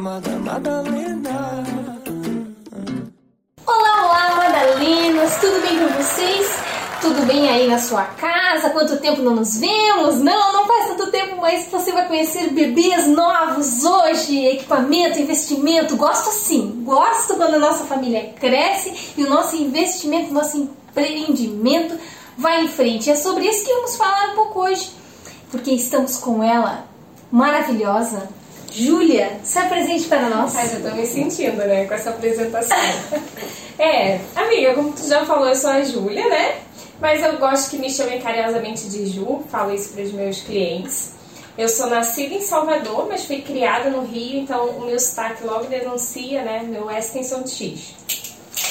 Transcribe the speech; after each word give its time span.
Amada 0.00 0.30
Madalena. 0.38 1.62
Olá, 3.66 4.04
olá, 4.04 4.34
Madalinas, 4.36 5.36
tudo 5.40 5.60
bem 5.60 5.78
com 5.78 6.02
vocês? 6.02 6.58
Tudo 7.00 7.26
bem 7.26 7.50
aí 7.50 7.68
na 7.68 7.78
sua 7.78 8.04
casa? 8.04 8.70
Quanto 8.70 8.98
tempo 8.98 9.20
não 9.20 9.34
nos 9.34 9.58
vemos? 9.58 10.16
Não, 10.16 10.52
não 10.52 10.66
faz 10.66 10.88
tanto 10.88 11.10
tempo, 11.10 11.36
mas 11.40 11.66
você 11.70 11.92
vai 11.92 12.08
conhecer 12.08 12.50
bebês 12.50 13.06
novos 13.08 13.84
hoje, 13.84 14.46
equipamento, 14.46 15.20
investimento. 15.20 15.96
Gosto 15.96 16.30
sim, 16.30 16.82
gosto 16.84 17.34
quando 17.36 17.54
a 17.54 17.58
nossa 17.58 17.84
família 17.84 18.32
cresce 18.40 19.14
e 19.16 19.24
o 19.24 19.28
nosso 19.28 19.54
investimento, 19.54 20.32
nosso 20.32 20.56
empreendimento 20.56 21.98
vai 22.38 22.64
em 22.64 22.68
frente. 22.68 23.10
É 23.10 23.16
sobre 23.16 23.46
isso 23.46 23.64
que 23.64 23.74
vamos 23.74 23.96
falar 23.96 24.30
um 24.32 24.34
pouco 24.34 24.60
hoje, 24.60 24.90
porque 25.50 25.72
estamos 25.72 26.16
com 26.16 26.42
ela, 26.42 26.89
maravilhosa, 27.30 28.28
Júlia, 28.72 29.40
se 29.42 29.58
apresente 29.58 30.06
para 30.08 30.28
nós. 30.28 30.54
Ai, 30.56 30.68
já 30.68 30.80
tô 30.80 30.94
me 30.94 31.06
sentindo, 31.06 31.56
né, 31.56 31.86
com 31.86 31.94
essa 31.94 32.10
apresentação. 32.10 32.76
é, 33.78 34.20
amiga, 34.34 34.74
como 34.74 34.92
tu 34.92 35.06
já 35.06 35.24
falou, 35.24 35.48
eu 35.48 35.56
sou 35.56 35.70
a 35.70 35.82
Júlia, 35.82 36.28
né? 36.28 36.60
Mas 37.00 37.22
eu 37.22 37.38
gosto 37.38 37.70
que 37.70 37.78
me 37.78 37.90
chamem 37.90 38.20
carinhosamente 38.20 38.88
de 38.88 39.06
Ju, 39.06 39.42
falo 39.50 39.74
isso 39.74 39.92
para 39.92 40.02
os 40.02 40.12
meus 40.12 40.42
clientes. 40.42 41.12
Eu 41.56 41.68
sou 41.68 41.88
nascida 41.88 42.34
em 42.34 42.42
Salvador, 42.42 43.06
mas 43.08 43.24
fui 43.24 43.42
criada 43.42 43.90
no 43.90 44.02
Rio, 44.04 44.40
então 44.40 44.66
o 44.66 44.86
meu 44.86 44.98
sotaque 44.98 45.44
logo 45.44 45.64
denuncia, 45.64 46.42
né? 46.42 46.62
Meu 46.62 46.88
S 46.90 47.12
tem 47.12 47.24
som 47.24 47.42
de 47.42 47.50
X. 47.50 47.94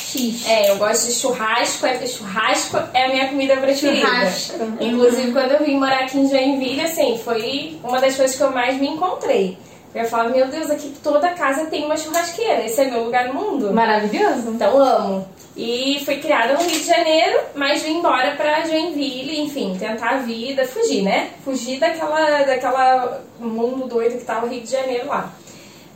X. 0.10 0.48
É, 0.48 0.72
eu 0.72 0.78
gosto 0.78 1.08
de 1.08 1.14
churrasco, 1.14 1.86
é, 1.86 2.06
churrasco 2.08 2.78
é 2.94 3.06
a 3.06 3.10
minha 3.10 3.28
comida 3.30 3.58
preferida. 3.58 4.08
Churrasco. 4.08 4.58
Inclusive, 4.80 5.32
quando 5.32 5.52
eu 5.52 5.66
vim 5.66 5.78
morar 5.78 6.00
aqui 6.00 6.18
em 6.18 6.30
Joinville, 6.30 6.82
assim, 6.82 7.20
foi 7.24 7.80
uma 7.84 8.00
das 8.00 8.16
coisas 8.16 8.36
que 8.36 8.42
eu 8.42 8.52
mais 8.52 8.78
me 8.78 8.88
encontrei. 8.88 9.58
Eu 9.94 10.06
falava, 10.06 10.30
meu 10.30 10.48
Deus, 10.48 10.70
aqui 10.70 10.94
toda 11.02 11.30
casa 11.30 11.66
tem 11.66 11.86
uma 11.86 11.98
churrasqueira, 11.98 12.64
esse 12.64 12.80
é 12.80 12.86
meu 12.86 13.04
lugar 13.06 13.28
no 13.28 13.34
mundo. 13.34 13.74
Maravilhoso. 13.74 14.50
Então 14.50 14.78
amo. 14.78 15.28
E 15.58 16.02
fui 16.06 16.18
criada 16.18 16.54
no 16.54 16.60
Rio 16.60 16.80
de 16.80 16.86
Janeiro, 16.86 17.40
mas 17.56 17.82
vim 17.82 17.98
embora 17.98 18.36
pra 18.36 18.66
Joinville, 18.66 19.42
enfim, 19.42 19.76
tentar 19.78 20.10
a 20.12 20.18
vida, 20.18 20.66
fugir, 20.66 21.02
né? 21.02 21.32
Fugir 21.44 21.80
daquela, 21.80 22.44
daquela 22.44 23.22
mundo 23.40 23.88
doido 23.88 24.18
que 24.20 24.26
tá 24.26 24.44
o 24.44 24.48
Rio 24.48 24.62
de 24.62 24.72
Janeiro 24.72 25.08
lá. 25.08 25.34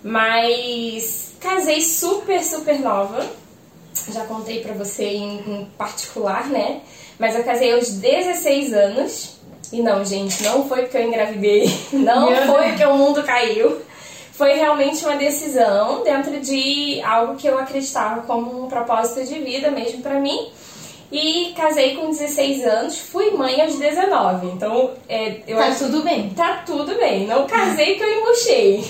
Mas 0.04 1.34
casei 1.40 1.80
super, 1.82 2.44
super 2.44 2.80
nova. 2.80 3.26
Já 4.12 4.26
contei 4.26 4.62
pra 4.62 4.74
você 4.74 5.06
em, 5.06 5.36
em 5.40 5.68
particular, 5.78 6.48
né? 6.50 6.82
Mas 7.20 7.36
eu 7.36 7.44
casei 7.44 7.74
aos 7.74 7.90
16 7.90 8.74
anos. 8.74 9.38
E 9.72 9.82
não, 9.82 10.04
gente, 10.06 10.44
não 10.44 10.68
foi 10.68 10.84
porque 10.84 10.98
eu 10.98 11.04
engravidei, 11.08 11.66
não 11.94 12.30
Meu 12.30 12.46
foi 12.46 12.56
Deus. 12.62 12.68
porque 12.70 12.86
o 12.86 12.98
mundo 12.98 13.24
caiu. 13.24 13.82
Foi 14.34 14.54
realmente 14.54 15.04
uma 15.06 15.16
decisão 15.16 16.04
dentro 16.04 16.40
de 16.40 17.00
algo 17.04 17.36
que 17.36 17.48
eu 17.48 17.58
acreditava 17.58 18.22
como 18.24 18.66
um 18.66 18.68
propósito 18.68 19.24
de 19.28 19.40
vida 19.40 19.70
mesmo 19.72 20.02
pra 20.02 20.20
mim. 20.20 20.50
E 21.12 21.54
casei 21.56 21.96
com 21.96 22.10
16 22.10 22.66
anos, 22.66 22.98
fui 22.98 23.30
mãe 23.32 23.62
aos 23.62 23.76
19. 23.78 24.48
Então, 24.48 24.92
é, 25.08 25.38
eu 25.48 25.58
Tá 25.58 25.66
acho 25.68 25.86
tudo 25.86 26.02
bem. 26.02 26.32
tá 26.32 26.64
tudo 26.66 26.96
bem. 26.96 27.28
Não 27.28 27.46
casei 27.46 27.96
que 27.96 28.04
eu 28.04 28.20
embuchei. 28.22 28.84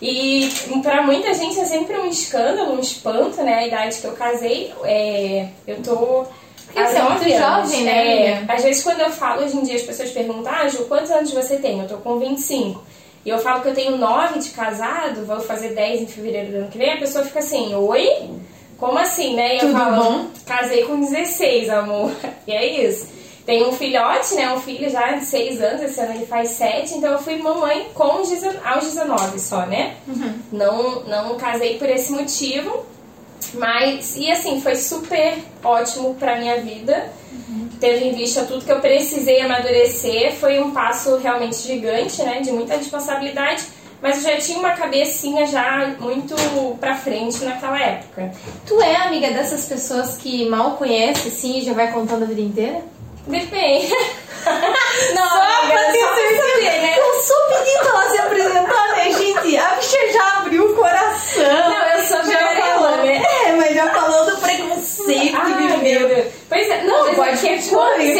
E 0.00 0.48
pra 0.82 1.02
muita 1.02 1.34
gente 1.34 1.58
é 1.58 1.64
sempre 1.64 1.96
um 1.98 2.06
escândalo, 2.06 2.74
um 2.74 2.80
espanto, 2.80 3.42
né? 3.42 3.54
A 3.54 3.66
idade 3.66 3.98
que 3.98 4.04
eu 4.06 4.12
casei. 4.12 4.72
É, 4.84 5.48
eu 5.66 5.82
tô. 5.82 6.24
Porque 6.66 6.86
você 6.86 6.96
é 6.98 7.02
muito 7.02 7.24
anos. 7.24 7.38
jovem, 7.70 7.84
né, 7.84 8.26
É, 8.26 8.44
às 8.46 8.62
vezes 8.62 8.82
quando 8.82 9.00
eu 9.00 9.10
falo, 9.10 9.42
hoje 9.42 9.56
em 9.56 9.62
dia 9.62 9.76
as 9.76 9.82
pessoas 9.82 10.10
perguntam, 10.10 10.52
ah, 10.54 10.68
Ju, 10.68 10.84
quantos 10.84 11.10
anos 11.10 11.30
você 11.32 11.56
tem? 11.56 11.80
Eu 11.80 11.88
tô 11.88 11.96
com 11.96 12.18
25. 12.18 12.82
E 13.24 13.30
eu 13.30 13.38
falo 13.38 13.62
que 13.62 13.68
eu 13.68 13.74
tenho 13.74 13.96
9 13.96 14.38
de 14.38 14.50
casado, 14.50 15.24
vou 15.26 15.40
fazer 15.40 15.70
10 15.70 16.02
em 16.02 16.06
fevereiro 16.06 16.50
do 16.52 16.56
ano 16.58 16.68
que 16.68 16.78
vem, 16.78 16.92
a 16.92 16.98
pessoa 16.98 17.24
fica 17.24 17.38
assim, 17.40 17.74
oi? 17.74 18.08
Como 18.76 18.96
assim, 18.98 19.34
né? 19.34 19.54
E 19.54 19.58
eu 19.58 19.60
Tudo 19.66 19.72
falo, 19.72 20.02
bom? 20.04 20.26
casei 20.46 20.84
com 20.84 21.00
16, 21.00 21.68
amor. 21.70 22.12
E 22.46 22.52
é 22.52 22.84
isso. 22.86 23.08
Tem 23.48 23.66
um 23.66 23.72
filhote, 23.72 24.34
né? 24.34 24.52
Um 24.52 24.60
filho 24.60 24.90
já 24.90 25.12
de 25.12 25.24
6 25.24 25.62
anos, 25.62 25.80
esse 25.80 25.98
ano 25.98 26.16
ele 26.16 26.26
faz 26.26 26.50
7, 26.50 26.96
então 26.96 27.12
eu 27.12 27.18
fui 27.18 27.38
mamãe 27.38 27.88
com 27.94 28.20
os 28.20 28.28
19 28.28 28.58
aos 28.62 28.84
19 28.84 29.40
só, 29.40 29.64
né? 29.64 29.96
Não, 30.52 31.04
não 31.04 31.34
casei 31.38 31.78
por 31.78 31.88
esse 31.88 32.12
motivo. 32.12 32.84
Mas, 33.54 34.18
e 34.18 34.30
assim, 34.30 34.60
foi 34.60 34.76
super 34.76 35.38
ótimo 35.64 36.14
pra 36.16 36.36
minha 36.36 36.60
vida. 36.60 37.10
Tendo 37.80 38.04
em 38.04 38.12
vista 38.12 38.44
tudo 38.44 38.62
que 38.62 38.70
eu 38.70 38.80
precisei 38.80 39.40
amadurecer, 39.40 40.34
foi 40.34 40.60
um 40.60 40.72
passo 40.72 41.16
realmente 41.16 41.56
gigante, 41.56 42.22
né? 42.22 42.42
De 42.42 42.52
muita 42.52 42.76
responsabilidade. 42.76 43.62
Mas 44.02 44.22
eu 44.22 44.30
já 44.30 44.36
tinha 44.36 44.58
uma 44.58 44.72
cabecinha 44.72 45.46
já 45.46 45.96
muito 45.98 46.36
pra 46.78 46.94
frente 46.96 47.42
naquela 47.42 47.80
época. 47.80 48.30
Tu 48.66 48.78
é 48.82 48.94
amiga 48.96 49.30
dessas 49.30 49.64
pessoas 49.64 50.18
que 50.18 50.46
mal 50.50 50.72
conhece, 50.72 51.30
sim, 51.30 51.60
e 51.60 51.62
já 51.62 51.72
vai 51.72 51.90
contando 51.90 52.24
a 52.24 52.26
vida 52.26 52.42
inteira? 52.42 52.97
Depende. 53.28 53.92
Não, 55.14 55.28
Só 55.28 55.42
amiga, 55.42 55.78
pra 55.78 55.92
ter 55.92 55.98
só 56.00 56.14
certeza. 56.14 56.62
né? 56.62 56.94
Eu 56.98 57.14
pra 57.80 57.88
ela 57.90 58.10
se 58.10 58.18
apresentar, 58.18 58.88
né, 58.96 59.12
gente? 59.12 59.56
A 59.58 59.68
bicha 59.74 60.12
já 60.12 60.38
abriu 60.38 60.64
o 60.70 60.74
coração. 60.74 61.42
Não, 61.42 61.86
eu 61.88 62.04
sou 62.06 62.24
já 62.24 62.38
falou, 62.56 62.96
né? 62.98 63.22
É, 63.46 63.52
mas 63.52 63.74
já 63.74 63.90
falou 63.90 64.30
do 64.30 64.36
preconceito 64.38 65.36
Ai, 65.36 65.54
meu 65.54 65.78
viveu. 65.78 66.08
Deus. 66.08 66.26
Pois 66.48 66.68
é, 66.68 66.82
não, 66.84 66.98
Não, 66.98 67.06
mas 67.06 67.16
pode 67.16 67.30
é 67.30 67.36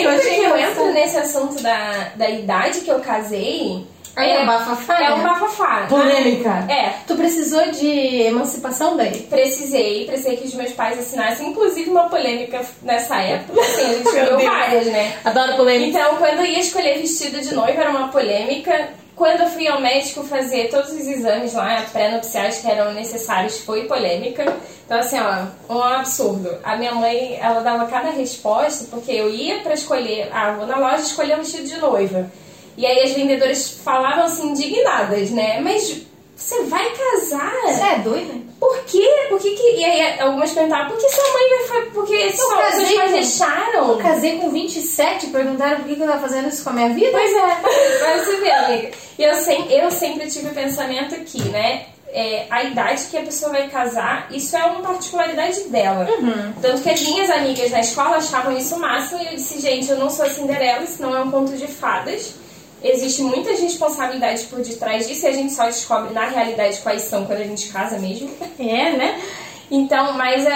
que 0.00 0.06
eu 0.06 0.12
sempre 0.18 0.36
que 0.36 0.44
eu 0.44 0.56
entro 0.58 0.92
nesse 0.92 1.16
assunto 1.18 1.62
da, 1.62 2.10
da 2.16 2.28
idade 2.28 2.80
que 2.80 2.90
eu 2.90 3.00
casei, 3.00 3.86
Aí 4.18 4.30
é 4.32 4.44
bafafá, 4.44 5.00
é 5.00 5.14
um 5.14 5.22
bafafá. 5.22 5.86
Polêmica. 5.88 6.64
É, 6.68 6.94
Tu 7.06 7.14
precisou 7.14 7.70
de 7.70 8.22
emancipação 8.22 8.96
daí? 8.96 9.20
precisei, 9.30 10.06
precisei 10.06 10.36
que 10.36 10.46
os 10.46 10.54
meus 10.54 10.72
pais 10.72 10.98
assinassem, 10.98 11.48
inclusive 11.48 11.88
uma 11.88 12.08
polêmica 12.08 12.60
nessa 12.82 13.16
época, 13.16 13.60
assim, 13.60 13.82
a 13.82 13.92
gente 13.94 14.10
viu 14.10 14.38
várias, 14.40 14.86
né? 14.86 15.16
Adoro 15.24 15.56
polêmica. 15.56 15.98
Então, 15.98 16.16
quando 16.16 16.38
eu 16.40 16.46
ia 16.46 16.58
escolher 16.58 16.98
vestido 16.98 17.40
de 17.40 17.54
noiva, 17.54 17.80
era 17.80 17.90
uma 17.90 18.08
polêmica. 18.08 18.90
Quando 19.14 19.40
eu 19.40 19.48
fui 19.48 19.66
ao 19.66 19.80
médico 19.80 20.22
fazer 20.22 20.68
todos 20.68 20.90
os 20.92 21.06
exames 21.06 21.52
lá, 21.54 21.84
pré-nupciais 21.92 22.58
que 22.58 22.70
eram 22.70 22.92
necessários, 22.94 23.58
foi 23.58 23.84
polêmica. 23.84 24.44
Então, 24.84 24.98
assim, 24.98 25.18
ó, 25.18 25.74
um 25.74 25.82
absurdo. 25.82 26.56
A 26.62 26.76
minha 26.76 26.94
mãe, 26.94 27.36
ela 27.40 27.60
dava 27.60 27.86
cada 27.86 28.10
resposta, 28.10 28.86
porque 28.90 29.10
eu 29.12 29.28
ia 29.28 29.58
pra 29.60 29.74
escolher, 29.74 30.28
ah, 30.32 30.52
vou 30.52 30.66
na 30.66 30.76
loja 30.76 31.02
escolher 31.02 31.34
um 31.34 31.38
vestido 31.38 31.64
de 31.68 31.78
noiva. 31.78 32.30
E 32.78 32.86
aí 32.86 33.02
as 33.02 33.10
vendedoras 33.12 33.68
falavam 33.84 34.24
assim, 34.24 34.48
indignadas, 34.50 35.30
né? 35.30 35.60
Mas 35.60 36.02
você 36.36 36.62
vai 36.64 36.88
casar? 36.90 37.52
Você 37.66 37.82
é 37.82 37.98
doida? 37.98 38.34
Por 38.60 38.76
quê? 38.86 39.08
Por 39.28 39.38
que 39.40 39.50
que... 39.50 39.76
E 39.76 39.84
aí 39.84 40.20
algumas 40.20 40.50
perguntavam, 40.52 40.88
por 40.88 40.96
que 40.98 41.08
sua 41.10 41.32
mãe 41.32 41.48
vai 41.50 41.66
fazer... 41.68 41.90
Porque 41.90 42.16
casei 42.16 42.86
seus 42.86 42.94
pais 42.94 43.10
com- 43.10 43.16
deixaram? 43.16 43.88
Eu 43.90 43.98
casei 43.98 44.38
com 44.38 44.50
27, 44.50 45.26
perguntaram 45.28 45.76
por 45.78 45.86
que 45.88 45.96
que 45.96 46.02
eu 46.02 46.06
tava 46.06 46.20
fazendo 46.20 46.48
isso 46.48 46.64
com 46.64 46.70
a 46.70 46.72
minha 46.72 46.88
vida? 46.90 47.10
Pois 47.12 47.32
é, 47.34 47.54
pra 47.98 48.16
você 48.24 48.36
ver, 48.36 48.50
amiga. 48.52 48.90
E 49.18 49.22
eu, 49.24 49.34
sem, 49.34 49.72
eu 49.72 49.90
sempre 49.90 50.30
tive 50.30 50.48
o 50.48 50.54
pensamento 50.54 51.14
aqui, 51.16 51.40
né? 51.48 51.86
É, 52.10 52.46
a 52.50 52.62
idade 52.64 53.04
que 53.10 53.18
a 53.18 53.22
pessoa 53.22 53.52
vai 53.52 53.68
casar, 53.68 54.28
isso 54.30 54.56
é 54.56 54.64
uma 54.64 54.80
particularidade 54.80 55.60
dela. 55.64 56.06
Tanto 56.62 56.82
que 56.82 56.90
as 56.90 57.00
minhas 57.02 57.28
amigas 57.30 57.70
na 57.70 57.80
escola 57.80 58.16
achavam 58.16 58.56
isso 58.56 58.74
o 58.76 58.80
máximo 58.80 59.20
e 59.22 59.26
eu 59.26 59.34
disse, 59.36 59.60
gente, 59.60 59.90
eu 59.90 59.98
não 59.98 60.08
sou 60.08 60.24
a 60.24 60.30
Cinderela, 60.30 60.82
isso 60.84 61.02
não 61.02 61.14
é 61.16 61.22
um 61.22 61.30
conto 61.30 61.52
de 61.56 61.66
fadas. 61.66 62.34
Existem 62.82 63.24
muitas 63.24 63.58
responsabilidades 63.60 64.44
por 64.44 64.60
detrás 64.60 65.08
disso 65.08 65.26
e 65.26 65.28
a 65.28 65.32
gente 65.32 65.52
só 65.52 65.64
descobre 65.66 66.12
na 66.14 66.26
realidade 66.28 66.78
quais 66.78 67.02
são 67.02 67.24
quando 67.26 67.40
a 67.40 67.44
gente 67.44 67.68
casa 67.70 67.98
mesmo. 67.98 68.30
É, 68.58 68.92
né? 68.92 69.20
Então, 69.70 70.14
mas, 70.14 70.46
a- 70.46 70.50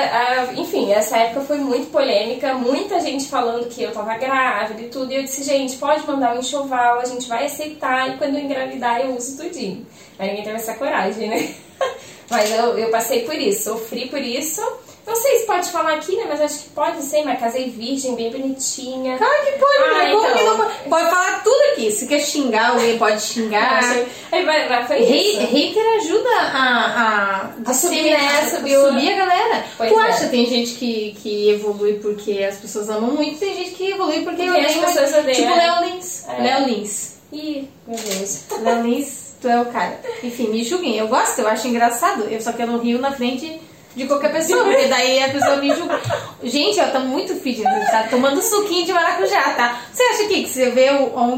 a- 0.49 0.53
enfim, 0.55 0.91
essa 0.91 1.19
época 1.19 1.43
foi 1.43 1.59
muito 1.59 1.91
polêmica, 1.91 2.55
muita 2.55 2.99
gente 3.01 3.27
falando 3.27 3.69
que 3.69 3.83
eu 3.83 3.93
tava 3.93 4.17
grávida 4.17 4.81
e 4.81 4.89
tudo, 4.89 5.13
e 5.13 5.17
eu 5.17 5.23
disse, 5.23 5.43
gente, 5.45 5.77
pode 5.77 6.07
mandar 6.07 6.35
um 6.35 6.39
enxoval, 6.39 6.99
a 6.99 7.05
gente 7.05 7.29
vai 7.29 7.45
aceitar, 7.45 8.09
e 8.09 8.17
quando 8.17 8.37
eu 8.37 8.41
engravidar 8.41 9.01
eu 9.03 9.15
uso 9.15 9.37
tudinho. 9.37 9.87
Aí 10.19 10.29
ninguém 10.29 10.45
teve 10.45 10.57
essa 10.57 10.75
coragem, 10.75 11.29
né? 11.29 11.55
Mas 12.31 12.51
eu, 12.53 12.79
eu 12.79 12.91
passei 12.91 13.23
por 13.27 13.35
isso, 13.35 13.65
sofri 13.65 14.09
por 14.09 14.21
isso. 14.23 14.63
Não 15.07 15.17
sei 15.17 15.41
se 15.41 15.47
pode 15.47 15.69
falar 15.71 15.95
aqui, 15.95 16.15
né? 16.17 16.27
Mas 16.29 16.41
acho 16.41 16.59
que 16.61 16.69
pode 16.71 17.03
ser, 17.03 17.25
mas 17.25 17.41
casei 17.41 17.69
virgem, 17.71 18.15
bem 18.15 18.31
bonitinha. 18.31 19.19
Claro 19.19 19.45
que 19.45 19.53
pode, 19.53 19.79
Ah, 19.79 19.99
né? 20.05 20.13
Como 20.13 20.25
então. 20.27 20.37
que 20.37 20.45
não 20.45 20.57
pode? 20.57 20.73
Pode 20.89 21.11
falar 21.11 21.43
tudo 21.43 21.63
aqui. 21.73 21.91
Se 21.91 22.07
quer 22.07 22.21
xingar, 22.21 22.71
alguém 22.71 22.97
pode 22.99 23.21
xingar. 23.21 23.81
Aí 24.31 24.45
vai, 24.45 24.69
vai, 24.69 24.87
foi. 24.87 24.99
Hater 25.03 25.97
ajuda 25.99 26.31
a, 26.31 26.87
a, 27.67 27.71
A 27.71 27.75
subir, 27.75 28.03
né? 28.05 28.17
a 28.17 28.49
Subir 28.49 28.77
o- 28.79 28.89
subir 28.89 29.13
a 29.13 29.17
galera. 29.17 29.65
Pois 29.77 29.91
tu 29.93 29.99
é. 30.01 30.03
acha? 30.03 30.29
Tem 30.29 30.47
gente 30.47 30.75
que, 30.75 31.17
que 31.21 31.51
evolui 31.51 31.95
porque 31.95 32.43
as 32.45 32.57
pessoas 32.59 32.89
amam 32.89 33.11
muito, 33.11 33.39
tem 33.39 33.55
gente 33.57 33.71
que 33.73 33.91
evolui 33.91 34.23
porque, 34.23 34.45
Porque 34.45 34.61
as 34.61 34.67
odeiam 34.77 34.85
pessoas 34.87 35.15
odeiam, 35.15 35.35
Tipo 35.35 35.51
é. 35.53 35.57
Léo 35.57 35.85
Lins. 35.85 36.29
É. 36.29 36.43
Léo 36.43 36.67
Lins. 36.69 37.13
Ih, 37.33 37.69
meu 37.89 37.99
Deus. 37.99 38.41
Léo 38.61 38.83
Lins, 38.85 39.35
tu 39.41 39.49
é 39.49 39.61
o 39.61 39.67
cara. 39.67 39.99
Enfim, 40.23 40.49
me 40.49 40.63
julguem. 40.63 40.97
Eu 40.97 41.09
gosto, 41.09 41.41
eu 41.41 41.49
acho 41.49 41.67
engraçado. 41.67 42.23
Eu 42.31 42.41
só 42.41 42.53
que 42.53 42.63
eu 42.63 42.67
não 42.67 42.79
rio 42.79 42.99
na 43.01 43.11
frente 43.13 43.61
de 43.95 44.07
qualquer 44.07 44.33
pessoa, 44.33 44.65
porque 44.65 44.87
daí 44.87 45.23
a 45.23 45.29
pessoa 45.29 45.57
me 45.57 45.75
julga. 45.75 46.01
Gente, 46.43 46.79
eu 46.79 46.91
tô 46.91 47.01
muito 47.01 47.35
fit, 47.37 47.63
tá 47.63 48.07
tomando 48.11 48.41
suquinho 48.43 48.87
de 48.87 48.93
maracujá, 48.93 49.43
tá? 49.55 49.81
Você 49.93 50.03
acha 50.03 50.25
que, 50.29 50.45
que 50.45 50.49
você 50.49 50.71
vê 50.71 50.91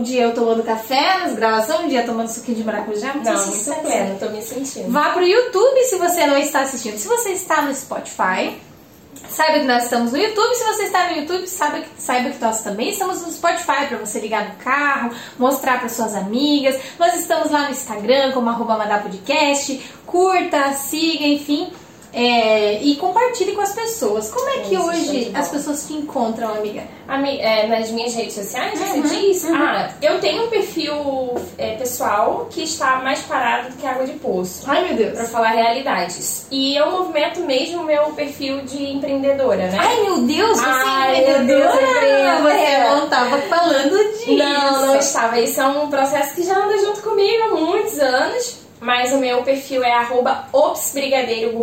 dia 0.04 0.22
eu 0.22 0.34
tomando 0.34 0.62
café 0.62 1.18
nas 1.18 1.34
gravações, 1.34 1.80
um 1.80 1.88
dia 1.88 2.04
tomando 2.04 2.28
suquinho 2.28 2.58
de 2.58 2.64
maracujá? 2.64 3.12
Muito 3.14 3.28
não, 3.28 3.46
muito 3.46 3.74
pleno, 3.82 4.18
tô 4.18 4.28
me 4.28 4.42
sentindo. 4.42 4.90
Vá 4.90 5.10
pro 5.10 5.26
YouTube 5.26 5.82
se 5.84 5.96
você 5.96 6.26
não 6.26 6.38
está 6.38 6.60
assistindo. 6.60 6.96
Se 6.96 7.08
você 7.08 7.30
está 7.30 7.62
no 7.62 7.74
Spotify, 7.74 8.56
Saiba 9.28 9.60
que 9.60 9.64
nós 9.64 9.84
estamos 9.84 10.12
no 10.12 10.18
YouTube. 10.18 10.54
Se 10.54 10.64
você 10.64 10.82
está 10.84 11.10
no 11.10 11.16
YouTube, 11.16 11.46
saiba 11.48 11.80
que, 11.80 11.88
saiba 11.98 12.30
que 12.30 12.40
nós 12.40 12.60
também 12.60 12.90
estamos 12.90 13.22
no 13.22 13.32
Spotify 13.32 13.86
para 13.88 13.98
você 13.98 14.20
ligar 14.20 14.48
no 14.48 14.54
carro, 14.56 15.10
mostrar 15.38 15.80
para 15.80 15.88
suas 15.88 16.14
amigas. 16.14 16.78
Nós 16.98 17.14
estamos 17.14 17.50
lá 17.50 17.64
no 17.64 17.70
Instagram 17.70 18.32
como 18.32 18.48
arroba 18.48 18.76
Podcast. 18.98 19.82
Curta, 20.06 20.72
siga, 20.74 21.24
enfim. 21.24 21.72
É, 22.14 22.80
e 22.80 22.94
compartilhe 22.96 23.52
com 23.52 23.60
as 23.60 23.74
pessoas. 23.74 24.30
Como 24.30 24.48
é 24.48 24.58
que 24.60 24.76
hoje 24.76 25.32
as 25.34 25.48
pessoas 25.48 25.86
te 25.86 25.94
encontram, 25.94 26.54
amiga? 26.54 26.84
Ami, 27.08 27.38
é, 27.40 27.66
nas 27.66 27.90
minhas 27.90 28.14
redes 28.14 28.34
sociais, 28.34 28.80
uhum, 28.80 29.02
você 29.02 29.16
diz? 29.16 29.44
Uhum. 29.44 29.56
Ah, 29.56 29.90
eu 30.00 30.20
tenho 30.20 30.44
um 30.44 30.48
perfil 30.48 30.94
é, 31.58 31.74
pessoal 31.74 32.46
que 32.50 32.62
está 32.62 32.96
mais 32.96 33.20
parado 33.22 33.70
do 33.70 33.76
que 33.76 33.86
água 33.86 34.06
de 34.06 34.12
poço. 34.12 34.62
Ai, 34.66 34.86
meu 34.86 34.96
Deus. 34.96 35.12
Pra 35.14 35.24
falar 35.24 35.50
realidades. 35.50 36.46
E 36.50 36.76
eu 36.76 36.90
movimento 36.90 37.40
mesmo 37.40 37.82
o 37.82 37.84
meu 37.84 38.04
perfil 38.12 38.62
de 38.62 38.92
empreendedora, 38.92 39.66
né? 39.66 39.76
Ai, 39.78 40.02
meu 40.02 40.20
Deus, 40.20 40.58
você 40.58 40.66
Ai, 40.66 41.16
é 41.16 41.20
empreendedora? 41.20 41.74
Meu 41.74 42.00
Deus, 42.00 42.42
você 42.42 42.78
não 42.78 43.04
estava 43.04 43.38
falando 43.42 44.12
disso. 44.12 44.34
Não, 44.36 44.86
não 44.86 44.96
estava. 44.96 45.40
Isso 45.40 45.60
é 45.60 45.66
um 45.66 45.90
processo 45.90 46.34
que 46.34 46.44
já 46.44 46.56
anda 46.56 46.78
junto 46.78 47.02
comigo 47.02 47.42
há 47.42 47.54
muitos 47.54 47.98
anos. 47.98 48.63
Mas 48.84 49.14
o 49.14 49.16
meu 49.16 49.42
perfil 49.42 49.82
é 49.82 49.92
arroba 49.92 50.44
opsbrigadeiro 50.52 51.58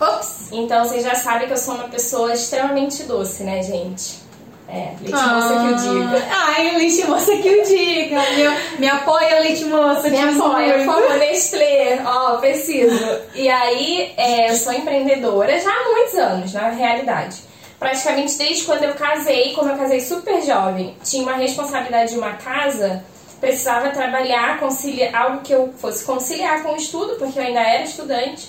Ops! 0.00 0.48
Então 0.50 0.82
vocês 0.82 1.04
já 1.04 1.14
sabem 1.14 1.46
que 1.46 1.52
eu 1.52 1.58
sou 1.58 1.74
uma 1.74 1.88
pessoa 1.88 2.32
extremamente 2.32 3.02
doce, 3.02 3.42
né, 3.42 3.62
gente? 3.62 4.24
É, 4.66 4.94
leite 5.02 5.12
ah, 5.12 5.34
moça 5.34 5.54
que 5.54 5.66
o 5.66 5.76
diga. 5.76 6.24
Ai, 6.30 6.76
leite 6.78 7.06
moça 7.06 7.36
que 7.36 7.48
o 7.50 7.62
diga. 7.62 8.22
Meu, 8.36 8.52
me 8.78 8.88
apoia, 8.88 9.40
leite 9.40 9.66
moça. 9.66 10.08
Me 10.08 10.18
apoia, 10.18 10.78
por 10.78 10.86
favor, 10.86 11.18
Nestlé. 11.18 12.02
Ó, 12.02 12.34
oh, 12.34 12.38
preciso. 12.38 13.20
E 13.34 13.50
aí, 13.50 14.14
é, 14.16 14.50
eu 14.50 14.56
sou 14.56 14.72
empreendedora 14.72 15.60
já 15.60 15.70
há 15.70 15.84
muitos 15.84 16.14
anos, 16.14 16.52
na 16.54 16.70
realidade. 16.70 17.36
Praticamente 17.78 18.38
desde 18.38 18.64
quando 18.64 18.84
eu 18.84 18.94
casei, 18.94 19.52
como 19.52 19.70
eu 19.70 19.76
casei 19.76 20.00
super 20.00 20.40
jovem, 20.42 20.96
tinha 21.04 21.22
uma 21.22 21.36
responsabilidade 21.36 22.12
de 22.12 22.18
uma 22.18 22.32
casa 22.32 23.04
precisava 23.40 23.90
trabalhar, 23.90 24.58
conciliar, 24.58 25.14
algo 25.14 25.42
que 25.42 25.52
eu 25.52 25.72
fosse 25.76 26.04
conciliar 26.04 26.62
com 26.62 26.72
o 26.72 26.76
estudo, 26.76 27.16
porque 27.16 27.38
eu 27.38 27.42
ainda 27.42 27.60
era 27.60 27.84
estudante. 27.84 28.48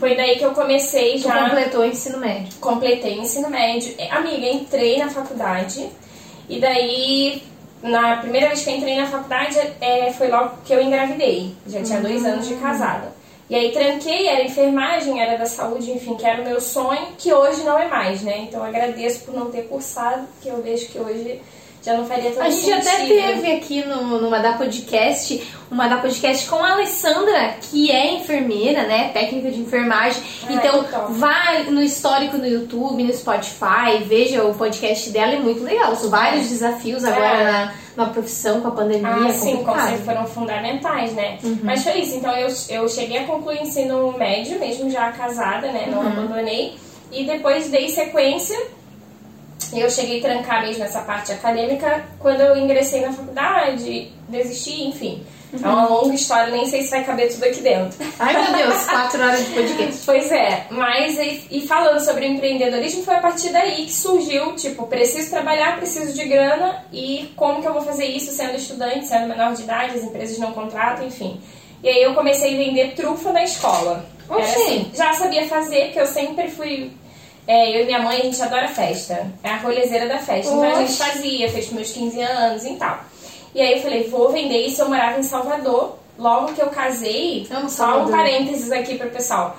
Foi 0.00 0.16
daí 0.16 0.36
que 0.36 0.44
eu 0.44 0.52
comecei 0.52 1.18
já. 1.18 1.32
Tu 1.32 1.44
completou 1.44 1.80
o 1.82 1.84
ensino 1.84 2.18
médio? 2.18 2.52
Completei 2.60 3.18
o 3.18 3.22
ensino 3.22 3.48
médio. 3.48 3.94
É, 3.96 4.10
amiga, 4.10 4.46
entrei 4.46 4.98
na 4.98 5.08
faculdade 5.08 5.88
e 6.48 6.58
daí, 6.58 7.42
na 7.82 8.16
primeira 8.16 8.48
vez 8.48 8.64
que 8.64 8.70
eu 8.70 8.76
entrei 8.76 8.96
na 8.96 9.06
faculdade, 9.06 9.58
é, 9.80 10.12
foi 10.12 10.28
logo 10.28 10.56
que 10.64 10.72
eu 10.72 10.82
engravidei. 10.82 11.54
Já 11.66 11.82
tinha 11.82 12.00
dois 12.00 12.24
anos 12.24 12.48
de 12.48 12.54
casada. 12.54 13.16
E 13.50 13.54
aí 13.54 13.72
tranquei, 13.72 14.28
era 14.28 14.44
enfermagem, 14.44 15.22
era 15.22 15.38
da 15.38 15.46
saúde, 15.46 15.90
enfim, 15.90 16.16
que 16.16 16.26
era 16.26 16.42
o 16.42 16.44
meu 16.44 16.60
sonho, 16.60 17.08
que 17.16 17.32
hoje 17.32 17.62
não 17.62 17.78
é 17.78 17.88
mais, 17.88 18.22
né? 18.22 18.40
Então 18.40 18.62
agradeço 18.62 19.24
por 19.24 19.34
não 19.34 19.50
ter 19.50 19.62
cursado, 19.68 20.26
porque 20.34 20.50
eu 20.50 20.60
vejo 20.60 20.88
que 20.88 20.98
hoje 20.98 21.40
já 21.82 21.96
não 21.96 22.04
faria 22.06 22.30
tanto 22.30 22.42
A 22.42 22.50
gente 22.50 22.64
sentido. 22.64 22.88
até 22.88 23.06
teve 23.06 23.52
aqui 23.52 23.84
no, 23.86 24.20
no 24.20 24.30
Madá 24.30 24.54
Podcast, 24.54 25.42
uma 25.70 25.86
da 25.86 25.98
podcast 25.98 26.48
com 26.48 26.56
a 26.56 26.72
Alessandra, 26.72 27.56
que 27.60 27.90
é 27.90 28.14
enfermeira, 28.14 28.84
né? 28.84 29.10
Técnica 29.12 29.50
de 29.50 29.60
enfermagem. 29.60 30.22
Ah, 30.46 30.52
então, 30.52 30.84
vai 31.10 31.64
no 31.64 31.82
histórico 31.82 32.36
no 32.36 32.46
YouTube, 32.46 33.04
no 33.04 33.12
Spotify, 33.12 34.02
veja 34.06 34.44
o 34.44 34.54
podcast 34.54 35.10
dela, 35.10 35.34
é 35.34 35.38
muito 35.38 35.62
legal. 35.62 35.94
São 35.94 36.10
vários 36.10 36.46
é. 36.46 36.48
desafios 36.48 37.04
agora 37.04 37.36
é. 37.36 37.44
na, 37.44 37.74
na 37.96 38.06
profissão 38.06 38.60
com 38.60 38.68
a 38.68 38.72
pandemia. 38.72 39.08
Ah, 39.08 39.32
sim, 39.32 39.62
com 39.62 39.74
certeza 39.74 40.02
foram 40.04 40.26
fundamentais, 40.26 41.12
né? 41.12 41.38
Uhum. 41.44 41.58
Mas 41.62 41.84
foi 41.84 42.00
isso. 42.00 42.16
Então, 42.16 42.36
eu, 42.36 42.48
eu 42.70 42.88
cheguei 42.88 43.18
a 43.18 43.24
concluir 43.24 43.60
o 43.60 43.62
ensino 43.62 44.12
médio, 44.18 44.58
mesmo 44.58 44.90
já 44.90 45.12
casada, 45.12 45.70
né? 45.70 45.86
Não 45.90 46.00
uhum. 46.00 46.08
abandonei. 46.08 46.76
E 47.12 47.24
depois 47.24 47.70
dei 47.70 47.88
sequência 47.88 48.58
eu 49.72 49.90
cheguei 49.90 50.18
a 50.18 50.22
trancar 50.22 50.62
mesmo 50.62 50.84
essa 50.84 51.00
parte 51.00 51.32
acadêmica 51.32 52.04
quando 52.18 52.40
eu 52.40 52.56
ingressei 52.56 53.00
na 53.00 53.12
faculdade, 53.12 54.12
desisti, 54.28 54.84
enfim. 54.84 55.24
Uhum. 55.52 55.60
É 55.62 55.68
uma 55.68 55.88
longa 55.88 56.14
história, 56.14 56.52
nem 56.52 56.66
sei 56.66 56.82
se 56.82 56.90
vai 56.90 57.04
caber 57.04 57.32
tudo 57.32 57.44
aqui 57.44 57.60
dentro. 57.62 57.98
Ai 58.18 58.34
meu 58.34 58.52
Deus, 58.52 58.84
quatro 58.84 59.22
horas 59.22 59.46
de 59.46 59.54
podcast. 59.54 60.02
Pois 60.04 60.30
é, 60.30 60.66
mas 60.70 61.18
e, 61.18 61.46
e, 61.50 61.66
falando 61.66 62.04
sobre 62.04 62.26
empreendedorismo, 62.26 63.02
foi 63.02 63.14
a 63.14 63.20
partir 63.20 63.48
daí 63.50 63.86
que 63.86 63.92
surgiu, 63.92 64.54
tipo, 64.56 64.86
preciso 64.86 65.30
trabalhar, 65.30 65.78
preciso 65.78 66.12
de 66.12 66.24
grana 66.26 66.84
e 66.92 67.32
como 67.34 67.62
que 67.62 67.68
eu 67.68 67.72
vou 67.72 67.82
fazer 67.82 68.04
isso 68.04 68.30
sendo 68.30 68.56
estudante, 68.56 69.06
sendo 69.06 69.26
menor 69.26 69.54
de 69.54 69.62
idade, 69.62 69.96
as 69.96 70.04
empresas 70.04 70.38
não 70.38 70.52
contratam, 70.52 71.06
enfim. 71.06 71.40
E 71.82 71.88
aí 71.88 72.02
eu 72.02 72.14
comecei 72.14 72.54
a 72.54 72.58
vender 72.58 72.94
trufa 72.94 73.32
na 73.32 73.42
escola. 73.42 74.04
Era 74.30 74.42
assim, 74.42 74.90
já 74.94 75.14
sabia 75.14 75.48
fazer, 75.48 75.86
porque 75.86 76.00
eu 76.00 76.06
sempre 76.06 76.50
fui 76.50 76.90
é, 77.48 77.74
eu 77.74 77.82
e 77.82 77.86
minha 77.86 78.00
mãe, 78.00 78.18
a 78.18 78.24
gente 78.24 78.42
adora 78.42 78.68
festa. 78.68 79.26
É 79.42 79.48
a 79.48 79.56
rolezeira 79.56 80.06
da 80.06 80.18
festa. 80.18 80.52
Então 80.52 80.62
a 80.62 80.74
gente 80.74 80.92
fazia, 80.92 81.50
fez 81.50 81.72
meus 81.72 81.90
15 81.90 82.20
anos 82.20 82.64
e 82.66 82.74
tal. 82.74 83.00
E 83.54 83.62
aí 83.62 83.72
eu 83.72 83.80
falei, 83.80 84.06
vou 84.06 84.30
vender 84.30 84.66
isso. 84.66 84.82
Eu 84.82 84.88
morava 84.90 85.18
em 85.18 85.22
Salvador. 85.22 85.96
Logo 86.18 86.52
que 86.52 86.60
eu 86.60 86.66
casei, 86.66 87.46
eu 87.48 87.68
só 87.70 88.02
um 88.02 88.10
parênteses 88.10 88.70
aqui 88.70 88.98
pro 88.98 89.08
pessoal. 89.08 89.56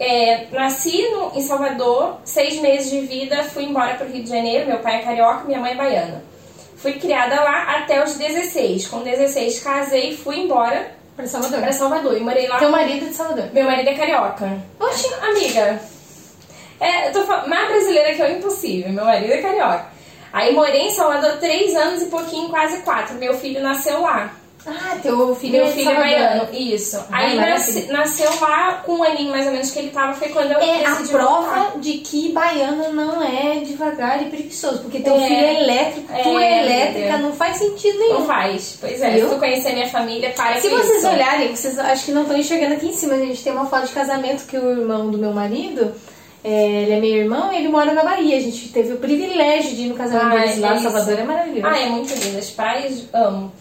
É, 0.00 0.46
nasci 0.52 1.02
no, 1.10 1.32
em 1.34 1.42
Salvador, 1.42 2.18
seis 2.24 2.60
meses 2.60 2.90
de 2.90 3.00
vida, 3.00 3.42
fui 3.44 3.64
embora 3.64 3.94
pro 3.94 4.06
Rio 4.06 4.22
de 4.22 4.30
Janeiro. 4.30 4.66
Meu 4.66 4.78
pai 4.78 5.00
é 5.00 5.02
carioca, 5.02 5.44
minha 5.44 5.58
mãe 5.58 5.72
é 5.72 5.74
baiana. 5.74 6.24
Fui 6.76 6.94
criada 6.94 7.34
lá 7.42 7.76
até 7.76 8.02
os 8.02 8.14
16. 8.14 8.86
Com 8.86 9.00
16 9.00 9.60
casei 9.60 10.10
e 10.10 10.16
fui 10.16 10.38
embora 10.38 10.92
para 11.14 11.26
Salvador. 11.26 11.60
Para 11.60 11.72
Salvador. 11.72 12.16
E 12.16 12.20
morei 12.20 12.46
lá. 12.46 12.58
Teu 12.58 12.70
marido 12.70 13.04
é 13.04 13.08
de 13.08 13.14
Salvador? 13.14 13.50
Meu 13.52 13.64
marido 13.64 13.88
é 13.90 13.94
carioca. 13.94 14.58
Oxi. 14.80 15.12
Amiga, 15.22 15.80
é, 16.80 17.08
eu 17.08 17.12
tô 17.12 17.24
falando, 17.24 17.48
mais 17.48 17.68
brasileira 17.68 18.14
que 18.14 18.22
eu 18.22 18.30
impossível. 18.32 18.92
Meu 18.92 19.04
marido 19.04 19.32
é 19.32 19.42
carioca. 19.42 19.86
Aí 20.32 20.54
morei 20.54 20.88
em 20.88 20.94
Salvador 20.94 21.38
três 21.38 21.74
anos 21.74 22.02
e 22.02 22.06
pouquinho, 22.06 22.48
quase 22.48 22.82
quatro. 22.82 23.14
Meu 23.16 23.34
filho 23.34 23.62
nasceu 23.62 24.02
lá. 24.02 24.32
Ah, 24.66 24.96
teu 25.00 25.32
filho 25.36 25.52
Meu 25.52 25.66
é 25.66 25.70
filho 25.70 25.90
é 25.90 25.94
baiano, 25.94 26.48
isso. 26.52 27.00
Aí 27.12 27.36
nasce, 27.36 27.86
nasceu 27.92 28.28
lá 28.40 28.82
com 28.84 28.96
um 28.96 29.02
aninho 29.04 29.30
mais 29.30 29.46
ou 29.46 29.52
menos 29.52 29.70
que 29.70 29.78
ele 29.78 29.90
tava, 29.90 30.12
foi 30.14 30.28
quando 30.30 30.50
eu 30.50 30.58
é 30.58 30.82
decidi 30.82 31.14
a 31.14 31.18
prova 31.18 31.54
voltar. 31.54 31.78
de 31.78 31.92
que 31.98 32.32
baiano 32.32 32.92
não 32.92 33.22
é 33.22 33.60
devagar 33.60 34.20
e 34.22 34.28
preguiçoso, 34.28 34.80
porque 34.80 34.98
teu 34.98 35.14
é, 35.14 35.20
filho 35.20 35.46
é 35.46 35.62
elétrico, 35.62 36.12
é, 36.12 36.22
tu 36.22 36.38
é 36.38 36.62
elétrica, 36.64 37.18
não 37.18 37.32
faz 37.32 37.58
sentido 37.58 37.96
nenhum. 37.96 38.18
Não 38.18 38.26
faz, 38.26 38.76
pois 38.80 39.00
é. 39.00 39.10
Viu? 39.10 39.28
Se 39.28 39.34
tu 39.34 39.38
conhecer 39.38 39.72
minha 39.72 39.88
família, 39.88 40.30
para 40.30 40.60
Se 40.60 40.68
vocês 40.68 40.98
isso. 40.98 41.08
olharem, 41.08 41.54
vocês 41.54 41.78
acho 41.78 42.04
que 42.04 42.10
não 42.10 42.22
estão 42.22 42.36
enxergando 42.36 42.74
aqui 42.74 42.88
em 42.88 42.92
cima, 42.92 43.14
a 43.14 43.18
gente 43.18 43.44
tem 43.44 43.52
uma 43.52 43.66
foto 43.66 43.86
de 43.86 43.92
casamento 43.92 44.46
que 44.46 44.58
o 44.58 44.70
irmão 44.72 45.10
do 45.12 45.16
meu 45.16 45.30
marido 45.30 45.94
é, 46.48 46.82
ele 46.82 46.92
é 46.92 47.00
meu 47.00 47.10
irmão 47.16 47.52
e 47.52 47.56
ele 47.56 47.68
mora 47.68 47.92
na 47.92 48.04
Bahia. 48.04 48.36
A 48.36 48.40
gente 48.40 48.68
teve 48.68 48.92
o 48.92 48.98
privilégio 48.98 49.74
de 49.74 49.82
ir 49.82 49.88
no 49.88 49.94
casamento 49.96 50.36
Ah, 50.36 50.40
deles 50.40 50.58
lá. 50.58 50.74
é 50.74 50.78
Salvador 50.78 51.12
isso. 51.14 51.20
é 51.22 51.24
maravilhoso. 51.24 51.66
Ah, 51.74 51.80
é 51.80 51.86
muito 51.86 52.14
lindo. 52.14 52.38
As 52.38 52.50
praias, 52.50 53.04
amo. 53.12 53.52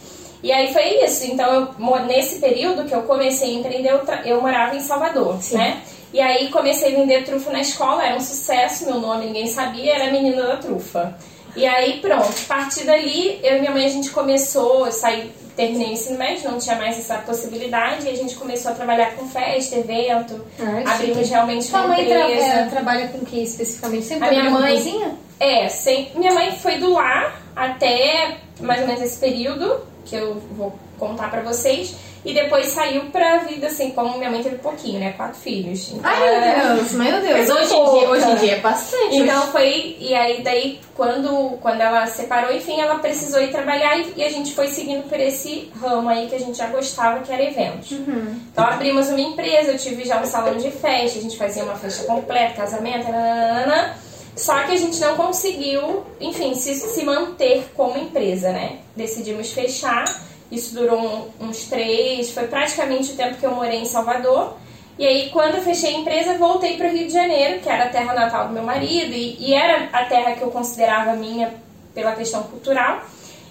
E 0.43 0.51
aí 0.51 0.71
foi 0.71 1.03
isso. 1.03 1.25
Então, 1.31 1.75
eu, 1.79 1.99
nesse 2.05 2.39
período 2.39 2.85
que 2.85 2.93
eu 2.93 3.01
comecei 3.01 3.49
a 3.55 3.59
empreender, 3.59 3.89
eu, 3.91 4.01
eu 4.25 4.41
morava 4.41 4.75
em 4.75 4.79
Salvador, 4.79 5.37
Sim. 5.41 5.57
né? 5.57 5.81
E 6.13 6.21
aí 6.21 6.49
comecei 6.49 6.93
a 6.93 6.97
vender 6.99 7.23
trufa 7.25 7.51
na 7.51 7.59
escola, 7.59 8.05
era 8.05 8.15
um 8.15 8.21
sucesso, 8.21 8.85
meu 8.85 8.99
nome 9.01 9.25
ninguém 9.25 9.47
sabia, 9.47 9.95
era 9.95 10.07
a 10.07 10.11
menina 10.11 10.43
da 10.43 10.57
trufa. 10.57 11.17
E 11.55 11.65
aí 11.65 11.99
pronto, 12.01 12.27
a 12.27 12.47
partir 12.47 12.83
dali, 12.83 13.39
eu 13.43 13.57
e 13.57 13.59
minha 13.59 13.71
mãe 13.71 13.85
a 13.85 13.89
gente 13.89 14.09
começou, 14.09 14.85
eu 14.85 14.91
saí, 14.91 15.31
terminei 15.55 15.87
o 15.89 15.91
ensino 15.93 16.17
médio, 16.17 16.51
não 16.51 16.57
tinha 16.59 16.75
mais 16.75 16.99
essa 16.99 17.15
possibilidade, 17.19 18.05
e 18.05 18.09
a 18.09 18.15
gente 18.15 18.35
começou 18.35 18.71
a 18.71 18.75
trabalhar 18.75 19.15
com 19.15 19.25
festa, 19.29 19.77
evento, 19.77 20.45
Ah, 20.59 20.93
abrimos 20.93 21.17
chique. 21.19 21.29
realmente 21.29 21.65
Sua 21.65 21.79
uma 21.79 21.87
mãe 21.95 22.05
tra- 22.05 22.19
empresa. 22.29 22.45
é, 22.45 22.65
trabalha 22.65 23.07
com 23.07 23.19
que 23.25 23.41
especificamente? 23.41 24.05
Sempre 24.05 24.27
A 24.27 24.31
minha 24.31 24.49
mãe- 24.49 24.75
cozinha? 24.75 25.11
É, 25.39 25.69
sem, 25.69 26.11
minha 26.15 26.33
mãe 26.33 26.51
foi 26.57 26.77
do 26.77 26.91
lar 26.93 27.41
até 27.55 28.37
mais 28.59 28.81
ou 28.81 28.87
menos 28.87 29.01
esse 29.01 29.17
período 29.17 29.79
que 30.05 30.15
eu 30.15 30.35
vou 30.51 30.77
contar 30.99 31.29
pra 31.31 31.41
vocês. 31.41 31.95
E 32.25 32.33
depois 32.33 32.65
saiu 32.69 33.03
pra 33.11 33.37
vida, 33.37 33.67
assim, 33.67 33.91
como 33.91 34.17
minha 34.17 34.31
mãe 34.31 34.41
teve 34.41 34.55
pouquinho, 34.57 34.99
né? 34.99 35.13
Quatro 35.15 35.39
filhos. 35.39 35.89
Então, 35.91 36.01
Ai, 36.03 36.27
era- 36.27 36.65
meu 36.65 36.75
Deus, 36.77 36.91
meu 36.93 37.21
Deus. 37.21 37.49
É 37.49 37.53
Hoje 37.53 37.73
em, 37.75 37.99
dia, 37.99 38.09
hoje 38.09 38.31
em 38.31 38.35
dia 38.35 38.51
é 38.53 38.59
bastante. 38.59 39.15
Então 39.15 39.41
foi, 39.51 39.95
e 39.99 40.15
aí 40.15 40.41
daí 40.41 40.79
quando, 40.95 41.57
quando 41.61 41.81
ela 41.81 42.07
separou, 42.07 42.51
enfim, 42.51 42.81
ela 42.81 42.95
precisou 42.95 43.39
ir 43.41 43.51
trabalhar 43.51 43.97
e, 43.99 44.13
e 44.17 44.23
a 44.23 44.29
gente 44.29 44.55
foi 44.55 44.67
seguindo 44.69 45.07
por 45.07 45.19
esse 45.19 45.71
ramo 45.79 46.09
aí 46.09 46.27
que 46.27 46.33
a 46.35 46.39
gente 46.39 46.57
já 46.57 46.65
gostava, 46.67 47.19
que 47.19 47.31
era 47.31 47.43
eventos. 47.43 47.91
Uhum. 47.91 48.39
Então 48.51 48.65
abrimos 48.65 49.07
uma 49.09 49.21
empresa, 49.21 49.71
eu 49.73 49.77
tive 49.77 50.03
já 50.03 50.19
um 50.19 50.25
salão 50.25 50.57
de 50.57 50.71
festa, 50.71 51.19
a 51.19 51.21
gente 51.21 51.37
fazia 51.37 51.63
uma 51.63 51.75
festa 51.75 52.05
completa, 52.05 52.55
casamento, 52.55 53.11
nananana. 53.11 53.97
Só 54.35 54.63
que 54.63 54.71
a 54.73 54.77
gente 54.77 54.99
não 54.99 55.15
conseguiu, 55.15 56.03
enfim, 56.19 56.55
se, 56.55 56.73
se 56.75 57.03
manter 57.05 57.71
como 57.75 57.97
empresa, 57.97 58.51
né? 58.51 58.79
Decidimos 58.95 59.51
fechar. 59.53 60.03
Isso 60.51 60.75
durou 60.75 60.99
um- 61.39 61.47
uns 61.47 61.65
três, 61.65 62.31
foi 62.31 62.47
praticamente 62.47 63.11
o 63.11 63.15
tempo 63.15 63.35
que 63.35 63.45
eu 63.45 63.51
morei 63.51 63.79
em 63.79 63.85
Salvador. 63.85 64.55
E 64.97 65.05
aí, 65.05 65.29
quando 65.29 65.55
eu 65.55 65.61
fechei 65.61 65.95
a 65.95 65.97
empresa, 65.99 66.37
voltei 66.37 66.77
para 66.77 66.87
o 66.87 66.91
Rio 66.91 67.07
de 67.07 67.13
Janeiro, 67.13 67.59
que 67.59 67.67
era 67.69 67.85
a 67.85 67.89
terra 67.89 68.13
natal 68.13 68.47
do 68.47 68.53
meu 68.53 68.63
marido, 68.63 69.13
e, 69.13 69.35
e 69.39 69.53
era 69.53 69.89
a 69.91 70.05
terra 70.05 70.33
que 70.35 70.41
eu 70.41 70.49
considerava 70.51 71.13
minha 71.13 71.53
pela 71.93 72.13
questão 72.13 72.43
cultural. 72.43 73.01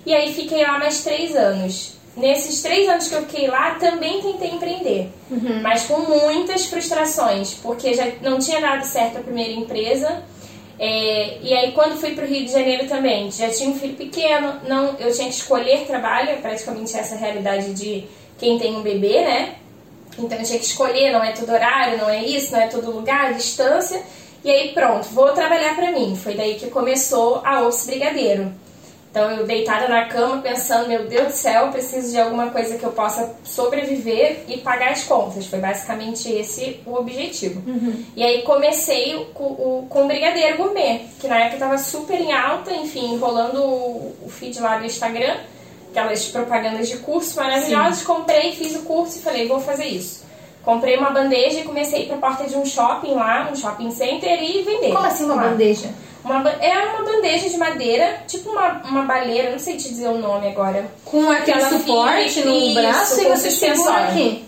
E 0.06 0.14
aí, 0.14 0.32
fiquei 0.32 0.62
lá 0.62 0.78
mais 0.78 1.02
três 1.02 1.34
anos. 1.36 1.94
Nesses 2.16 2.62
três 2.62 2.88
anos 2.88 3.08
que 3.08 3.14
eu 3.14 3.22
fiquei 3.22 3.48
lá, 3.48 3.74
também 3.74 4.22
tentei 4.22 4.50
empreender, 4.50 5.10
uhum. 5.28 5.60
mas 5.60 5.82
com 5.84 5.98
muitas 5.98 6.64
frustrações, 6.66 7.54
porque 7.54 7.92
já 7.92 8.06
não 8.22 8.38
tinha 8.38 8.60
dado 8.60 8.84
certo 8.84 9.18
a 9.18 9.20
primeira 9.20 9.52
empresa. 9.52 10.22
É, 10.78 11.38
e 11.40 11.54
aí, 11.54 11.72
quando 11.72 11.98
fui 11.98 12.14
para 12.14 12.24
o 12.24 12.26
Rio 12.26 12.44
de 12.44 12.52
Janeiro 12.52 12.88
também, 12.88 13.30
já 13.30 13.48
tinha 13.48 13.70
um 13.70 13.78
filho 13.78 13.94
pequeno, 13.94 14.60
não, 14.66 14.96
eu 14.98 15.12
tinha 15.12 15.28
que 15.28 15.34
escolher 15.34 15.86
trabalho, 15.86 16.30
é 16.30 16.36
praticamente 16.36 16.96
essa 16.96 17.16
realidade 17.16 17.72
de 17.74 18.04
quem 18.38 18.58
tem 18.58 18.76
um 18.76 18.82
bebê, 18.82 19.20
né? 19.20 19.54
Então 20.18 20.38
eu 20.38 20.44
tinha 20.44 20.58
que 20.58 20.64
escolher, 20.64 21.12
não 21.12 21.22
é 21.22 21.32
todo 21.32 21.52
horário, 21.52 21.98
não 21.98 22.08
é 22.08 22.24
isso, 22.24 22.52
não 22.52 22.60
é 22.60 22.66
todo 22.66 22.90
lugar, 22.90 23.34
distância. 23.34 24.02
E 24.44 24.50
aí 24.50 24.72
pronto, 24.72 25.08
vou 25.08 25.32
trabalhar 25.32 25.74
para 25.74 25.90
mim. 25.90 26.16
Foi 26.16 26.34
daí 26.34 26.54
que 26.54 26.68
começou 26.68 27.40
a 27.44 27.62
Office 27.62 27.86
Brigadeiro. 27.86 28.52
Então 29.14 29.30
eu 29.30 29.46
deitada 29.46 29.86
na 29.86 30.06
cama 30.06 30.42
pensando, 30.42 30.88
meu 30.88 31.06
Deus 31.06 31.28
do 31.28 31.32
céu, 31.32 31.68
preciso 31.68 32.10
de 32.10 32.18
alguma 32.18 32.50
coisa 32.50 32.76
que 32.76 32.82
eu 32.82 32.90
possa 32.90 33.32
sobreviver 33.44 34.40
e 34.48 34.58
pagar 34.58 34.90
as 34.90 35.04
contas. 35.04 35.46
Foi 35.46 35.60
basicamente 35.60 36.28
esse 36.32 36.80
o 36.84 36.96
objetivo. 36.96 37.62
Uhum. 37.64 38.04
E 38.16 38.24
aí 38.24 38.42
comecei 38.42 39.24
com 39.32 39.44
o, 39.44 39.86
com 39.88 40.02
o 40.02 40.08
Brigadeiro 40.08 40.56
Gourmet, 40.56 41.02
que 41.20 41.28
na 41.28 41.38
época 41.38 41.54
estava 41.54 41.78
super 41.78 42.20
em 42.20 42.32
alta, 42.32 42.74
enfim, 42.74 43.16
rolando 43.16 43.62
o, 43.62 44.16
o 44.26 44.28
feed 44.28 44.58
lá 44.60 44.78
do 44.78 44.84
Instagram 44.84 45.36
aquelas 45.92 46.26
propagandas 46.26 46.88
de 46.88 46.96
curso 46.96 47.36
maravilhosos, 47.36 48.00
Sim. 48.00 48.06
comprei, 48.06 48.50
fiz 48.50 48.74
o 48.74 48.80
curso 48.80 49.18
e 49.18 49.22
falei, 49.22 49.46
vou 49.46 49.60
fazer 49.60 49.86
isso. 49.86 50.24
Comprei 50.64 50.96
uma 50.96 51.10
bandeja 51.10 51.60
e 51.60 51.62
comecei 51.62 52.00
a 52.00 52.02
ir 52.02 52.06
pra 52.08 52.16
porta 52.16 52.48
de 52.48 52.56
um 52.56 52.66
shopping 52.66 53.14
lá, 53.14 53.48
um 53.52 53.54
shopping 53.54 53.92
center 53.92 54.42
e 54.42 54.62
vender. 54.62 54.92
Como 54.92 55.06
assim 55.06 55.24
uma 55.24 55.36
lá. 55.36 55.42
bandeja? 55.50 55.88
Uma, 56.24 56.48
é 56.52 56.86
uma 56.86 57.04
bandeja 57.04 57.50
de 57.50 57.58
madeira, 57.58 58.22
tipo 58.26 58.48
uma, 58.50 58.80
uma 58.84 59.02
baleira, 59.02 59.50
não 59.50 59.58
sei 59.58 59.76
te 59.76 59.90
dizer 59.90 60.08
o 60.08 60.16
nome 60.16 60.48
agora. 60.48 60.90
Com 61.04 61.30
aquele 61.30 61.60
suporte 61.66 62.42
no 62.42 62.54
isso, 62.54 62.74
braço 62.74 63.20
e 63.20 63.24
você 63.28 63.50
segura 63.50 64.06
aqui. 64.06 64.44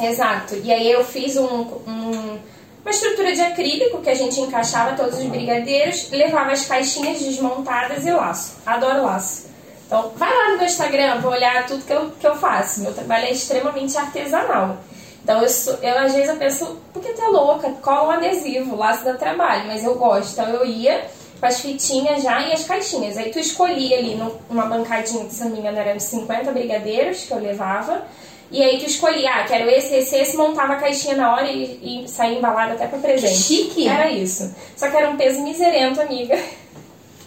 Exato. 0.00 0.56
E 0.64 0.72
aí 0.72 0.90
eu 0.90 1.04
fiz 1.04 1.36
um, 1.36 1.44
um, 1.44 2.38
uma 2.82 2.90
estrutura 2.90 3.34
de 3.34 3.42
acrílico 3.42 4.00
que 4.00 4.08
a 4.08 4.14
gente 4.14 4.40
encaixava 4.40 4.96
todos 4.96 5.18
os 5.18 5.26
brigadeiros, 5.26 6.10
levava 6.10 6.52
as 6.52 6.64
caixinhas 6.64 7.20
desmontadas 7.20 8.06
e 8.06 8.10
laço. 8.10 8.56
Adoro 8.64 9.04
laço. 9.04 9.48
Então, 9.86 10.12
vai 10.16 10.34
lá 10.34 10.50
no 10.50 10.56
meu 10.56 10.66
Instagram 10.66 11.20
para 11.20 11.30
olhar 11.30 11.66
tudo 11.66 11.84
que 11.84 11.92
eu, 11.92 12.10
que 12.18 12.26
eu 12.26 12.36
faço. 12.36 12.80
Meu 12.80 12.94
trabalho 12.94 13.26
é 13.26 13.32
extremamente 13.32 13.96
artesanal. 13.98 14.78
Então, 15.22 15.42
eu, 15.42 15.48
sou, 15.48 15.74
eu 15.82 15.98
às 15.98 16.14
vezes 16.14 16.28
eu 16.30 16.36
penso, 16.36 16.78
por 16.92 17.02
que 17.02 17.12
tu 17.12 17.20
é 17.20 17.28
louca? 17.28 17.70
Cola 17.82 18.08
um 18.08 18.10
adesivo, 18.12 18.76
laço 18.76 19.04
dá 19.04 19.14
trabalho, 19.14 19.66
mas 19.66 19.84
eu 19.84 19.94
gosto. 19.94 20.32
Então, 20.32 20.48
eu 20.48 20.64
ia 20.64 21.04
com 21.40 21.46
as 21.46 21.60
fitinhas 21.60 22.22
já 22.22 22.40
e 22.42 22.52
as 22.52 22.64
caixinhas. 22.64 23.16
Aí, 23.16 23.30
tu 23.30 23.38
escolhia 23.38 23.98
ali 23.98 24.14
numa 24.48 24.66
bancadinha, 24.66 25.26
me 25.44 25.58
engano, 25.58 25.78
eram 25.78 25.98
50 25.98 26.50
brigadeiros 26.52 27.24
que 27.24 27.32
eu 27.32 27.38
levava. 27.38 28.04
E 28.50 28.62
aí 28.62 28.78
tu 28.78 28.86
escolhia, 28.86 29.30
ah, 29.30 29.44
quero 29.44 29.68
esse, 29.68 29.94
esse, 29.94 30.16
esse, 30.16 30.36
montava 30.36 30.72
a 30.72 30.76
caixinha 30.76 31.14
na 31.14 31.34
hora 31.34 31.46
e, 31.50 32.04
e 32.04 32.08
saía 32.08 32.38
embalado 32.38 32.72
até 32.72 32.86
pra 32.86 32.98
presente. 32.98 33.34
Que 33.34 33.38
chique! 33.38 33.88
Era 33.88 34.10
isso. 34.10 34.54
Só 34.74 34.88
que 34.88 34.96
era 34.96 35.10
um 35.10 35.16
peso 35.16 35.42
miserento, 35.42 36.00
amiga. 36.00 36.38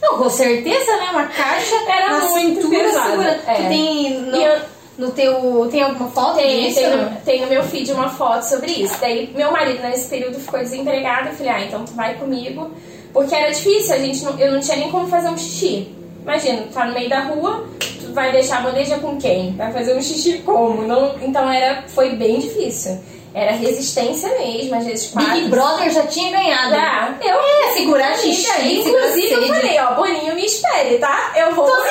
Não, 0.02 0.18
com 0.18 0.30
certeza, 0.30 0.98
né? 0.98 1.10
Uma 1.12 1.28
caixa 1.28 1.76
era 1.88 2.20
muito 2.30 2.68
pesada. 2.68 3.40
É. 3.46 3.68
Tem 3.68 4.20
no, 4.20 4.36
eu, 4.36 4.62
no 4.98 5.12
teu. 5.12 5.70
Tem 5.72 5.84
alguma 5.84 6.10
foto 6.10 6.38
tem, 6.38 6.68
disso? 6.68 6.80
Tem 6.80 6.98
no, 6.98 7.16
tem 7.22 7.42
no 7.42 7.48
meu 7.48 7.64
feed 7.64 7.92
uma 7.92 8.10
foto 8.10 8.42
sobre 8.42 8.72
isso. 8.72 8.98
Daí 9.00 9.32
meu 9.36 9.52
marido 9.52 9.84
nesse 9.84 10.10
período 10.10 10.40
ficou 10.40 10.60
desempregado. 10.60 11.30
Eu 11.30 11.36
falei, 11.36 11.52
ah, 11.52 11.62
então 11.62 11.86
tu 11.86 11.94
vai 11.94 12.16
comigo. 12.16 12.72
Porque 13.14 13.36
era 13.36 13.52
difícil, 13.52 13.96
a 13.96 13.98
gente 13.98 14.24
não, 14.24 14.40
eu 14.40 14.52
não 14.54 14.60
tinha 14.60 14.78
nem 14.78 14.92
como 14.92 15.08
fazer 15.08 15.30
um 15.30 15.38
xixi. 15.38 15.94
Imagina, 16.22 16.62
tu 16.64 16.74
tá 16.74 16.86
no 16.86 16.94
meio 16.94 17.10
da 17.10 17.22
rua, 17.22 17.68
tu 17.80 18.14
vai 18.14 18.32
deixar 18.32 18.60
a 18.60 18.62
bandeja 18.62 19.00
com 19.00 19.18
quem? 19.18 19.56
Vai 19.56 19.72
fazer 19.74 19.96
um 19.96 20.02
xixi 20.02 20.40
como? 20.40 20.84
Não, 20.84 21.16
então 21.22 21.52
era, 21.52 21.84
foi 21.88 22.12
bem 22.12 22.40
difícil. 22.40 23.00
Era 23.34 23.54
resistência 23.54 24.28
mesmo, 24.38 24.76
às 24.76 24.86
vezes 24.86 25.10
quatro. 25.10 25.32
Big 25.32 25.48
Brother 25.48 25.90
já 25.90 26.06
tinha 26.06 26.32
ganhado. 26.32 26.76
Já. 26.76 27.18
Eu, 27.24 27.40
é, 27.40 27.72
segurar 27.74 28.18
xixi. 28.18 28.80
Inclusive, 28.80 29.34
eu 29.34 29.48
falei, 29.48 29.80
ó, 29.80 29.96
Boninho, 29.96 30.36
me 30.36 30.46
espere, 30.46 30.98
tá? 30.98 31.32
Eu 31.38 31.56
vou. 31.56 31.66
Então, 31.66 31.86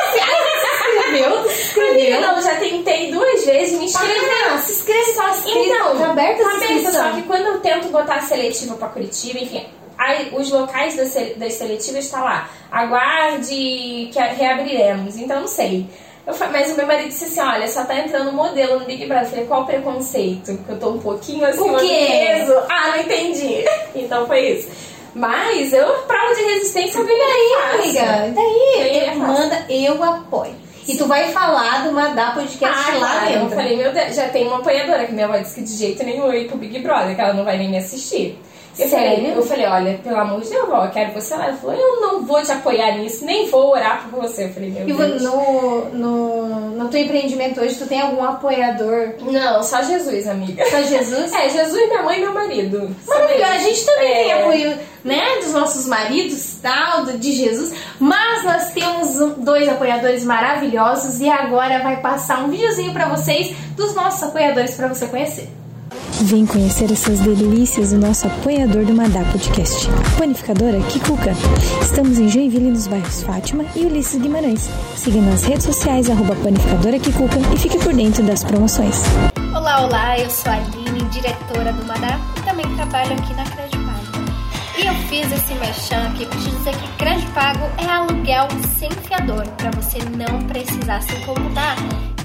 escreveu? 1.01 1.47
Escreveu? 1.51 2.21
Não, 2.21 2.43
já 2.43 2.57
tentei 2.57 3.11
duas 3.11 3.45
vezes 3.45 3.79
me 3.79 3.87
inscrever. 3.87 4.31
Ah, 4.51 4.59
se 4.59 4.73
inscreve 4.73 5.13
só 5.13 5.31
Então, 5.47 5.99
tá 5.99 6.11
aberta 6.11 6.43
tá 6.43 6.55
aberta, 6.55 6.93
só 6.93 7.11
que 7.13 7.23
quando 7.23 7.47
eu 7.47 7.61
tento 7.61 7.89
botar 7.89 8.21
seletiva 8.21 8.75
pra 8.75 8.89
Curitiba, 8.89 9.39
enfim, 9.39 9.67
Aí, 10.01 10.31
os 10.33 10.51
locais 10.51 10.97
das, 10.97 11.13
das 11.37 11.53
seletivas 11.53 12.07
está 12.07 12.25
lá. 12.25 12.49
Aguarde 12.73 14.09
que 14.11 14.19
reabriremos. 14.19 15.19
Então, 15.19 15.43
não 15.43 15.47
sei. 15.47 15.87
Eu 16.27 16.35
mas 16.51 16.73
o 16.73 16.77
meu 16.77 16.87
marido 16.87 17.09
disse 17.09 17.27
assim: 17.27 17.41
olha, 17.41 17.69
só 17.69 17.85
tá 17.85 17.99
entrando 17.99 18.33
modelo 18.33 18.81
no 18.81 18.87
Big 18.87 19.05
Brother. 19.05 19.25
Eu 19.25 19.31
falei, 19.31 19.47
qual 19.47 19.63
o 19.63 19.67
preconceito? 19.67 20.57
Porque 20.57 20.73
eu 20.73 20.81
tô 20.81 20.91
um 20.93 20.99
pouquinho 20.99 21.45
acima 21.45 21.79
do 21.79 21.87
peso. 21.87 22.55
Ah, 22.71 22.89
não 22.89 23.01
entendi. 23.01 23.65
Então 23.95 24.27
foi 24.27 24.53
isso. 24.53 24.69
Mas 25.15 25.73
eu, 25.73 25.87
prova 26.07 26.35
de 26.35 26.43
resistência, 26.45 26.99
eu 26.99 27.05
ganhei 27.05 27.21
daí, 27.21 27.81
amiga. 27.81 28.35
Daí, 28.35 29.09
eu, 29.09 29.17
manda, 29.17 29.67
eu 29.69 30.03
apoio. 30.03 30.55
E 30.87 30.97
tu 30.97 31.07
vai 31.07 31.31
falar 31.33 31.85
do 31.85 31.93
Madá 31.93 32.31
Podcast 32.31 32.91
ah, 32.91 32.95
lá 32.95 33.09
claro. 33.09 33.27
dentro. 33.27 33.45
Eu 33.45 33.51
falei, 33.51 33.77
meu 33.77 33.93
Deus, 33.93 34.15
já 34.15 34.29
tem 34.29 34.47
uma 34.47 34.59
apoiadora 34.59 35.05
que 35.05 35.13
minha 35.13 35.27
avó 35.27 35.37
disse 35.37 35.57
que 35.57 35.63
de 35.63 35.77
jeito 35.77 36.05
nenhum 36.05 36.27
eu 36.27 36.35
ir 36.35 36.49
pro 36.49 36.57
Big 36.57 36.79
Brother, 36.79 37.15
que 37.15 37.21
ela 37.21 37.35
não 37.35 37.45
vai 37.45 37.59
nem 37.59 37.69
me 37.69 37.79
assistir. 37.79 38.39
Eu 38.79 38.89
Sério? 38.89 39.17
Falei, 39.17 39.37
eu 39.37 39.43
falei, 39.43 39.67
olha, 39.67 39.99
pelo 39.99 40.17
amor 40.17 40.41
de 40.41 40.51
Deus, 40.51 40.69
vó, 40.69 40.85
eu 40.85 40.91
quero 40.91 41.13
você 41.13 41.35
lá. 41.35 41.47
Ela 41.47 41.57
falou, 41.57 41.77
eu 41.77 42.01
não 42.01 42.25
vou 42.25 42.43
te 42.43 42.53
apoiar 42.53 42.97
nisso, 42.97 43.25
nem 43.25 43.49
vou 43.51 43.73
orar 43.73 44.09
por 44.09 44.21
você. 44.23 44.45
Eu 44.45 44.51
falei, 44.51 44.71
meu 44.71 44.89
e 44.89 44.93
Deus. 44.93 45.23
No, 45.23 45.85
no, 45.91 46.71
no 46.71 46.89
teu 46.89 47.01
empreendimento 47.01 47.61
hoje, 47.61 47.75
tu 47.75 47.87
tem 47.87 48.01
algum 48.01 48.23
apoiador? 48.23 49.15
Não, 49.21 49.63
só 49.63 49.83
Jesus, 49.83 50.27
amiga. 50.27 50.65
Só 50.71 50.83
Jesus? 50.83 51.33
é, 51.35 51.49
Jesus, 51.49 51.89
minha 51.89 52.03
mãe 52.03 52.19
e 52.19 52.21
meu 52.21 52.33
marido. 52.33 52.97
Maravilhoso. 53.07 53.51
A 53.51 53.59
gente 53.59 53.85
também 53.85 54.13
é... 54.13 54.23
tem 54.23 54.33
apoio, 54.33 54.79
né, 55.05 55.37
dos 55.43 55.53
nossos 55.53 55.87
maridos, 55.87 56.59
tal, 56.63 57.05
de 57.05 57.33
Jesus. 57.33 57.75
Mas 57.99 58.45
nós 58.45 58.71
temos 58.71 59.37
dois 59.39 59.69
apoiadores 59.69 60.25
maravilhosos 60.25 61.21
e 61.21 61.29
agora 61.29 61.81
vai 61.81 62.01
passar 62.01 62.45
um 62.45 62.49
videozinho 62.49 62.93
pra 62.93 63.09
vocês 63.09 63.55
dos 63.77 63.95
nossos 63.95 64.23
apoiadores 64.23 64.75
pra 64.75 64.89
você 64.89 65.07
conhecer. 65.07 65.60
Vem 66.23 66.45
conhecer 66.45 66.93
essas 66.93 67.21
delícias 67.21 67.93
do 67.93 67.99
nosso 67.99 68.27
apoiador 68.27 68.85
do 68.85 68.95
Madá 68.95 69.25
Podcast, 69.25 69.89
panificadora 70.19 70.81
Kikuka. 70.83 71.33
Estamos 71.83 72.19
em 72.19 72.29
Joinville, 72.29 72.71
nos 72.71 72.87
bairros 72.87 73.23
Fátima 73.23 73.65
e 73.75 73.87
Ulisses 73.87 74.21
Guimarães. 74.21 74.69
Siga 74.97 75.21
nas 75.21 75.45
redes 75.45 75.65
sociais, 75.65 76.11
arroba 76.11 76.37
panificadora 76.37 76.99
Kikuka 76.99 77.39
e 77.55 77.59
fique 77.59 77.79
por 77.79 77.95
dentro 77.95 78.23
das 78.23 78.45
promoções. 78.45 78.97
Olá, 79.55 79.87
olá, 79.87 80.19
eu 80.19 80.29
sou 80.31 80.53
a 80.53 80.57
Aline, 80.57 81.03
diretora 81.11 81.73
do 81.73 81.87
Madá 81.87 82.21
e 82.37 82.43
também 82.43 82.67
trabalho 82.77 83.13
aqui 83.15 83.35
na 83.35 83.45
Credipago. 83.45 83.81
E 84.79 84.87
eu 84.87 84.95
fiz 85.09 85.33
esse 85.33 85.55
merchan 85.55 86.09
aqui 86.09 86.27
para 86.27 86.39
te 86.39 86.51
dizer 86.51 86.75
que 86.77 86.89
Credipago 86.99 87.65
é 87.79 87.87
aluguel 87.87 88.49
sem 88.79 88.91
fiador, 88.91 89.47
para 89.57 89.71
você 89.71 89.99
não 90.17 90.43
precisar 90.47 91.03
se 91.03 91.15
incomodar 91.17 91.77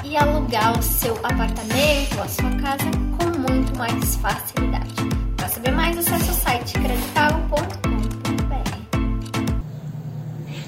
e 0.04 0.16
alugar 0.16 0.78
o 0.78 0.82
seu 0.82 1.18
apartamento, 1.24 2.22
a 2.22 2.28
sua 2.28 2.50
casa 2.52 2.86
com 3.18 3.35
muito 3.50 3.78
mais 3.78 4.16
facilidade. 4.18 4.94
Para 5.38 5.48
saber 5.50 5.72
mais, 5.72 5.98
acesse 5.98 6.30
o 6.30 6.34
site 6.34 6.74
creditago.com.br. 6.74 7.96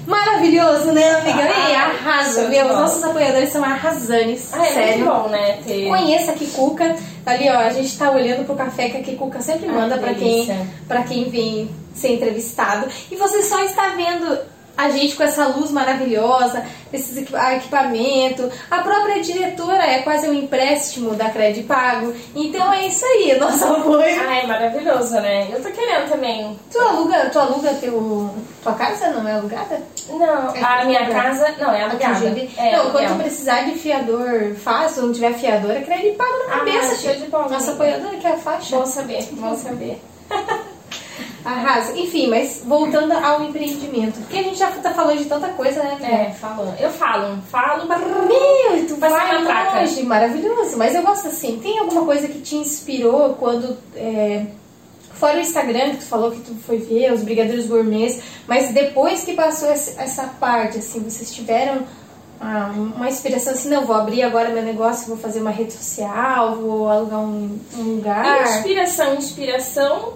Maravilhoso, 0.06 0.92
né, 0.92 1.10
amiga? 1.16 1.42
Ah, 1.42 1.70
e 1.70 1.74
arrasa, 1.74 2.48
meu. 2.48 2.66
Os 2.66 2.72
nossos 2.72 3.04
apoiadores 3.04 3.50
são 3.50 3.62
arrasanes. 3.62 4.52
Ah, 4.52 4.66
é 4.66 4.72
sério. 4.72 5.04
muito 5.04 5.22
bom, 5.22 5.28
né? 5.28 5.58
Ter... 5.66 5.88
Conheça 5.88 6.32
a 6.32 6.34
Kikuka. 6.34 6.96
Ali, 7.26 7.50
ó, 7.50 7.58
a 7.58 7.70
gente 7.70 7.96
tá 7.98 8.10
olhando 8.10 8.46
pro 8.46 8.54
café 8.54 8.88
que 8.88 8.96
a 8.96 9.02
Kikuka 9.02 9.40
sempre 9.40 9.68
manda 9.68 9.98
para 9.98 10.14
quem, 10.14 10.48
pra 10.86 11.02
quem 11.02 11.28
vem 11.28 11.70
ser 11.94 12.14
entrevistado. 12.14 12.86
E 13.10 13.16
você 13.16 13.42
só 13.42 13.62
está 13.64 13.88
vendo 13.90 14.38
a 14.78 14.90
gente 14.90 15.16
com 15.16 15.24
essa 15.24 15.48
luz 15.48 15.72
maravilhosa, 15.72 16.64
esses 16.92 17.16
equipamentos. 17.16 18.48
A 18.70 18.78
própria 18.78 19.20
diretora 19.20 19.82
é 19.84 20.02
quase 20.02 20.28
um 20.28 20.32
empréstimo 20.32 21.16
da 21.16 21.30
Credit 21.30 21.66
Pago. 21.66 22.14
Então 22.32 22.72
é 22.72 22.86
isso 22.86 23.04
aí, 23.04 23.34
nosso 23.40 23.64
apoio. 23.64 24.20
Ai, 24.28 24.46
maravilhoso, 24.46 25.14
né? 25.14 25.48
Eu 25.50 25.60
tô 25.60 25.68
querendo 25.72 26.08
também. 26.08 26.56
Tu 26.70 26.78
aluga, 26.80 27.28
tu 27.32 27.40
aluga 27.40 27.74
teu, 27.74 28.32
tua 28.62 28.74
casa, 28.74 29.08
não 29.10 29.28
é 29.28 29.32
alugada? 29.32 29.82
Não, 30.08 30.54
é 30.54 30.62
a 30.62 30.84
minha 30.84 31.10
casa 31.10 31.52
não 31.58 31.74
é 31.74 31.82
alugada. 31.82 32.28
É, 32.56 32.76
não, 32.76 32.92
quando 32.92 33.08
tu 33.08 33.14
precisar 33.16 33.62
de 33.62 33.72
fiador 33.72 34.54
fácil, 34.54 35.02
não 35.02 35.12
tiver 35.12 35.34
fiador, 35.34 35.72
é 35.72 35.80
Credit 35.80 36.16
Pago 36.16 36.38
na 36.46 36.54
ah, 36.54 36.58
cabeça. 36.58 36.96
Show 36.96 37.14
de 37.16 37.26
bola. 37.26 37.48
Nossa 37.48 37.72
apoiadora 37.72 38.16
que 38.16 38.26
é 38.28 38.30
a 38.30 38.38
faixa. 38.38 38.76
Bom 38.76 38.86
saber, 38.86 39.28
bom 39.32 39.56
saber. 39.56 40.00
Arrasa. 41.44 41.98
Enfim, 41.98 42.28
mas 42.28 42.62
voltando 42.64 43.12
ao 43.12 43.42
empreendimento. 43.44 44.18
Porque 44.20 44.38
a 44.38 44.42
gente 44.42 44.58
já 44.58 44.70
tá 44.70 44.92
falando 44.92 45.18
de 45.18 45.24
tanta 45.26 45.48
coisa, 45.48 45.82
né? 45.82 45.98
É, 46.02 46.32
falando. 46.32 46.78
Eu 46.78 46.90
falo, 46.90 47.38
falo. 47.50 47.86
Meu, 47.86 48.86
tu 48.86 48.96
Vai 48.96 49.10
longe, 49.80 50.02
maravilhoso. 50.02 50.76
Mas 50.76 50.94
eu 50.94 51.02
gosto 51.02 51.28
assim, 51.28 51.58
tem 51.62 51.78
alguma 51.78 52.04
coisa 52.04 52.28
que 52.28 52.40
te 52.40 52.56
inspirou 52.56 53.34
quando... 53.34 53.76
é, 53.94 54.46
Fora 55.18 55.38
o 55.38 55.40
Instagram, 55.40 55.90
que 55.90 55.96
tu 55.96 56.04
falou 56.04 56.30
que 56.30 56.40
tu 56.40 56.54
foi 56.64 56.78
ver, 56.78 57.12
os 57.12 57.24
brigadeiros 57.24 57.66
gourmets, 57.66 58.20
mas 58.46 58.72
depois 58.72 59.24
que 59.24 59.32
passou 59.32 59.68
essa 59.68 60.00
essa 60.00 60.22
parte, 60.38 60.78
assim, 60.78 61.00
vocês 61.00 61.34
tiveram 61.34 61.82
ah, 62.40 62.70
uma 62.72 63.08
inspiração 63.08 63.52
assim, 63.52 63.68
não, 63.68 63.84
vou 63.84 63.96
abrir 63.96 64.22
agora 64.22 64.50
meu 64.50 64.62
negócio, 64.62 65.08
vou 65.08 65.16
fazer 65.16 65.40
uma 65.40 65.50
rede 65.50 65.72
social, 65.72 66.54
vou 66.54 66.88
alugar 66.88 67.18
um, 67.18 67.58
um 67.76 67.82
lugar. 67.82 68.44
Inspiração, 68.44 69.14
inspiração 69.16 70.12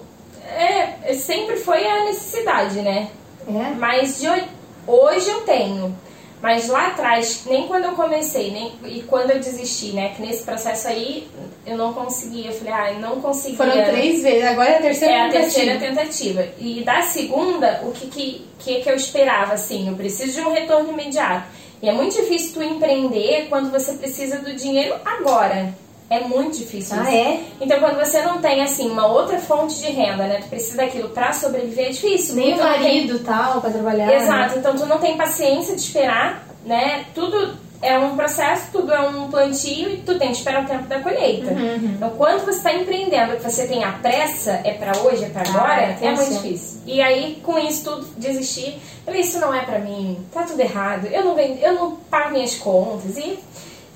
é, 0.57 0.99
é- 1.03 1.13
sempre 1.13 1.57
foi 1.57 1.85
a 1.87 2.05
necessidade, 2.05 2.81
né? 2.81 3.09
É? 3.47 3.73
Mas 3.77 4.19
de 4.19 4.27
ho- 4.27 4.47
hoje 4.87 5.29
eu 5.29 5.41
tenho. 5.41 5.95
Mas 6.41 6.67
lá 6.67 6.87
atrás, 6.87 7.43
nem 7.45 7.67
quando 7.67 7.85
eu 7.85 7.93
comecei, 7.93 8.51
nem, 8.51 8.73
e 8.85 9.01
quando 9.03 9.31
eu 9.31 9.39
desisti, 9.39 9.93
né? 9.93 10.09
Que 10.13 10.21
nesse 10.21 10.43
processo 10.43 10.89
aí 10.89 11.29
eu 11.65 11.77
não 11.77 11.93
conseguia. 11.93 12.47
Eu 12.47 12.53
falei, 12.53 12.73
ah, 12.73 12.91
eu 12.91 12.99
não 12.99 13.21
conseguia. 13.21 13.55
Foram 13.57 13.71
três 13.85 14.21
vezes, 14.21 14.43
agora 14.43 14.69
é 14.71 14.77
a 14.77 14.81
terceira 14.81 15.13
É 15.13 15.21
a 15.21 15.23
tentativa. 15.29 15.43
terceira 15.51 15.79
tentativa. 15.79 16.47
E 16.59 16.83
da 16.83 17.01
segunda, 17.03 17.81
o 17.85 17.91
que, 17.93 18.07
que, 18.07 18.45
que, 18.59 18.81
que 18.81 18.89
eu 18.89 18.95
esperava, 18.95 19.53
assim? 19.53 19.87
Eu 19.87 19.95
preciso 19.95 20.33
de 20.33 20.41
um 20.45 20.51
retorno 20.51 20.91
imediato. 20.91 21.47
E 21.81 21.87
é 21.87 21.93
muito 21.93 22.13
difícil 22.15 22.53
tu 22.55 22.63
empreender 22.63 23.47
quando 23.49 23.71
você 23.71 23.93
precisa 23.93 24.39
do 24.39 24.53
dinheiro 24.53 24.95
agora. 25.05 25.73
É 26.13 26.19
muito 26.27 26.57
difícil 26.57 26.95
Ah, 26.99 27.03
isso. 27.03 27.11
é? 27.17 27.39
Então, 27.61 27.79
quando 27.79 27.97
você 27.97 28.21
não 28.21 28.39
tem, 28.39 28.61
assim, 28.61 28.89
uma 28.89 29.07
outra 29.07 29.39
fonte 29.39 29.79
de 29.79 29.87
renda, 29.91 30.23
né? 30.25 30.39
Tu 30.41 30.47
precisa 30.49 30.77
daquilo 30.77 31.09
pra 31.09 31.33
sobreviver, 31.33 31.87
é 31.87 31.89
difícil. 31.89 32.35
Nem 32.35 32.53
o 32.53 32.57
tu 32.57 32.63
não 32.63 32.71
tem- 32.73 32.81
marido 32.81 33.19
tal, 33.19 33.61
pra 33.61 33.69
trabalhar. 33.71 34.13
Exato, 34.13 34.59
então 34.59 34.75
tu 34.75 34.85
não 34.85 34.97
tem 34.99 35.17
paciência 35.17 35.75
de 35.75 35.81
esperar, 35.81 36.47
né? 36.65 37.05
Tudo 37.15 37.61
é 37.81 37.97
um 37.99 38.15
processo, 38.15 38.67
tudo 38.71 38.93
é 38.93 38.99
um 39.01 39.27
plantio 39.29 39.89
e 39.89 39.97
tu 39.97 40.17
tem 40.17 40.29
que 40.31 40.37
esperar 40.37 40.63
o 40.63 40.67
tempo 40.67 40.83
da 40.87 41.01
colheita. 41.01 41.51
Uhum, 41.51 41.93
Então, 41.97 42.09
quando 42.11 42.45
você 42.45 42.57
está 42.57 42.73
empreendendo, 42.73 43.35
que 43.35 43.43
você 43.43 43.67
tem 43.67 43.83
a 43.83 43.91
pressa, 43.91 44.61
é 44.63 44.71
pra 44.73 44.93
hoje, 45.01 45.25
é 45.25 45.29
pra 45.29 45.41
Ah, 45.45 45.49
agora, 45.49 45.81
é, 45.81 45.89
é, 45.89 45.93
tem 45.99 46.15
muito 46.15 46.31
difícil. 46.33 46.79
E 46.85 47.01
aí, 47.01 47.41
com 47.43 47.57
isso 47.59 47.83
tudo, 47.83 48.07
desisti. 48.17 48.77
Falei, 49.05 49.19
isso 49.19 49.37
não 49.39 49.53
é 49.53 49.61
pra 49.65 49.79
mim, 49.79 50.17
tá 50.33 50.43
tudo 50.43 50.61
errado, 50.61 51.07
eu 51.07 51.25
não, 51.25 51.35
vendo, 51.35 51.57
eu 51.61 51.73
não 51.73 51.91
pago 52.09 52.31
minhas 52.31 52.55
contas. 52.55 53.17
E 53.17 53.37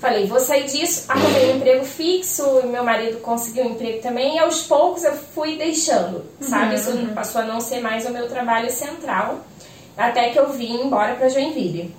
falei, 0.00 0.26
vou 0.26 0.38
sair 0.40 0.64
disso, 0.64 1.04
arrumei 1.08 1.52
um 1.52 1.56
emprego 1.56 1.84
fixo, 1.84 2.60
e 2.62 2.66
meu 2.66 2.84
marido 2.84 3.18
conseguiu 3.18 3.64
um 3.64 3.70
emprego 3.70 4.00
também, 4.00 4.36
e 4.36 4.38
aos 4.38 4.62
poucos 4.62 5.04
eu 5.04 5.12
fui 5.12 5.56
deixando, 5.56 6.24
sabe? 6.40 6.74
Isso 6.76 6.90
Uhum. 6.90 7.14
passou 7.14 7.40
a 7.40 7.44
não 7.44 7.60
ser 7.60 7.80
mais 7.80 8.06
o 8.06 8.10
meu 8.10 8.28
trabalho 8.28 8.70
central, 8.70 9.38
até 9.96 10.30
que 10.30 10.38
eu 10.38 10.50
vim 10.52 10.82
embora 10.82 11.14
pra 11.16 11.28
Joinville. 11.28 11.94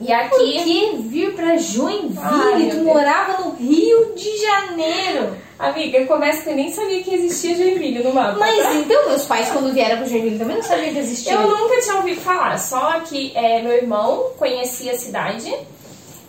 E 0.00 0.06
Por 0.06 0.14
aqui. 0.14 0.64
que 0.64 0.96
vir 1.08 1.34
pra 1.34 1.58
Joinville? 1.58 2.18
Ai, 2.22 2.68
tu 2.70 2.78
morava 2.78 3.44
no 3.44 3.50
Rio 3.50 4.14
de 4.16 4.38
Janeiro. 4.38 5.36
Amiga, 5.58 5.98
eu 5.98 6.06
começo 6.06 6.42
que 6.42 6.48
eu 6.48 6.54
nem 6.56 6.72
sabia 6.72 7.02
que 7.02 7.14
existia 7.14 7.54
Joinville 7.54 8.02
no 8.02 8.14
mapa. 8.14 8.38
Mas 8.38 8.62
tá? 8.62 8.72
então, 8.76 9.08
meus 9.10 9.26
pais, 9.26 9.50
quando 9.50 9.74
vieram 9.74 9.98
pra 9.98 10.06
Joinville, 10.06 10.38
também 10.38 10.56
não 10.56 10.62
sabiam 10.62 10.94
que 10.94 11.00
existia. 11.00 11.34
Eu 11.34 11.46
nunca 11.50 11.78
tinha 11.82 11.96
ouvido 11.96 12.18
falar, 12.22 12.56
só 12.58 13.00
que 13.00 13.30
é, 13.36 13.60
meu 13.60 13.72
irmão 13.74 14.30
conhecia 14.38 14.92
a 14.92 14.98
cidade 14.98 15.54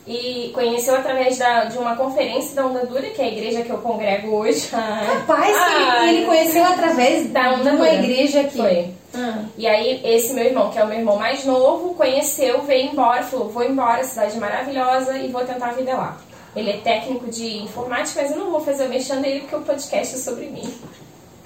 e 0.07 0.49
conheceu 0.53 0.95
através 0.95 1.37
da, 1.37 1.65
de 1.65 1.77
uma 1.77 1.95
conferência 1.95 2.55
da 2.55 2.65
Onda 2.65 2.85
Dura, 2.85 3.09
que 3.09 3.21
é 3.21 3.25
a 3.25 3.27
igreja 3.27 3.61
que 3.61 3.69
eu 3.69 3.77
congrego 3.77 4.35
hoje. 4.35 4.67
Rapaz, 4.71 5.55
que 5.65 5.73
ele- 6.09 6.17
ele 6.17 6.25
conheceu 6.25 6.63
através 6.65 7.29
Da 7.31 7.51
Onda 7.53 7.71
uma 7.71 7.77
Dura. 7.85 7.93
igreja 7.93 8.41
aqui. 8.41 8.57
Foi. 8.57 8.89
Ah. 9.13 9.43
E 9.57 9.67
aí, 9.67 10.01
esse 10.03 10.33
meu 10.33 10.45
irmão, 10.45 10.69
que 10.71 10.79
é 10.79 10.83
o 10.83 10.87
meu 10.87 10.97
irmão 10.97 11.17
mais 11.17 11.43
novo, 11.45 11.93
conheceu, 11.95 12.61
veio 12.63 12.91
embora, 12.91 13.21
falou: 13.23 13.49
vou 13.49 13.63
embora, 13.63 14.03
cidade 14.03 14.37
maravilhosa 14.39 15.17
e 15.17 15.27
vou 15.27 15.43
tentar 15.43 15.67
a 15.67 15.73
vida 15.73 15.93
lá. 15.93 16.17
Ele 16.55 16.69
é 16.71 16.77
técnico 16.77 17.29
de 17.29 17.57
informática, 17.57 18.21
mas 18.21 18.31
eu 18.31 18.37
não 18.37 18.51
vou 18.51 18.59
fazer 18.61 18.85
o 18.85 18.89
mexendo 18.89 19.21
dele 19.21 19.41
porque 19.41 19.55
o 19.55 19.61
podcast 19.61 20.15
é 20.15 20.17
sobre 20.17 20.45
mim. 20.47 20.73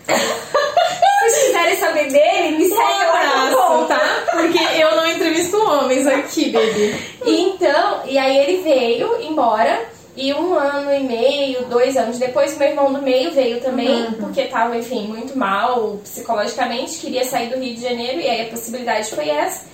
Se 1.25 1.31
vocês 1.31 1.45
quiserem 1.47 1.75
saber 1.77 2.11
dele, 2.11 2.57
me 2.57 2.65
segue 2.67 3.05
lá 3.05 3.49
no 3.49 3.57
conto, 3.57 3.87
tá? 3.87 3.99
Porque 4.31 4.59
eu 4.81 4.95
não 4.95 5.07
entrevisto 5.07 5.57
homens 5.57 6.05
aqui, 6.07 6.51
baby. 6.51 6.95
Então, 7.25 8.01
e 8.05 8.17
aí 8.17 8.37
ele 8.37 8.61
veio 8.61 9.21
embora. 9.21 9.93
E 10.17 10.33
um 10.33 10.53
ano 10.53 10.93
e 10.93 11.01
meio, 11.03 11.65
dois 11.65 11.97
anos 11.97 12.17
depois, 12.17 12.57
meu 12.57 12.69
irmão 12.69 12.93
do 12.93 13.01
meio 13.01 13.31
veio 13.33 13.59
também, 13.59 14.05
porque 14.13 14.43
tava, 14.45 14.77
enfim, 14.77 15.07
muito 15.09 15.37
mal 15.37 15.97
psicologicamente, 16.03 16.99
queria 16.99 17.25
sair 17.25 17.49
do 17.49 17.59
Rio 17.59 17.75
de 17.75 17.81
Janeiro, 17.81 18.21
e 18.21 18.29
aí 18.29 18.41
a 18.43 18.49
possibilidade 18.49 19.09
foi 19.09 19.27
essa. 19.29 19.65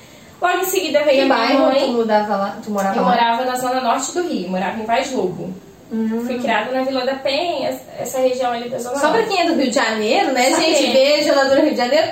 Logo 0.42 0.58
em 0.58 0.64
seguida 0.66 1.04
veio 1.04 1.18
Que 1.18 1.22
a 1.22 1.26
minha 1.26 1.38
bairro 1.38 1.58
tu 1.60 1.80
mãe. 1.80 1.92
mudava 1.92 2.36
lá? 2.36 2.58
Tu 2.64 2.72
morava 2.72 2.96
Eu 2.98 3.04
lá? 3.04 3.10
morava 3.10 3.46
na 3.46 3.56
zona 3.56 3.82
norte 3.82 4.12
do 4.14 4.24
Rio, 4.28 4.50
morava 4.50 4.80
em 4.80 4.86
Vaz 4.86 5.12
Lobo. 5.12 5.54
Fui 6.26 6.40
criada 6.40 6.72
na 6.72 6.84
Vila 6.84 7.06
da 7.06 7.16
Penha, 7.16 7.78
essa 8.00 8.20
região 8.20 8.54
ali 8.54 8.70
da 8.70 8.80
zona 8.80 8.96
Só 8.96 9.10
pra 9.10 9.20
norte. 9.20 9.30
quem 9.30 9.42
é 9.42 9.46
do 9.46 9.56
Rio 9.56 9.70
de 9.70 9.76
Janeiro, 9.76 10.32
né, 10.32 10.52
Sabe? 10.52 10.64
gente? 10.64 10.94
Beijo 10.94 11.36
lá 11.36 11.44
do 11.44 11.56
Rio 11.62 11.72
de 11.72 11.78
Janeiro. 11.78 12.12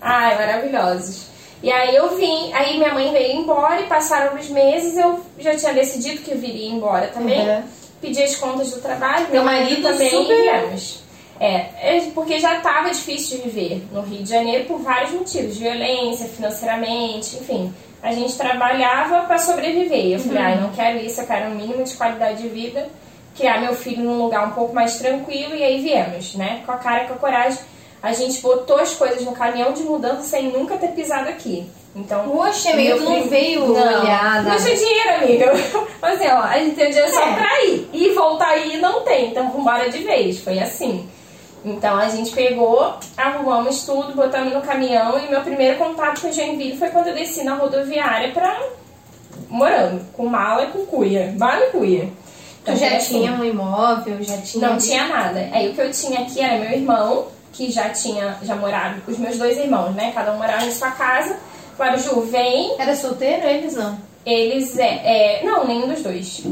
Ai, 0.00 0.34
maravilhosos. 0.34 1.26
E 1.62 1.70
aí 1.70 1.94
eu 1.94 2.16
vim, 2.16 2.50
aí 2.54 2.78
minha 2.78 2.94
mãe 2.94 3.12
veio 3.12 3.36
embora 3.36 3.82
e 3.82 3.86
passaram 3.86 4.30
alguns 4.30 4.48
meses, 4.48 4.96
eu 4.96 5.20
já 5.38 5.54
tinha 5.54 5.74
decidido 5.74 6.22
que 6.22 6.32
eu 6.32 6.38
viria 6.38 6.70
embora 6.70 7.08
também. 7.08 7.48
Uhum. 7.48 7.62
Pedi 8.00 8.22
as 8.22 8.34
contas 8.34 8.70
do 8.70 8.80
trabalho, 8.80 9.28
meu 9.30 9.44
marido 9.44 9.82
também 9.82 10.10
super-. 10.10 11.02
É, 11.38 11.96
é 11.96 12.10
porque 12.14 12.38
já 12.40 12.56
estava 12.56 12.90
difícil 12.90 13.38
de 13.38 13.44
viver 13.44 13.82
no 13.92 14.00
Rio 14.00 14.22
de 14.22 14.30
Janeiro 14.30 14.64
por 14.64 14.78
vários 14.78 15.12
motivos, 15.12 15.56
violência, 15.56 16.26
financeiramente, 16.26 17.36
enfim. 17.36 17.72
A 18.02 18.12
gente 18.12 18.36
trabalhava 18.36 19.22
para 19.22 19.38
sobreviver. 19.38 20.12
Eu 20.12 20.18
falei, 20.18 20.42
ai, 20.42 20.60
não 20.60 20.70
quero 20.70 20.98
isso, 20.98 21.20
eu 21.20 21.26
quero 21.26 21.50
um 21.50 21.54
mínimo 21.54 21.84
de 21.84 21.94
qualidade 21.94 22.42
de 22.42 22.48
vida, 22.48 22.88
criar 23.36 23.60
meu 23.60 23.74
filho 23.74 24.02
num 24.02 24.22
lugar 24.22 24.46
um 24.48 24.50
pouco 24.50 24.74
mais 24.74 24.98
tranquilo 24.98 25.54
e 25.54 25.62
aí 25.62 25.80
viemos, 25.80 26.34
né? 26.34 26.62
Com 26.66 26.72
a 26.72 26.76
cara 26.78 27.04
e 27.04 27.06
com 27.06 27.14
a 27.14 27.18
coragem. 27.18 27.58
A 28.02 28.12
gente 28.12 28.40
botou 28.40 28.78
as 28.78 28.94
coisas 28.94 29.22
no 29.24 29.30
caminhão 29.32 29.72
de 29.72 29.84
mudança 29.84 30.22
sem 30.22 30.50
nunca 30.50 30.76
ter 30.76 30.88
pisado 30.88 31.28
aqui. 31.28 31.64
Então, 31.94 32.28
Poxa, 32.28 32.70
amiga, 32.70 32.96
meu 32.96 33.04
tu 33.04 33.10
não 33.10 33.28
veio 33.28 33.60
não, 33.68 33.74
olhar 33.74 34.42
Não 34.42 34.56
tinha 34.56 34.76
dinheiro, 34.76 35.14
amiga. 35.14 35.52
Mas 36.02 36.20
assim, 36.20 36.30
ó, 36.32 36.40
a 36.40 36.58
gente 36.58 36.74
tem 36.74 36.90
dinheiro 36.90 37.12
só 37.12 37.22
É. 37.22 37.34
pra 37.34 37.64
ir. 37.66 37.88
E 37.92 38.08
voltar 38.14 38.48
aí 38.48 38.78
não 38.78 39.02
tem, 39.02 39.28
então 39.28 39.50
vambora 39.52 39.88
de 39.88 39.98
vez. 39.98 40.40
Foi 40.40 40.58
assim. 40.58 41.08
Então 41.64 41.96
a 41.96 42.08
gente 42.08 42.32
pegou, 42.32 42.94
arrumamos 43.16 43.84
tudo, 43.84 44.14
botamos 44.14 44.52
no 44.52 44.62
caminhão 44.62 45.18
e 45.18 45.30
meu 45.30 45.40
primeiro 45.42 45.78
contato 45.78 46.20
com 46.20 46.32
Joinville 46.32 46.76
foi 46.76 46.88
quando 46.90 47.08
eu 47.08 47.14
desci 47.14 47.44
na 47.44 47.54
rodoviária 47.54 48.32
pra 48.32 48.60
morando, 49.48 50.04
com 50.12 50.26
mala 50.26 50.64
e 50.64 50.66
com 50.68 50.84
cuia. 50.86 51.34
Mala 51.38 51.66
e 51.66 51.70
cuia. 51.70 52.04
Tu 52.64 52.70
Então, 52.70 52.76
já 52.76 52.88
foi 52.88 52.96
assim. 52.96 53.20
tinha 53.20 53.32
um 53.32 53.44
imóvel, 53.44 54.22
já 54.22 54.38
tinha... 54.38 54.68
Não 54.68 54.78
tinha 54.78 55.06
nada. 55.08 55.48
Aí 55.52 55.68
o 55.68 55.74
que 55.74 55.80
eu 55.80 55.90
tinha 55.90 56.20
aqui 56.20 56.40
era 56.40 56.58
meu 56.58 56.72
irmão, 56.72 57.26
que 57.52 57.70
já 57.70 57.90
tinha, 57.90 58.38
já 58.42 58.56
morava, 58.56 59.00
os 59.06 59.18
meus 59.18 59.36
dois 59.36 59.58
irmãos, 59.58 59.94
né? 59.94 60.12
Cada 60.14 60.32
um 60.32 60.38
morava 60.38 60.64
em 60.64 60.72
sua 60.72 60.90
casa. 60.92 61.36
Falaram, 61.76 61.98
Ju, 61.98 62.20
vem. 62.22 62.74
Era 62.78 62.94
solteiro 62.96 63.46
eles 63.46 63.74
não? 63.74 63.98
Eles, 64.24 64.78
é, 64.78 65.40
é, 65.40 65.44
não, 65.44 65.66
nenhum 65.66 65.88
dos 65.88 66.02
dois. 66.02 66.44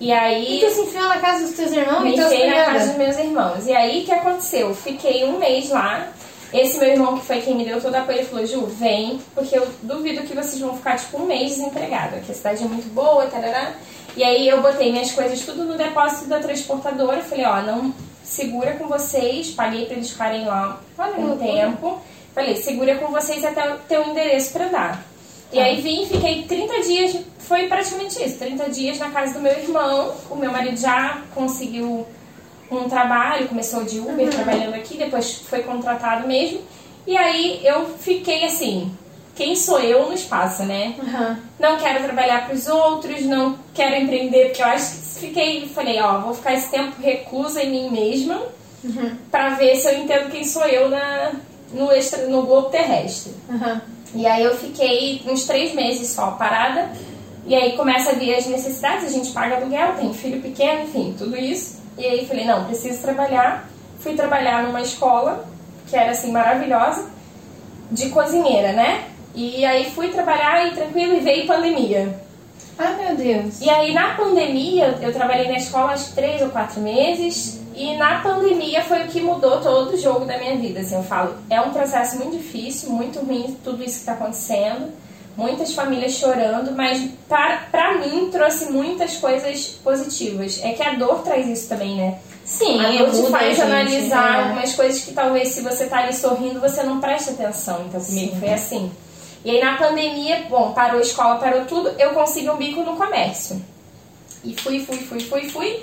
E 0.00 0.12
aí, 0.12 0.58
E 0.58 0.60
tu 0.66 0.70
se 0.72 0.80
enfiou 0.82 1.08
na 1.08 1.18
casa 1.18 1.44
dos 1.44 1.56
teus 1.56 1.72
irmãos 1.72 2.02
me 2.04 2.10
e 2.10 2.20
enfiei 2.20 2.46
na 2.46 2.52
cunhadas? 2.52 2.72
casa 2.74 2.86
dos 2.88 2.96
meus 2.98 3.18
irmãos. 3.18 3.66
E 3.66 3.72
aí, 3.72 4.02
o 4.02 4.04
que 4.04 4.12
aconteceu? 4.12 4.74
Fiquei 4.74 5.24
um 5.24 5.38
mês 5.38 5.70
lá. 5.70 6.06
Esse 6.52 6.78
meu 6.78 6.88
irmão, 6.88 7.18
que 7.18 7.26
foi 7.26 7.40
quem 7.42 7.54
me 7.56 7.64
deu 7.64 7.80
todo 7.80 7.94
apoio, 7.94 8.18
ele 8.18 8.26
falou, 8.26 8.46
Ju, 8.46 8.64
vem, 8.66 9.20
porque 9.34 9.58
eu 9.58 9.68
duvido 9.82 10.22
que 10.22 10.34
vocês 10.34 10.58
vão 10.60 10.76
ficar, 10.76 10.96
tipo, 10.98 11.18
um 11.20 11.26
mês 11.26 11.56
desempregado. 11.56 12.16
Aqui 12.16 12.32
a 12.32 12.34
cidade 12.34 12.62
é 12.64 12.66
muito 12.66 12.88
boa, 12.94 13.26
tarará. 13.26 13.72
E 14.16 14.22
aí, 14.24 14.48
eu 14.48 14.62
botei 14.62 14.90
minhas 14.92 15.10
coisas 15.10 15.40
tudo 15.40 15.64
no 15.64 15.76
depósito 15.76 16.26
da 16.26 16.38
transportadora. 16.38 17.20
Falei, 17.22 17.44
ó, 17.44 17.60
não 17.62 17.92
segura 18.22 18.72
com 18.74 18.86
vocês. 18.86 19.50
Paguei 19.50 19.84
pra 19.86 19.96
eles 19.96 20.10
ficarem 20.10 20.46
lá 20.46 20.80
um 20.98 21.26
loucura. 21.26 21.36
tempo. 21.52 22.00
Falei, 22.34 22.56
segura 22.56 22.94
com 22.96 23.08
vocês 23.08 23.44
até 23.44 23.76
ter 23.88 23.98
um 23.98 24.10
endereço 24.12 24.52
pra 24.52 24.66
dar. 24.66 25.04
E 25.52 25.58
aí 25.58 25.80
vim, 25.80 26.06
fiquei 26.06 26.42
30 26.42 26.82
dias, 26.82 27.16
foi 27.38 27.66
praticamente 27.68 28.22
isso, 28.22 28.38
30 28.38 28.68
dias 28.70 28.98
na 28.98 29.10
casa 29.10 29.34
do 29.34 29.40
meu 29.40 29.52
irmão. 29.52 30.14
O 30.30 30.36
meu 30.36 30.52
marido 30.52 30.76
já 30.76 31.22
conseguiu 31.34 32.06
um 32.70 32.88
trabalho, 32.88 33.48
começou 33.48 33.84
de 33.84 33.98
Uber 33.98 34.28
trabalhando 34.28 34.74
aqui, 34.74 34.98
depois 34.98 35.36
foi 35.48 35.62
contratado 35.62 36.26
mesmo. 36.26 36.60
E 37.06 37.16
aí 37.16 37.60
eu 37.64 37.86
fiquei 37.98 38.44
assim, 38.44 38.92
quem 39.34 39.56
sou 39.56 39.80
eu 39.80 40.06
no 40.06 40.12
espaço, 40.12 40.64
né? 40.64 40.94
Aham. 41.00 41.38
Não 41.58 41.78
quero 41.78 42.04
trabalhar 42.04 42.44
para 42.44 42.54
os 42.54 42.66
outros, 42.66 43.22
não 43.22 43.58
quero 43.72 43.96
empreender, 43.96 44.46
porque 44.46 44.62
eu 44.62 44.66
acho 44.66 44.90
que 44.90 45.20
fiquei, 45.20 45.68
falei, 45.68 46.00
ó, 46.00 46.20
vou 46.20 46.34
ficar 46.34 46.52
esse 46.52 46.70
tempo 46.70 47.00
reclusa 47.00 47.62
em 47.62 47.70
mim 47.70 47.90
mesma 47.90 48.42
pra 49.30 49.50
ver 49.50 49.76
se 49.76 49.88
eu 49.88 49.98
entendo 49.98 50.30
quem 50.30 50.44
sou 50.44 50.64
eu 50.64 50.88
na, 50.88 51.32
no, 51.72 51.90
extra, 51.90 52.26
no 52.26 52.42
globo 52.42 52.68
terrestre. 52.68 53.32
Aham. 53.48 53.80
E 54.14 54.26
aí 54.26 54.44
eu 54.44 54.56
fiquei 54.56 55.22
uns 55.26 55.44
três 55.44 55.74
meses 55.74 56.08
só 56.08 56.32
parada. 56.32 56.90
E 57.46 57.54
aí 57.54 57.76
começa 57.76 58.10
a 58.10 58.14
vir 58.14 58.34
as 58.34 58.46
necessidades, 58.46 59.06
a 59.06 59.08
gente 59.08 59.30
paga 59.32 59.56
aluguel, 59.56 59.94
tem 59.94 60.12
filho 60.12 60.42
pequeno, 60.42 60.82
enfim, 60.82 61.14
tudo 61.16 61.36
isso. 61.36 61.80
E 61.96 62.04
aí 62.04 62.26
falei, 62.26 62.44
não, 62.44 62.64
preciso 62.64 63.00
trabalhar. 63.00 63.68
Fui 64.00 64.14
trabalhar 64.14 64.62
numa 64.64 64.82
escola, 64.82 65.46
que 65.88 65.96
era 65.96 66.12
assim, 66.12 66.30
maravilhosa. 66.30 67.06
de 67.90 68.10
cozinheira, 68.10 68.72
né? 68.72 69.04
E 69.34 69.64
aí 69.64 69.90
fui 69.90 70.08
trabalhar 70.08 70.66
e 70.66 70.72
tranquilo 70.72 71.14
e 71.16 71.20
veio 71.20 71.46
pandemia. 71.46 72.20
Ai, 72.78 72.96
meu 72.96 73.16
Deus. 73.16 73.60
E 73.60 73.68
aí 73.68 73.92
na 73.92 74.14
pandemia, 74.14 74.98
eu 75.00 75.12
trabalhei 75.12 75.48
na 75.48 75.56
escola 75.56 75.94
há 75.94 76.14
três 76.14 76.42
ou 76.42 76.50
quatro 76.50 76.80
meses. 76.80 77.60
E 77.78 77.96
na 77.96 78.18
pandemia 78.18 78.82
foi 78.82 79.04
o 79.04 79.06
que 79.06 79.20
mudou 79.20 79.60
todo 79.60 79.94
o 79.94 79.96
jogo 79.96 80.24
da 80.24 80.36
minha 80.36 80.56
vida. 80.56 80.80
Assim, 80.80 80.96
eu 80.96 81.02
falo, 81.04 81.36
é 81.48 81.60
um 81.60 81.70
processo 81.70 82.16
muito 82.16 82.36
difícil, 82.36 82.90
muito 82.90 83.20
ruim 83.20 83.56
tudo 83.62 83.84
isso 83.84 83.94
que 83.94 84.00
está 84.00 84.14
acontecendo. 84.14 84.92
Muitas 85.36 85.72
famílias 85.72 86.14
chorando, 86.14 86.72
mas 86.72 87.00
para, 87.28 87.58
pra 87.70 87.98
mim 87.98 88.30
trouxe 88.32 88.72
muitas 88.72 89.18
coisas 89.18 89.78
positivas. 89.84 90.58
É 90.64 90.72
que 90.72 90.82
a 90.82 90.94
dor 90.94 91.22
traz 91.22 91.46
isso 91.46 91.68
também, 91.68 91.94
né? 91.94 92.18
Sim, 92.44 92.84
a 92.84 93.04
dor 93.04 93.12
te 93.12 93.30
faz 93.30 93.56
gente, 93.56 93.62
analisar 93.62 94.34
é. 94.34 94.42
algumas 94.42 94.74
coisas 94.74 95.04
que 95.04 95.12
talvez 95.12 95.50
se 95.50 95.60
você 95.60 95.86
tá 95.86 95.98
ali 95.98 96.12
sorrindo, 96.12 96.58
você 96.58 96.82
não 96.82 96.98
presta 96.98 97.30
atenção. 97.30 97.84
Então 97.86 98.00
comigo 98.00 98.34
foi 98.40 98.52
assim. 98.52 98.90
E 99.44 99.52
aí 99.52 99.62
na 99.62 99.76
pandemia, 99.76 100.46
bom, 100.50 100.72
parou 100.72 100.98
a 100.98 101.02
escola, 101.02 101.36
parou 101.36 101.64
tudo, 101.66 101.90
eu 101.90 102.10
consegui 102.10 102.50
um 102.50 102.56
bico 102.56 102.80
no 102.80 102.96
comércio. 102.96 103.64
E 104.42 104.56
fui, 104.60 104.84
fui, 104.84 104.96
fui, 104.96 105.20
fui, 105.20 105.48
fui 105.48 105.82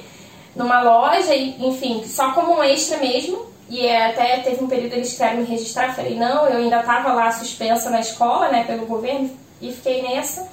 numa 0.56 0.82
loja, 0.82 1.36
e, 1.36 1.56
enfim, 1.66 2.04
só 2.06 2.32
como 2.32 2.54
um 2.54 2.64
extra 2.64 2.98
mesmo. 2.98 3.46
E 3.68 3.86
é, 3.86 4.08
até 4.08 4.38
teve 4.40 4.64
um 4.64 4.68
período 4.68 4.94
eles 4.94 5.10
quiseram 5.10 5.38
me 5.38 5.44
registrar, 5.46 5.88
eu 5.88 5.94
falei, 5.94 6.16
não, 6.16 6.48
eu 6.48 6.58
ainda 6.58 6.84
tava 6.84 7.14
lá 7.14 7.32
suspensa 7.32 7.90
na 7.90 8.00
escola, 8.00 8.50
né, 8.50 8.64
pelo 8.64 8.86
governo, 8.86 9.30
e 9.60 9.72
fiquei 9.72 10.04
nessa. 10.04 10.48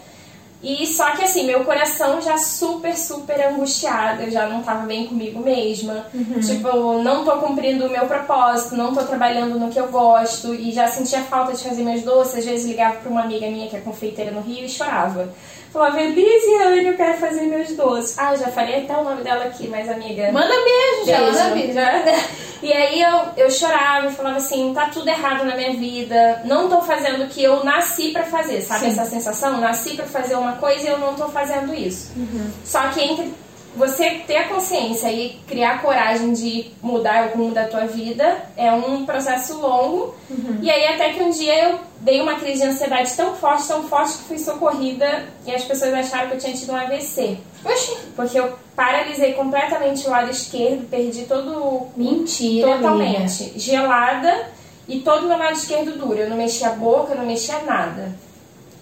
E 0.63 0.87
só 0.87 1.11
que 1.17 1.25
assim, 1.25 1.45
meu 1.45 1.65
coração 1.65 2.23
já 2.23 2.39
super, 2.39 2.97
super 2.97 3.49
angustiado, 3.49 4.23
eu 4.23 4.31
já 4.31 4.47
não 4.47 4.63
tava 4.63 4.87
bem 4.87 5.09
comigo 5.09 5.41
mesma. 5.41 6.07
Tipo, 6.41 7.03
não 7.03 7.25
tô 7.25 7.33
cumprindo 7.39 7.87
o 7.87 7.91
meu 7.91 8.07
propósito, 8.07 8.77
não 8.77 8.95
tô 8.95 9.03
trabalhando 9.03 9.59
no 9.59 9.71
que 9.73 9.81
eu 9.81 9.89
gosto 9.89 10.55
e 10.55 10.71
já 10.71 10.87
sentia 10.87 11.21
falta 11.23 11.53
de 11.53 11.65
fazer 11.65 11.83
meus 11.83 12.03
doces. 12.03 12.37
Às 12.37 12.45
vezes 12.45 12.67
ligava 12.67 12.99
pra 12.99 13.11
uma 13.11 13.23
amiga 13.23 13.49
minha 13.49 13.69
que 13.69 13.75
é 13.75 13.81
confeiteira 13.81 14.31
no 14.31 14.41
Rio 14.41 14.65
e 14.65 14.69
chorava. 14.69 15.35
Falava, 15.73 16.03
Elisiane, 16.03 16.87
eu 16.87 16.97
quero 16.97 17.19
fazer 17.19 17.43
meus 17.43 17.73
doces. 17.73 18.19
Ah, 18.19 18.37
já 18.37 18.49
falei 18.49 18.85
até 18.85 18.95
o 18.95 19.05
nome 19.05 19.23
dela 19.23 19.47
aqui, 19.47 19.69
mas 19.69 19.89
amiga. 19.89 20.31
Manda 20.31 20.49
beijo, 20.49 21.07
já 21.07 21.21
manda 21.21 21.55
beijo. 21.55 21.79
E 22.63 22.73
aí 22.73 23.03
eu, 23.03 23.45
eu 23.45 23.51
chorava 23.51 24.07
e 24.07 24.13
falava 24.13 24.37
assim, 24.37 24.73
tá 24.73 24.87
tudo 24.87 25.09
errado 25.09 25.45
na 25.45 25.57
minha 25.57 25.73
vida, 25.73 26.43
não 26.45 26.69
tô 26.69 26.81
fazendo 26.81 27.25
o 27.25 27.27
que 27.27 27.43
eu 27.43 27.65
nasci 27.65 28.13
pra 28.13 28.23
fazer, 28.23 28.61
sabe 28.61 28.85
Sim. 28.85 28.91
essa 28.93 29.05
sensação? 29.05 29.61
Nasci 29.61 29.97
pra 29.97 30.07
fazer 30.07 30.37
uma 30.37 30.53
coisa 30.53 30.85
e 30.85 30.87
eu 30.87 30.99
não 30.99 31.15
tô 31.15 31.29
fazendo 31.29 31.75
isso. 31.75 32.13
Uhum. 32.17 32.53
Só 32.65 32.83
que 32.91 33.01
entre 33.01 33.35
você 33.75 34.23
ter 34.27 34.37
a 34.37 34.49
consciência 34.49 35.11
e 35.11 35.41
criar 35.49 35.77
a 35.77 35.79
coragem 35.79 36.33
de 36.33 36.71
mudar 36.83 37.29
o 37.29 37.39
rumo 37.39 37.55
da 37.55 37.65
tua 37.65 37.87
vida 37.87 38.45
é 38.57 38.71
um 38.71 39.07
processo 39.07 39.59
longo. 39.59 40.15
Uhum. 40.29 40.59
E 40.61 40.71
aí 40.71 40.87
até 40.95 41.11
que 41.13 41.23
um 41.23 41.31
dia 41.31 41.71
eu 41.71 41.81
dei 42.01 42.21
uma 42.21 42.35
crise 42.35 42.63
de 42.63 42.69
ansiedade 42.69 43.15
tão 43.15 43.35
forte, 43.35 43.67
tão 43.67 43.85
forte 43.85 44.19
que 44.19 44.25
fui 44.25 44.39
socorrida 44.39 45.25
e 45.47 45.55
as 45.55 45.65
pessoas 45.65 45.95
acharam 45.95 46.29
que 46.29 46.37
eu 46.37 46.39
tinha 46.39 46.55
tido 46.55 46.73
um 46.73 46.77
AVC. 46.77 47.39
Oxi. 47.65 47.97
Porque 48.15 48.39
eu 48.39 48.53
paralisei 48.77 49.33
completamente 49.33 50.07
o 50.07 50.11
lado 50.11 50.31
esquerdo, 50.31 50.89
perdi 50.89 51.25
todo 51.25 51.51
o 51.51 51.93
Mentira, 51.97 52.77
totalmente 52.77 53.53
gelada 53.57 54.51
e 54.87 55.01
todo 55.01 55.25
o 55.25 55.29
meu 55.29 55.39
lado 55.39 55.55
esquerdo 55.55 55.99
duro. 55.99 56.19
Eu 56.19 56.29
não 56.29 56.37
mexia 56.37 56.69
a 56.69 56.73
boca, 56.73 57.13
eu 57.13 57.19
não 57.19 57.27
mexia 57.27 57.59
nada. 57.61 58.13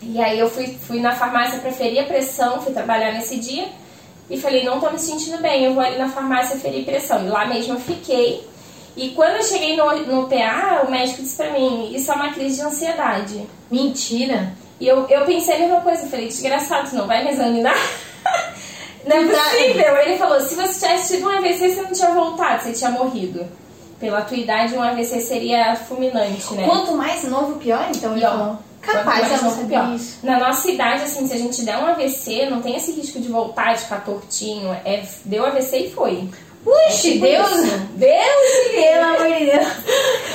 E 0.02 0.20
aí 0.20 0.38
eu 0.38 0.48
fui, 0.48 0.78
fui 0.80 0.98
na 0.98 1.14
farmácia 1.14 1.60
pra 1.60 1.70
ferir 1.70 2.00
a 2.00 2.04
pressão, 2.04 2.60
fui 2.62 2.72
trabalhar 2.72 3.12
nesse 3.12 3.36
dia 3.36 3.68
e 4.30 4.40
falei, 4.40 4.64
não 4.64 4.78
tô 4.78 4.88
me 4.90 4.98
sentindo 4.98 5.38
bem, 5.38 5.64
eu 5.64 5.74
vou 5.74 5.82
ali 5.82 5.98
na 5.98 6.08
farmácia 6.08 6.56
ferir 6.56 6.84
pressão. 6.84 7.26
E 7.26 7.28
lá 7.28 7.46
mesmo 7.46 7.74
eu 7.74 7.80
fiquei. 7.80 8.48
E 8.96 9.10
quando 9.10 9.36
eu 9.36 9.42
cheguei 9.42 9.76
no, 9.76 9.84
no 10.06 10.28
PA, 10.28 10.84
o 10.86 10.90
médico 10.90 11.20
disse 11.20 11.36
pra 11.36 11.50
mim, 11.50 11.92
isso 11.92 12.10
é 12.12 12.14
uma 12.14 12.32
crise 12.32 12.56
de 12.56 12.62
ansiedade. 12.62 13.46
Mentira. 13.68 14.54
E 14.78 14.86
eu, 14.86 15.06
eu 15.08 15.24
pensei 15.24 15.56
a 15.56 15.58
mesma 15.58 15.80
coisa, 15.80 16.06
falei, 16.06 16.28
desgraçado, 16.28 16.94
não 16.94 17.08
vai 17.08 17.24
me 17.24 17.30
examinar? 17.30 17.74
não 19.04 19.16
é 19.16 19.24
possível. 19.24 19.96
Ele 19.96 20.16
falou, 20.16 20.40
se 20.40 20.54
você 20.54 20.74
tivesse 20.74 21.16
tido 21.16 21.26
um 21.26 21.36
AVC, 21.36 21.68
você 21.68 21.82
não 21.82 21.92
tinha 21.92 22.10
voltado, 22.10 22.62
você 22.62 22.72
tinha 22.72 22.90
morrido. 22.90 23.44
Pela 23.98 24.22
tua 24.22 24.36
idade, 24.36 24.74
um 24.74 24.82
AVC 24.82 25.20
seria 25.20 25.74
fulminante, 25.76 26.54
né? 26.54 26.64
Quanto 26.66 26.96
mais 26.96 27.24
novo, 27.24 27.58
pior, 27.58 27.88
então. 27.90 28.14
Pior. 28.14 28.58
Capaz, 28.80 29.42
novo, 29.42 29.56
sabia 29.56 29.80
pior. 29.80 29.94
isso. 29.94 30.18
Na 30.22 30.38
nossa 30.38 30.70
idade, 30.70 31.02
assim, 31.02 31.26
se 31.26 31.34
a 31.34 31.38
gente 31.38 31.62
der 31.62 31.76
um 31.76 31.86
AVC, 31.86 32.46
não 32.46 32.62
tem 32.62 32.76
esse 32.76 32.92
risco 32.92 33.20
de 33.20 33.28
voltar, 33.28 33.74
de 33.74 33.82
ficar 33.82 34.04
tortinho. 34.04 34.72
É, 34.84 35.02
deu 35.24 35.44
AVC 35.44 35.78
e 35.78 35.90
foi. 35.90 36.28
Puxe, 36.64 37.12
tipo 37.12 37.24
Deus. 37.24 37.50
Deus 37.94 38.66
me 38.66 38.82
Pelo 38.82 39.04
amor 39.04 39.38
de 39.38 39.44
Deus. 39.46 39.68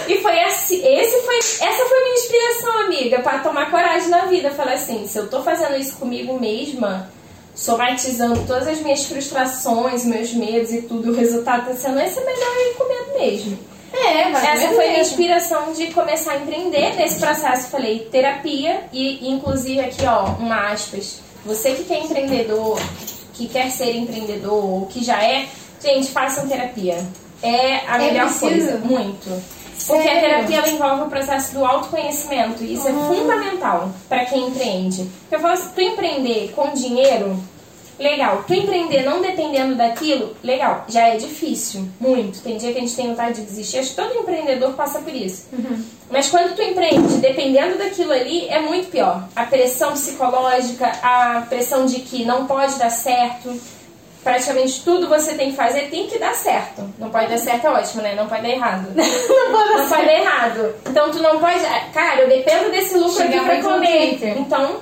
E 0.08 0.18
foi 0.22 0.40
assim, 0.44 0.86
esse 0.86 1.22
foi, 1.22 1.38
essa 1.38 1.86
foi 1.86 1.98
a 1.98 2.04
minha 2.04 2.16
inspiração, 2.16 2.80
amiga, 2.82 3.20
pra 3.22 3.40
tomar 3.40 3.70
coragem 3.70 4.10
na 4.10 4.26
vida. 4.26 4.52
Falei 4.52 4.76
assim, 4.76 5.08
se 5.08 5.18
eu 5.18 5.30
tô 5.30 5.42
fazendo 5.44 5.76
isso 5.76 5.98
comigo 5.98 6.40
mesma, 6.40 7.10
somatizando 7.54 8.44
todas 8.46 8.68
as 8.68 8.80
minhas 8.82 9.06
frustrações, 9.06 10.06
meus 10.06 10.34
medos 10.34 10.74
e 10.74 10.82
tudo, 10.84 11.12
o 11.12 11.16
resultado 11.16 11.68
tá 11.68 11.76
sendo 11.76 12.00
esse, 12.00 12.20
é 12.20 12.26
melhor 12.26 12.56
eu 12.56 12.72
ir 12.72 12.74
com 12.76 12.88
medo 12.88 13.20
mesmo. 13.20 13.75
É, 13.94 14.30
vai 14.32 14.54
Essa 14.58 14.68
foi 14.70 14.86
a 14.86 14.90
mesmo. 14.90 15.02
inspiração 15.04 15.72
de 15.74 15.88
começar 15.88 16.34
a 16.34 16.38
empreender 16.38 16.96
nesse 16.96 17.20
processo. 17.20 17.70
Falei, 17.70 18.08
terapia 18.12 18.84
e 18.92 19.30
inclusive 19.30 19.80
aqui, 19.80 20.06
ó, 20.06 20.26
uma 20.40 20.72
aspas. 20.72 21.20
Você 21.46 21.72
que 21.72 21.84
quer 21.86 22.00
empreendedor, 22.00 22.80
que 23.34 23.48
quer 23.48 23.70
ser 23.70 23.96
empreendedor 23.96 24.54
ou 24.66 24.86
que 24.88 25.04
já 25.04 25.24
é, 25.24 25.46
gente, 25.82 26.08
façam 26.12 26.48
terapia. 26.48 26.98
É 27.44 27.82
a 27.88 27.96
É 27.96 28.12
melhor 28.12 28.26
preciso? 28.28 28.42
coisa, 28.50 28.78
muito. 28.80 29.44
Porque 29.88 30.08
a 30.08 30.14
Sério? 30.14 30.22
terapia 30.22 30.58
ela 30.58 30.70
envolve 30.70 31.02
o 31.04 31.10
processo 31.10 31.54
do 31.54 31.64
autoconhecimento 31.66 32.64
e 32.64 32.74
isso 32.74 32.88
é 32.88 32.92
fundamental 32.92 33.92
para 34.10 34.26
quem 34.26 34.48
empreende. 34.48 35.04
Porque 35.22 35.36
eu 35.36 35.40
falo 35.40 35.54
assim, 35.54 35.70
tu 35.76 35.82
empreender 35.82 36.52
com 36.56 36.72
dinheiro, 36.74 37.38
legal. 38.00 38.44
Tu 38.48 38.54
empreender 38.54 39.04
não 39.04 39.22
dependendo 39.22 39.76
daquilo, 39.76 40.36
legal. 40.44 40.86
Já 40.88 41.10
é 41.10 41.18
difícil, 41.18 41.88
muito. 42.00 42.42
Tem 42.42 42.58
dia 42.58 42.72
que 42.72 42.78
a 42.78 42.82
gente 42.82 42.96
tem 42.96 43.08
vontade 43.08 43.42
de 43.42 43.48
desistir. 43.48 43.80
Acho 43.80 43.90
que 43.90 43.96
todo 43.96 44.14
empreendedor 44.16 44.74
passa 44.74 45.00
por 45.00 45.14
isso. 45.14 45.48
Mas 46.10 46.30
quando 46.30 46.56
tu 46.56 46.62
empreende 46.62 47.18
dependendo 47.18 47.78
daquilo 47.78 48.12
ali, 48.12 48.48
é 48.50 48.60
muito 48.60 48.90
pior. 48.90 49.28
A 49.36 49.44
pressão 49.44 49.94
psicológica, 49.94 50.88
a 51.02 51.46
pressão 51.50 51.86
de 51.86 52.02
que 52.02 52.26
não 52.26 52.46
pode 52.46 52.78
dar 52.78 52.90
certo. 52.90 53.60
Praticamente 54.24 54.82
tudo 54.84 55.08
você 55.08 55.36
tem 55.36 55.52
que 55.52 55.56
fazer 55.56 55.82
tem 55.90 56.08
que 56.08 56.18
dar 56.18 56.34
certo. 56.34 56.82
Não 56.98 57.12
pode 57.12 57.28
dar 57.28 57.38
certo 57.38 57.68
é 57.68 57.70
ótimo, 57.70 58.02
né? 58.02 58.16
Não 58.16 58.28
pode 58.28 58.42
dar 58.42 58.50
errado. 58.50 58.88
Não 58.96 59.52
pode 59.52 59.70
Não 59.78 59.88
pode 59.88 60.06
dar 60.06 60.14
errado. 60.14 60.76
Então 60.90 61.12
tu 61.12 61.22
não 61.22 61.40
pode. 61.40 61.60
Cara, 61.94 62.22
eu 62.22 62.28
dependo 62.28 62.72
desse 62.72 62.98
lucro 62.98 63.22
aqui 63.22 63.34
Chegar 63.34 63.44
pra 63.44 63.54
muito 63.54 63.68
no 63.68 63.74
comer. 63.76 64.38
Então, 64.40 64.78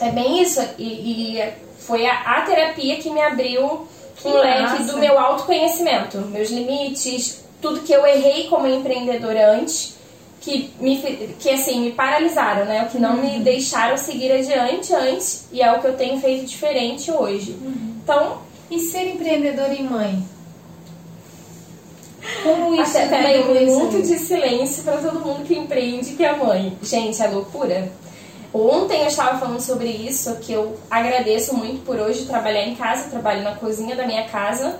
é 0.00 0.10
bem 0.10 0.42
isso. 0.42 0.60
E, 0.76 1.38
e 1.38 1.52
foi 1.86 2.06
a, 2.06 2.12
a 2.20 2.40
terapia 2.42 2.96
que 2.96 3.10
me 3.10 3.20
abriu 3.22 3.86
Que 4.20 4.28
um 4.28 4.38
leque 4.38 4.82
do 4.84 4.98
meu 4.98 5.18
autoconhecimento, 5.18 6.18
meus 6.18 6.50
limites, 6.50 7.44
tudo 7.60 7.80
que 7.80 7.92
eu 7.92 8.06
errei 8.06 8.48
como 8.48 8.66
empreendedora 8.66 9.52
antes, 9.52 9.94
que 10.40 10.70
me 10.80 10.96
que 11.40 11.50
assim 11.50 11.80
me 11.80 11.92
paralisaram, 11.92 12.64
né? 12.66 12.84
O 12.84 12.88
que 12.90 12.98
não 12.98 13.16
Uhum. 13.16 13.22
me 13.22 13.40
deixaram 13.40 13.96
seguir 13.98 14.30
adiante 14.32 14.94
antes 14.94 15.46
e 15.52 15.60
é 15.62 15.72
o 15.72 15.80
que 15.80 15.86
eu 15.88 15.96
tenho 15.96 16.20
feito 16.20 16.46
diferente 16.46 17.10
hoje. 17.10 17.52
Uhum. 17.62 17.96
Então, 18.02 18.38
E 18.70 18.80
ser 18.80 19.06
empreendedora 19.14 19.72
e 19.74 19.82
mãe? 19.82 20.24
Como 22.42 22.74
isso 22.74 22.96
Até 22.98 23.04
é 23.04 23.08
peraí, 23.08 23.42
um 23.44 23.54
minuto 23.54 24.02
de 24.02 24.18
silêncio 24.18 24.82
pra 24.82 24.96
todo 24.96 25.20
mundo 25.20 25.44
que 25.44 25.54
empreende 25.56 26.14
que 26.14 26.24
é 26.24 26.34
mãe. 26.34 26.76
Gente, 26.82 27.22
é 27.22 27.28
loucura. 27.28 27.92
Ontem 28.52 29.02
eu 29.02 29.08
estava 29.08 29.38
falando 29.38 29.60
sobre 29.60 29.88
isso, 29.88 30.36
que 30.36 30.52
eu 30.52 30.78
agradeço 30.90 31.54
muito 31.54 31.84
por 31.84 31.96
hoje 31.96 32.26
trabalhar 32.26 32.66
em 32.66 32.74
casa, 32.74 33.10
trabalho 33.10 33.42
na 33.42 33.54
cozinha 33.56 33.94
da 33.94 34.06
minha 34.06 34.24
casa, 34.28 34.78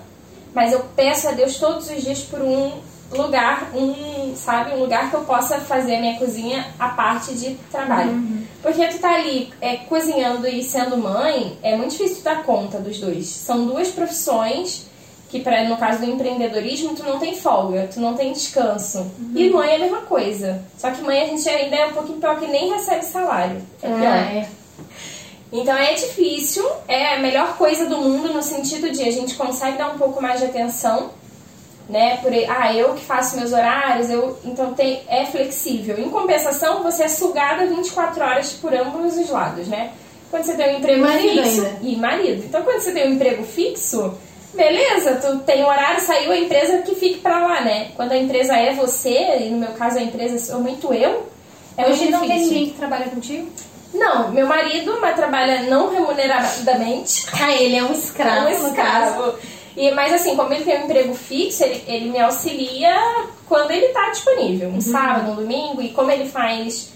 mas 0.55 0.73
eu 0.73 0.81
peço 0.95 1.29
a 1.29 1.33
Deus 1.33 1.59
todos 1.59 1.91
os 1.91 2.03
dias 2.03 2.21
por 2.21 2.41
um 2.41 2.73
lugar, 3.13 3.71
um, 3.75 4.35
sabe, 4.35 4.75
um 4.75 4.81
lugar 4.81 5.11
que 5.11 5.17
eu 5.17 5.25
possa 5.25 5.61
fazer 5.61 5.97
a 5.97 6.01
minha 6.01 6.19
cozinha 6.19 6.67
a 6.79 6.89
parte 6.89 7.35
de 7.35 7.55
trabalho. 7.71 8.11
Porque 8.63 8.87
tu 8.89 8.99
tá 8.99 9.15
ali 9.15 9.53
é, 9.61 9.77
cozinhando 9.77 10.49
e 10.49 10.63
sendo 10.63 10.97
mãe, 10.97 11.57
é 11.63 11.77
muito 11.77 11.93
difícil 11.93 12.17
tu 12.17 12.23
dar 12.23 12.43
conta 12.43 12.79
dos 12.79 12.99
dois. 12.99 13.27
São 13.27 13.67
duas 13.67 13.89
profissões 13.89 14.87
que 15.29 15.41
pra, 15.41 15.65
no 15.65 15.77
caso 15.77 15.99
do 16.01 16.11
empreendedorismo 16.11 16.95
tu 16.95 17.03
não 17.03 17.19
tem 17.19 17.35
folga, 17.35 17.89
tu 17.93 18.01
não 18.01 18.15
tem 18.15 18.33
descanso. 18.33 19.11
E 19.35 19.51
mãe 19.51 19.71
é 19.71 19.77
a 19.77 19.79
mesma 19.81 20.03
coisa. 20.03 20.63
Só 20.79 20.91
que 20.91 21.03
mãe 21.03 21.23
a 21.23 21.27
gente 21.27 21.49
ainda 21.49 21.77
é 21.77 21.87
um 21.87 21.93
pouquinho 21.93 22.19
pior 22.19 22.39
que 22.39 22.47
nem 22.47 22.73
recebe 22.73 23.05
salário. 23.05 23.61
É 23.83 23.89
pior. 23.89 24.01
Ah, 24.03 24.33
é. 24.33 24.49
Então 25.53 25.77
é 25.77 25.95
difícil, 25.95 26.69
é 26.89 27.15
a 27.15 27.19
melhor 27.21 27.57
coisa 27.57 27.87
do 27.87 27.99
mundo 27.99 28.33
no 28.33 28.43
sentido 28.43 28.91
de 28.91 29.03
a 29.03 29.11
gente 29.11 29.35
consegue 29.35 29.79
dar 29.79 29.95
um 29.95 29.99
pouco 29.99 30.21
mais 30.21 30.41
de 30.41 30.47
atenção, 30.47 31.11
né? 31.89 32.17
Por 32.19 32.33
ah, 32.49 32.75
eu 32.75 32.95
que 32.95 33.05
faço 33.05 33.37
meus 33.37 33.53
horários, 33.53 34.11
eu 34.11 34.39
então 34.45 34.75
tem 34.75 35.03
é 35.09 35.25
flexível. 35.25 35.99
Em 35.99 36.11
compensação, 36.11 36.83
você 36.83 37.05
é 37.05 37.09
sugada 37.09 37.67
24 37.67 38.23
horas 38.23 38.53
por 38.53 38.75
ambos 38.75 39.17
os 39.17 39.31
lados, 39.31 39.69
né? 39.69 39.93
Quando 40.31 40.45
você 40.45 40.55
tem 40.55 40.75
um 40.75 40.79
emprego 40.79 41.07
fixo 41.07 41.65
ainda. 41.65 41.79
e 41.83 41.97
marido. 41.97 42.45
Então 42.45 42.63
quando 42.63 42.81
você 42.81 42.93
tem 42.93 43.09
um 43.09 43.15
emprego 43.15 43.45
fixo, 43.45 44.15
beleza, 44.57 45.17
tu 45.17 45.39
tem 45.41 45.63
horário, 45.65 46.01
saiu 46.01 46.33
a 46.33 46.37
empresa 46.37 46.79
que 46.79 46.95
fique 46.95 47.21
pra 47.21 47.47
lá, 47.47 47.61
né? 47.61 47.91
Quando 47.95 48.13
a 48.13 48.17
empresa 48.17 48.57
é 48.57 48.73
você, 48.75 49.39
e 49.41 49.51
no 49.51 49.59
meu 49.59 49.73
caso 49.73 49.99
a 49.99 50.03
empresa 50.03 50.39
sou 50.39 50.61
muito 50.61 50.93
eu, 50.93 51.27
É 51.77 51.87
Hoje 51.87 52.05
muito 52.05 52.13
não 52.13 52.21
tem 52.21 52.29
difícil. 52.31 52.53
ninguém 52.53 52.71
que 52.71 52.79
trabalha 52.79 53.07
contigo? 53.07 53.49
Não, 53.95 54.31
meu 54.31 54.47
marido, 54.47 54.99
mas 55.01 55.15
trabalha 55.15 55.63
não 55.63 55.91
remuneradamente. 55.91 57.27
Ah, 57.41 57.53
ele 57.53 57.77
é 57.77 57.85
um 57.85 57.93
escravo, 57.93 58.49
É 58.49 58.59
um 58.59 58.67
escravo. 58.69 59.35
E, 59.77 59.91
mas 59.91 60.13
assim, 60.15 60.35
como 60.35 60.53
ele 60.53 60.65
tem 60.65 60.81
um 60.81 60.85
emprego 60.85 61.15
fixo, 61.15 61.63
ele, 61.63 61.85
ele 61.87 62.11
me 62.11 62.19
auxilia 62.19 62.95
quando 63.47 63.71
ele 63.71 63.89
tá 63.89 64.11
disponível. 64.11 64.71
Uhum. 64.71 64.77
Um 64.77 64.81
sábado, 64.81 65.33
um 65.33 65.35
domingo. 65.37 65.83
E 65.83 65.91
como 65.91 66.11
ele 66.11 66.27
faz... 66.29 66.93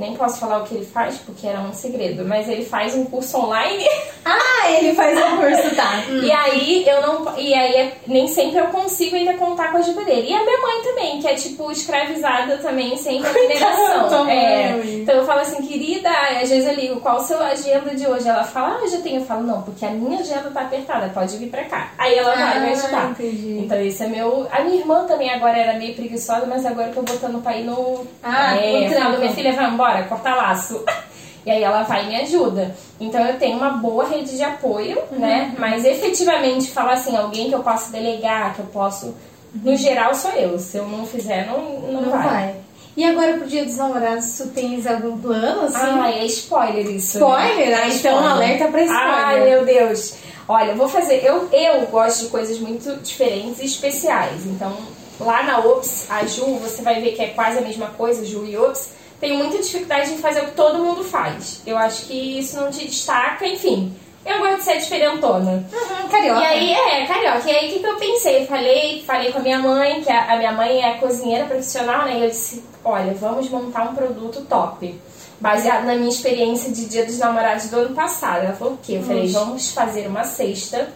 Nem 0.00 0.14
posso 0.16 0.40
falar 0.40 0.62
o 0.62 0.64
que 0.64 0.74
ele 0.74 0.86
faz, 0.86 1.18
porque 1.18 1.46
era 1.46 1.60
um 1.60 1.72
segredo. 1.72 2.24
Mas 2.24 2.48
ele 2.48 2.64
faz 2.64 2.94
um 2.94 3.04
curso 3.04 3.36
online. 3.38 3.84
Ah, 4.22 4.70
ele 4.72 4.92
faz 4.94 5.18
o 5.18 5.36
curso, 5.38 5.74
tá. 5.74 6.04
E 6.22 6.30
aí 6.30 6.86
eu 6.86 7.00
não. 7.00 7.38
E 7.38 7.54
aí 7.54 7.74
é- 7.74 7.92
nem 8.06 8.28
sempre 8.28 8.58
eu 8.58 8.66
consigo 8.66 9.16
ainda 9.16 9.32
contar 9.34 9.70
com 9.70 9.78
a 9.78 9.80
ajuda 9.80 10.04
dele. 10.04 10.28
E 10.30 10.34
a 10.34 10.44
minha 10.44 10.58
mãe 10.60 10.82
também, 10.84 11.20
que 11.20 11.26
é 11.26 11.34
tipo 11.34 11.72
escravizada 11.72 12.58
também, 12.58 12.96
sem 12.98 13.22
remuneração. 13.24 14.28
É. 14.28 14.78
Então 14.84 15.14
eu 15.16 15.24
falo 15.24 15.40
assim, 15.40 15.62
querida, 15.62 16.10
às 16.40 16.50
vezes 16.50 16.66
eu 16.68 16.74
ligo, 16.74 17.00
qual 17.00 17.16
o 17.16 17.20
seu 17.22 17.42
agenda 17.42 17.94
de 17.94 18.06
hoje? 18.06 18.28
Ela 18.28 18.44
fala, 18.44 18.76
ah, 18.78 18.84
hoje 18.84 18.96
eu 18.96 19.02
tenho. 19.02 19.20
Eu 19.20 19.24
falo, 19.24 19.42
não, 19.42 19.62
porque 19.62 19.86
a 19.86 19.90
minha 19.90 20.20
agenda 20.20 20.50
tá 20.50 20.60
apertada, 20.60 21.08
pode 21.14 21.36
vir 21.38 21.48
pra 21.48 21.64
cá. 21.64 21.92
Aí 21.96 22.14
ela 22.16 22.34
vai 22.34 22.60
me 22.60 22.68
Ah, 22.68 22.72
ajudar. 22.72 23.10
entendi. 23.12 23.58
Então 23.64 23.80
esse 23.80 24.04
é 24.04 24.06
meu. 24.06 24.46
A 24.52 24.60
minha 24.60 24.76
irmã 24.80 25.04
também 25.06 25.30
agora 25.30 25.56
era 25.56 25.78
meio 25.78 25.94
preguiçosa, 25.94 26.44
mas 26.46 26.64
agora 26.66 26.88
eu 26.88 26.94
tô 26.94 27.02
botando 27.02 27.42
pra 27.42 27.56
ir 27.56 27.64
no. 27.64 28.06
Ah, 28.22 28.56
é, 28.58 28.86
eu 28.86 29.00
falo, 29.00 29.18
minha 29.18 29.32
filha, 29.32 29.52
vai 29.54 29.66
embora, 29.70 29.89
corta 30.08 30.34
laço. 30.34 30.84
E 31.46 31.50
aí 31.50 31.62
ela 31.62 31.84
vai 31.84 32.04
e 32.04 32.08
me 32.08 32.16
ajuda. 32.16 32.76
Então 33.00 33.24
eu 33.26 33.38
tenho 33.38 33.56
uma 33.56 33.70
boa 33.70 34.04
rede 34.06 34.36
de 34.36 34.42
apoio, 34.42 34.98
Uhum. 35.10 35.18
né? 35.20 35.54
Mas 35.58 35.86
efetivamente 35.86 36.70
falar 36.70 36.92
assim, 36.92 37.16
alguém 37.16 37.48
que 37.48 37.54
eu 37.54 37.62
posso 37.62 37.90
delegar, 37.90 38.52
que 38.54 38.60
eu 38.60 38.66
posso. 38.66 39.14
No 39.54 39.74
geral 39.74 40.14
sou 40.14 40.32
eu. 40.32 40.58
Se 40.58 40.76
eu 40.76 40.86
não 40.86 41.06
fizer, 41.06 41.46
não, 41.46 41.80
não, 41.80 42.02
Não 42.02 42.10
vai. 42.10 42.56
E 42.94 43.02
agora 43.06 43.38
pro 43.38 43.46
dia 43.46 43.64
dos 43.64 43.78
namorados, 43.78 44.36
tu 44.36 44.48
tens 44.48 44.86
algum 44.86 45.16
plano, 45.16 45.62
assim? 45.62 45.76
Ah, 45.98 46.10
é 46.10 46.26
spoiler 46.26 46.86
isso. 46.90 47.16
Spoiler? 47.16 47.70
né? 47.70 47.74
Ah, 47.74 47.86
É 47.86 47.88
então 47.88 47.96
spoiler. 48.16 48.30
alerta 48.32 48.68
pra 48.68 48.82
spoiler. 48.82 49.14
Ai, 49.14 49.40
meu 49.48 49.64
Deus. 49.64 50.14
Olha, 50.46 50.72
eu 50.72 50.76
vou 50.76 50.88
fazer. 50.88 51.24
Eu, 51.24 51.48
eu 51.50 51.86
gosto 51.86 52.24
de 52.24 52.28
coisas 52.28 52.58
muito 52.58 52.96
diferentes 53.02 53.60
e 53.60 53.64
especiais. 53.64 54.44
Então, 54.44 54.76
lá 55.18 55.42
na 55.42 55.58
Ops, 55.60 56.04
a 56.10 56.26
Ju, 56.26 56.44
você 56.56 56.82
vai 56.82 57.00
ver 57.00 57.12
que 57.12 57.22
é 57.22 57.28
quase 57.28 57.56
a 57.56 57.62
mesma 57.62 57.86
coisa, 57.96 58.26
Ju 58.26 58.44
e 58.44 58.58
Ops. 58.58 58.99
Tenho 59.20 59.36
muita 59.36 59.58
dificuldade 59.58 60.12
em 60.14 60.18
fazer 60.18 60.40
o 60.40 60.46
que 60.46 60.52
todo 60.52 60.82
mundo 60.82 61.04
faz. 61.04 61.60
Eu 61.66 61.76
acho 61.76 62.06
que 62.06 62.38
isso 62.38 62.58
não 62.58 62.70
te 62.70 62.86
destaca, 62.86 63.46
enfim. 63.46 63.94
Eu 64.24 64.38
gosto 64.38 64.58
de 64.58 64.64
ser 64.64 64.78
diferentona. 64.78 65.64
Uhum, 65.72 66.08
carioca. 66.08 66.40
E 66.40 66.44
aí, 66.44 66.72
é, 66.72 67.06
carioca. 67.06 67.50
E 67.50 67.56
aí, 67.56 67.68
o 67.68 67.72
que, 67.72 67.78
que 67.80 67.86
eu 67.86 67.96
pensei? 67.96 68.46
Falei, 68.46 69.02
falei 69.06 69.32
com 69.32 69.38
a 69.38 69.42
minha 69.42 69.58
mãe, 69.58 70.02
que 70.02 70.10
a, 70.10 70.32
a 70.32 70.36
minha 70.36 70.52
mãe 70.52 70.82
é 70.82 70.98
cozinheira 70.98 71.44
profissional, 71.44 72.04
né? 72.04 72.18
E 72.18 72.24
eu 72.24 72.30
disse, 72.30 72.62
olha, 72.84 73.14
vamos 73.14 73.48
montar 73.48 73.90
um 73.90 73.94
produto 73.94 74.42
top. 74.42 74.98
Baseado 75.40 75.84
na 75.84 75.94
minha 75.94 76.10
experiência 76.10 76.70
de 76.70 76.84
Dia 76.84 77.06
dos 77.06 77.18
Namorados 77.18 77.70
do 77.70 77.78
ano 77.78 77.94
passado. 77.94 78.44
Ela 78.44 78.54
falou 78.54 78.74
o 78.74 78.78
quê? 78.82 78.94
Eu 78.96 79.02
falei, 79.02 79.28
vamos 79.28 79.70
fazer 79.70 80.06
uma 80.06 80.24
cesta. 80.24 80.88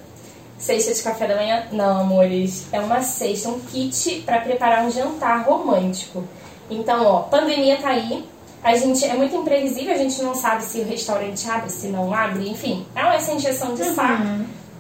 Cesta 0.58 0.92
de 0.94 1.02
café 1.02 1.26
da 1.26 1.37
manhã? 1.37 1.66
Não, 1.72 2.02
amores. 2.02 2.66
É 2.72 2.78
uma 2.78 3.00
cesta, 3.02 3.48
um 3.48 3.58
kit 3.60 4.22
para 4.24 4.40
preparar 4.40 4.84
um 4.84 4.90
jantar 4.90 5.44
romântico. 5.44 6.24
Então, 6.70 7.05
ó, 7.07 7.18
pandemia 7.22 7.77
tá 7.77 7.88
aí. 7.88 8.24
A 8.62 8.74
gente 8.77 9.05
é 9.05 9.12
muito 9.14 9.37
imprevisível, 9.37 9.92
a 9.94 9.98
gente 9.98 10.22
não 10.22 10.35
sabe 10.35 10.62
se 10.62 10.81
o 10.81 10.85
restaurante 10.88 11.48
abre, 11.50 11.68
se 11.70 11.88
não 11.88 12.14
abre, 12.14 12.48
enfim. 12.48 12.87
É 12.96 13.03
uma 13.03 13.14
essa 13.14 13.33
injeção 13.33 13.74
de 13.74 13.85
saco. 13.85 14.22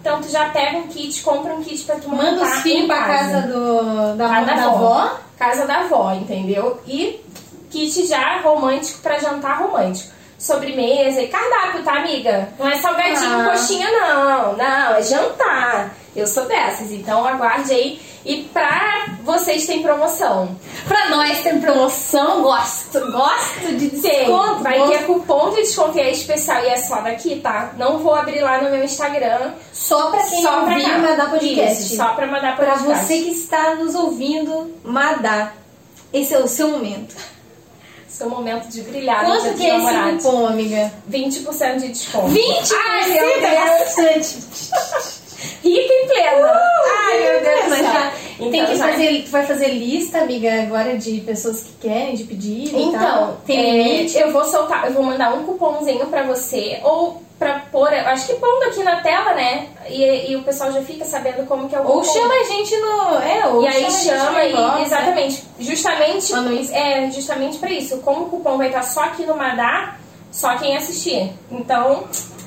Então 0.00 0.20
tu 0.20 0.28
já 0.30 0.50
pega 0.50 0.78
um 0.78 0.86
kit, 0.88 1.22
compra 1.22 1.54
um 1.54 1.62
kit 1.62 1.82
pra 1.84 1.96
tu 1.96 2.08
Manda 2.08 2.42
os 2.42 2.50
filhos 2.62 2.86
pra 2.86 3.04
casa 3.04 3.40
do, 3.42 4.16
da, 4.16 4.28
Casa 4.28 4.44
da, 4.46 4.64
avó. 4.64 5.10
Casa 5.38 5.66
da 5.66 5.78
avó, 5.80 6.12
entendeu? 6.14 6.80
E 6.86 7.20
kit 7.70 8.06
já 8.06 8.40
romântico 8.40 9.00
pra 9.00 9.18
jantar 9.18 9.58
romântico. 9.58 10.12
Sobremesa 10.38 11.22
e 11.22 11.28
cardápio, 11.28 11.82
tá, 11.82 11.98
amiga? 11.98 12.48
Não 12.58 12.68
é 12.68 12.76
salgadinho, 12.76 13.40
Ah. 13.40 13.50
coxinha, 13.50 13.86
não. 13.90 14.56
Não, 14.56 14.94
é 14.96 15.02
jantar. 15.02 15.94
Eu 16.14 16.26
sou 16.26 16.46
dessas, 16.46 16.90
então 16.92 17.26
aguarde 17.26 17.72
aí. 17.72 18.00
E 18.24 18.42
pra 18.44 19.16
vocês 19.22 19.66
tem 19.66 19.82
promoção. 19.82 20.56
Pra 20.88 21.10
nós 21.10 21.40
tem 21.40 21.60
promoção, 21.60 22.42
gosto, 22.42 22.98
gosto 23.12 23.74
de 23.76 23.90
desconto. 23.90 24.62
Vai 24.62 24.78
gosto. 24.78 24.92
ter 24.92 25.04
cupom 25.04 25.50
de 25.50 25.56
desconto 25.56 25.98
e 25.98 26.00
é 26.00 26.10
especial 26.10 26.62
e 26.64 26.68
é 26.68 26.76
só 26.78 27.02
daqui, 27.02 27.36
tá? 27.40 27.72
Não 27.76 27.98
vou 27.98 28.14
abrir 28.14 28.40
lá 28.40 28.62
no 28.62 28.70
meu 28.70 28.82
Instagram. 28.82 29.52
Só 29.72 30.10
pra 30.10 30.22
quem 30.22 30.40
só 30.42 30.64
pra 30.64 30.80
cá. 30.80 30.98
Madá 30.98 31.26
Podcast. 31.26 31.82
Isso, 31.84 31.96
só 31.96 32.14
pra 32.14 32.26
mandar 32.26 32.56
Pra 32.56 32.78
podcast. 32.78 33.06
você 33.06 33.18
que 33.24 33.30
está 33.30 33.74
nos 33.74 33.94
ouvindo, 33.94 34.74
Madá. 34.82 35.52
Esse 36.12 36.32
é 36.34 36.38
o 36.38 36.48
seu 36.48 36.68
momento. 36.68 37.14
Seu 38.08 38.30
momento 38.30 38.68
de 38.68 38.80
brilhar 38.82 39.26
Quanto 39.26 39.54
que 39.54 39.66
é 39.68 39.76
esse 39.76 40.22
cupom, 40.22 40.46
amiga? 40.46 40.92
20% 41.10 41.78
de 41.80 41.88
desconto. 41.88 42.28
20%! 42.28 42.38
Ai, 42.88 43.10
meu 43.10 43.28
é 43.28 43.40
Deus. 43.40 43.78
bastante. 43.80 45.23
Rica 45.62 45.92
e 45.92 46.06
plena. 46.06 46.60
Ai, 47.06 47.18
meu 47.20 47.40
Deus 47.42 47.68
Mas 47.68 47.80
já 47.80 48.12
Então, 48.38 48.50
tem 48.50 48.66
que 48.66 48.76
fazer, 48.76 49.22
tu 49.24 49.30
vai 49.30 49.46
fazer 49.46 49.68
lista, 49.68 50.18
amiga, 50.18 50.62
agora 50.62 50.96
de 50.98 51.20
pessoas 51.20 51.62
que 51.62 51.72
querem, 51.88 52.14
de 52.14 52.24
pedido 52.24 52.76
e 52.76 52.82
Então, 52.84 53.00
tal. 53.00 53.36
Tem 53.46 53.58
é, 53.58 53.82
limite? 53.94 54.18
eu 54.18 54.32
vou 54.32 54.44
soltar, 54.44 54.86
eu 54.86 54.92
vou 54.92 55.02
mandar 55.02 55.32
um 55.34 55.44
cupomzinho 55.44 56.06
pra 56.06 56.22
você, 56.24 56.80
ou 56.82 57.22
pra 57.38 57.62
pôr, 57.70 57.92
acho 57.92 58.26
que 58.28 58.34
pondo 58.34 58.62
aqui 58.64 58.82
na 58.84 59.00
tela, 59.00 59.34
né? 59.34 59.66
E, 59.88 60.30
e 60.30 60.36
o 60.36 60.42
pessoal 60.42 60.72
já 60.72 60.80
fica 60.82 61.04
sabendo 61.04 61.46
como 61.46 61.68
que 61.68 61.74
é 61.74 61.80
o 61.80 61.82
Ou 61.86 62.00
cupom. 62.00 62.12
chama 62.12 62.32
a 62.34 62.44
gente 62.44 62.76
no... 62.76 63.18
É, 63.18 63.46
ou 63.48 63.62
E 63.62 63.66
aí 63.68 63.90
chama 63.90 64.30
no 64.32 64.40
e 64.48 64.52
né? 64.52 64.82
exatamente, 64.86 65.44
justamente, 65.58 66.32
é, 66.72 67.10
justamente 67.10 67.58
pra 67.58 67.70
isso. 67.70 67.98
Como 67.98 68.22
o 68.26 68.30
cupom 68.30 68.56
vai 68.56 68.68
estar 68.68 68.82
só 68.82 69.00
aqui 69.04 69.26
no 69.26 69.36
Madá, 69.36 69.96
só 70.30 70.56
quem 70.56 70.76
assistir. 70.76 71.32
Então, 71.50 72.04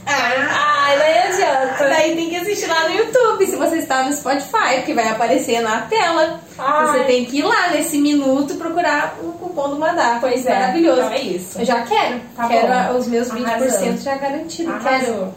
Ah, 0.09 0.85
ai, 0.85 0.97
não 0.97 1.33
adianta. 1.33 1.83
Daí 1.89 2.15
tem 2.15 2.29
que 2.29 2.35
assistir 2.37 2.67
lá 2.67 2.87
no 2.87 2.95
YouTube, 2.95 3.45
se 3.45 3.55
você 3.57 3.77
está 3.77 4.03
no 4.03 4.13
Spotify, 4.13 4.75
porque 4.77 4.93
vai 4.93 5.09
aparecer 5.09 5.59
na 5.61 5.81
tela. 5.81 6.39
Ai. 6.57 6.87
Você 6.87 7.03
tem 7.03 7.25
que 7.25 7.39
ir 7.39 7.43
lá 7.43 7.69
nesse 7.71 7.97
minuto 7.97 8.55
procurar 8.55 9.17
o 9.21 9.33
cupom 9.33 9.69
do 9.69 9.79
Madá. 9.79 10.17
Pois 10.21 10.45
é, 10.45 10.53
Maravilhoso. 10.53 10.99
então 11.01 11.11
é 11.13 11.21
isso. 11.21 11.59
Eu 11.59 11.65
já 11.65 11.81
quero. 11.81 12.21
Tá 12.35 12.47
quero 12.47 12.93
bom. 12.93 12.99
os 12.99 13.07
meus 13.07 13.29
20% 13.29 13.45
Arrasou. 13.45 13.97
já 13.97 14.15
garantido. 14.15 14.73
Quero. 14.79 15.33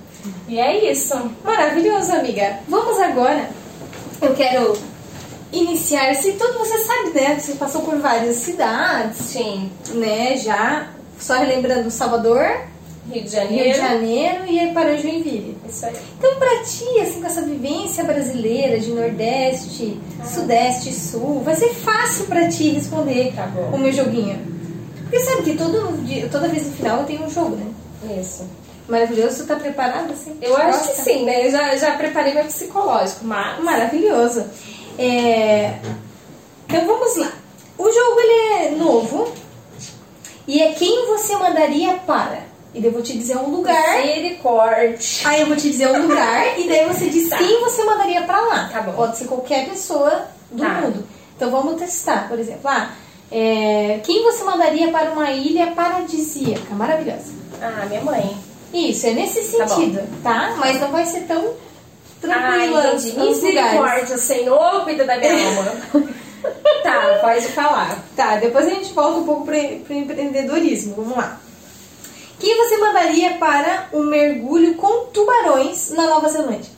E 0.49 0.61
é 0.61 0.91
isso. 0.93 1.31
Maravilhoso, 1.43 2.13
amiga. 2.13 2.59
Vamos 2.69 2.99
agora. 3.01 3.49
Eu 4.23 4.35
quero 4.35 4.77
iniciar. 5.53 6.15
Se 6.15 6.33
tudo 6.33 6.59
você 6.59 6.79
sabe, 6.79 7.11
né? 7.11 7.39
Você 7.39 7.55
passou 7.55 7.83
por 7.83 7.97
várias 7.99 8.37
cidades, 8.37 9.17
Sim. 9.17 9.71
né? 9.95 10.37
Já. 10.37 10.87
Só 11.19 11.35
relembrando 11.35 11.91
Salvador, 11.91 12.49
Rio 13.09 13.23
de 13.25 13.29
Rio 13.29 13.29
Janeiro. 13.31 13.73
de 13.73 13.77
Janeiro 13.79 14.47
e 14.47 14.73
para 14.73 14.97
Joinville. 14.97 15.57
Isso 15.69 15.87
aí. 15.87 15.97
Então, 16.19 16.35
pra 16.37 16.63
ti, 16.63 17.01
assim, 17.01 17.21
com 17.21 17.27
essa 17.27 17.43
vivência 17.43 18.05
brasileira 18.05 18.79
de 18.79 18.91
Nordeste, 18.91 20.01
Sudeste 20.25 20.91
e 20.91 20.95
Sul, 20.95 21.41
vai 21.45 21.55
ser 21.57 21.71
fácil 21.75 22.27
pra 22.27 22.49
ti 22.49 22.71
responder 22.71 23.33
Tá 23.35 23.49
o 23.73 23.79
meu 23.79 23.93
joguinho. 23.93 24.39
Porque 25.03 25.19
sabe 25.21 25.43
que 25.43 25.57
todo 25.57 26.05
dia, 26.05 26.29
toda 26.31 26.47
vez 26.49 26.67
no 26.67 26.73
final 26.73 27.01
eu 27.01 27.07
tenho 27.07 27.25
um 27.25 27.31
jogo, 27.31 27.57
né? 27.57 27.67
Isso. 28.21 28.45
Maravilhoso, 28.89 29.39
tu 29.43 29.47
tá 29.47 29.57
preparado 29.57 30.13
assim? 30.13 30.37
Eu 30.43 30.57
acho 30.57 30.89
que 30.89 31.01
sim, 31.01 31.25
né? 31.25 31.47
Eu 31.47 31.51
já, 31.51 31.77
já 31.77 31.93
preparei 31.97 32.35
meu 32.35 32.45
psicológico, 32.45 33.25
mas. 33.25 33.63
Maravilhoso. 33.63 34.45
É, 34.99 35.75
Então 36.69 36.87
vamos 36.87 37.17
lá. 37.17 37.33
O 37.79 37.85
jogo 37.91 38.21
ele 38.21 38.53
é 38.67 38.71
novo 38.77 39.33
e 40.47 40.61
é 40.63 40.73
quem 40.73 41.07
você 41.07 41.35
mandaria 41.37 41.95
para. 42.07 42.50
E 42.73 42.81
daí 42.81 42.89
eu 42.89 42.93
vou 42.93 43.03
te 43.03 43.17
dizer 43.19 43.37
um 43.37 43.49
lugar. 43.51 43.99
Misericórdia. 44.05 44.99
Aí 45.25 45.41
eu 45.41 45.47
vou 45.47 45.57
te 45.57 45.71
dizer 45.71 45.89
um 45.89 46.03
lugar 46.07 46.59
e 46.59 46.69
daí 46.69 46.87
você 46.87 47.09
diz 47.09 47.29
Tá. 47.29 47.39
quem 47.39 47.61
você 47.61 47.83
mandaria 47.85 48.23
pra 48.23 48.41
lá. 48.41 48.69
Tá 48.73 48.81
bom. 48.83 48.93
Pode 48.93 49.19
ser 49.19 49.25
qualquer 49.27 49.69
pessoa 49.69 50.27
do 50.51 50.63
Tá. 50.63 50.69
mundo. 50.81 51.05
Então 51.37 51.51
vamos 51.51 51.81
testar, 51.81 52.29
por 52.29 52.39
exemplo. 52.39 52.63
Ah, 52.65 52.91
é, 53.33 54.01
quem 54.05 54.23
você 54.23 54.45
mandaria 54.45 54.89
para 54.91 55.11
uma 55.13 55.31
ilha 55.33 55.69
paradisíaca, 55.73 56.73
maravilhosa? 56.75 57.33
Ah, 57.61 57.87
minha 57.89 58.03
mãe. 58.03 58.37
Isso, 58.73 59.07
é 59.09 59.13
nesse 59.15 59.57
Tá 59.57 59.67
sentido, 59.67 60.01
tá? 60.23 60.55
Mas 60.59 60.81
não 60.81 60.93
vai 60.93 61.05
ser 61.05 61.23
tão 61.23 61.45
Ah, 61.49 62.21
tranquila 62.21 62.87
entendi. 62.95 63.19
Misericórdia, 63.19 64.17
Senhor, 64.19 64.85
cuida 64.85 65.05
da 65.05 65.17
minha 65.17 65.33
alma. 65.57 65.73
tá, 66.85 67.19
pode 67.21 67.47
falar. 67.49 67.99
Tá, 68.15 68.37
depois 68.37 68.67
a 68.67 68.71
gente 68.71 68.93
volta 68.93 69.19
um 69.19 69.25
pouco 69.25 69.45
pro 69.45 69.57
empreendedorismo. 69.57 70.95
Vamos 70.97 71.17
lá. 71.17 71.41
Quem 72.41 72.57
você 72.57 72.77
mandaria 72.79 73.31
para 73.35 73.87
um 73.93 74.03
mergulho 74.05 74.75
com 74.75 75.07
tubarões 75.07 75.91
na 75.91 76.05
Nova 76.07 76.29
Zelândia? 76.29 76.73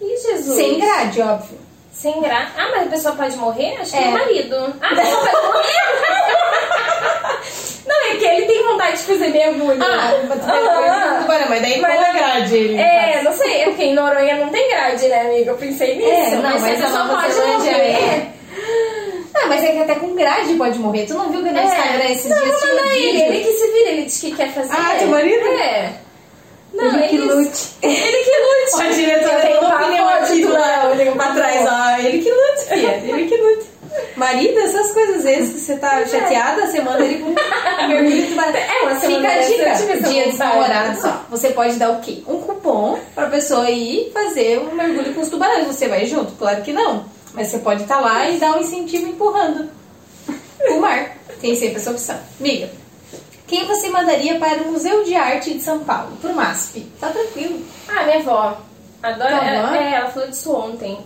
Ih, 0.00 0.16
Jesus. 0.16 0.56
Sem 0.56 0.78
grade, 0.80 1.20
óbvio. 1.20 1.58
Sem 1.92 2.20
graça. 2.20 2.52
Ah, 2.56 2.68
mas 2.74 2.86
a 2.86 2.90
pessoa 2.90 3.14
pode 3.14 3.36
morrer? 3.36 3.76
Acho 3.80 3.92
que 3.92 3.98
É. 3.98 4.04
é 4.04 4.08
o 4.08 4.12
marido. 4.12 4.56
Ah, 4.80 4.92
a 4.92 4.96
pessoa 4.96 5.20
pode 5.30 5.46
morrer? 5.46 5.66
Não, 7.86 8.06
é 8.10 8.16
que 8.16 8.24
ele 8.24 8.46
tem 8.46 8.66
vontade 8.66 8.96
de 8.96 9.02
fazer 9.04 9.28
mergulho. 9.28 9.82
Ah, 9.82 10.12
Aham. 10.12 11.22
tubarão, 11.22 11.46
mas 11.48 11.62
daí 11.62 11.80
Mas 11.80 11.96
com 11.96 12.04
a 12.04 12.12
grade 12.12 12.56
ele 12.56 12.76
É, 12.76 13.12
faz. 13.12 13.24
não 13.24 13.32
sei, 13.32 13.62
é 13.62 13.64
porque 13.66 13.84
em 13.84 13.94
Noronha 13.94 14.36
não 14.36 14.48
tem 14.50 14.68
grade, 14.68 15.06
né, 15.08 15.20
amiga? 15.20 15.50
Eu 15.52 15.56
pensei 15.56 15.96
nisso. 15.96 16.08
É, 16.10 16.30
não, 16.36 16.42
mas 16.42 16.64
a 16.64 16.66
a 16.66 16.70
pessoa 16.70 17.04
Nova 17.04 17.22
pode 17.22 17.32
Zelândia 17.34 17.72
morrer. 17.72 17.92
é- 17.92 18.26
Ah, 19.46 19.48
mas 19.48 19.64
é 19.64 19.72
que 19.72 19.78
até 19.78 19.94
com 19.94 20.14
grade 20.14 20.54
pode 20.54 20.78
morrer. 20.78 21.06
Tu 21.06 21.14
não 21.14 21.30
viu 21.30 21.42
que 21.42 21.50
no 21.50 21.60
Instagram 21.60 22.04
esses 22.10 22.26
não, 22.26 22.42
dias 22.42 22.60
tinha 22.60 22.74
um 22.74 22.86
ele. 22.90 23.22
Ele 23.22 23.44
que 23.44 23.52
se 23.52 23.72
vira, 23.72 23.90
ele 23.90 24.02
diz 24.04 24.20
que 24.20 24.32
quer 24.34 24.52
fazer. 24.52 24.74
Ah, 24.76 24.96
teu 24.98 25.08
marido? 25.08 25.46
É. 25.46 25.92
Não, 26.74 26.84
Ele 26.98 27.08
que 27.08 27.14
eles- 27.16 27.34
lute. 27.34 27.68
Ele 27.82 27.96
que 27.96 28.30
lute. 28.30 28.74
Ó, 28.74 28.80
a 28.80 28.88
diretora 28.88 29.40
tem 29.40 29.58
uma 29.58 29.76
opinião 29.76 30.08
aqui 30.08 30.42
do. 30.42 30.52
Léo, 30.52 30.90
olhando 30.90 31.16
pra 31.16 31.32
trás, 31.32 31.66
ó. 31.66 31.98
Ele 32.06 32.18
que 32.22 32.30
lute, 32.30 32.68
filha. 32.68 33.02
Ele 33.04 33.26
que 33.26 33.36
lute. 33.36 33.66
Marido, 34.16 34.58
essas 34.58 34.90
coisas, 34.92 35.22
vezes 35.24 35.54
que 35.54 35.60
você 35.60 35.76
tá 35.78 36.04
chateada, 36.06 36.66
você 36.66 36.82
manda 36.82 37.02
ele 37.02 37.18
com 37.22 37.34
mergulho 37.88 38.26
de 38.26 38.34
barata. 38.34 38.58
É, 38.58 38.82
uma 38.82 39.00
semana 39.00 39.28
Fica 39.42 39.70
a 39.70 39.72
dica. 39.74 40.08
Dia 40.08 40.26
dos 40.28 40.38
namorados, 40.38 41.04
ó. 41.04 41.20
Você 41.30 41.48
pode 41.50 41.76
dar 41.76 41.90
o 41.92 42.00
quê? 42.00 42.22
Um 42.26 42.40
cupom 42.42 42.98
pra 43.14 43.26
pessoa 43.28 43.70
ir 43.70 44.10
fazer 44.12 44.58
um 44.58 44.74
mergulho 44.74 45.14
com 45.14 45.20
os 45.22 45.30
tubarões. 45.30 45.66
Você 45.66 45.88
vai 45.88 46.04
junto? 46.04 46.32
Claro 46.32 46.62
que 46.62 46.72
não. 46.74 47.04
Mas 47.36 47.48
você 47.48 47.58
pode 47.58 47.82
estar 47.82 48.00
lá 48.00 48.28
e 48.30 48.38
dar 48.38 48.56
um 48.56 48.60
incentivo 48.60 49.10
empurrando 49.10 49.68
o 50.70 50.80
mar. 50.80 51.16
Tem 51.38 51.54
sempre 51.54 51.76
essa 51.76 51.90
opção. 51.90 52.18
Amiga, 52.40 52.70
quem 53.46 53.66
você 53.66 53.90
mandaria 53.90 54.38
para 54.38 54.62
o 54.62 54.72
Museu 54.72 55.04
de 55.04 55.14
Arte 55.14 55.52
de 55.52 55.62
São 55.62 55.80
Paulo? 55.80 56.16
Pro 56.16 56.32
MASP. 56.32 56.80
Tá 56.98 57.10
tranquilo. 57.10 57.62
Ah, 57.86 58.04
minha 58.04 58.18
avó. 58.20 58.58
Adora. 59.02 59.30
Ela, 59.30 59.76
é, 59.78 59.92
ela 59.92 60.10
falou 60.10 60.28
disso 60.28 60.50
ontem. 60.50 60.98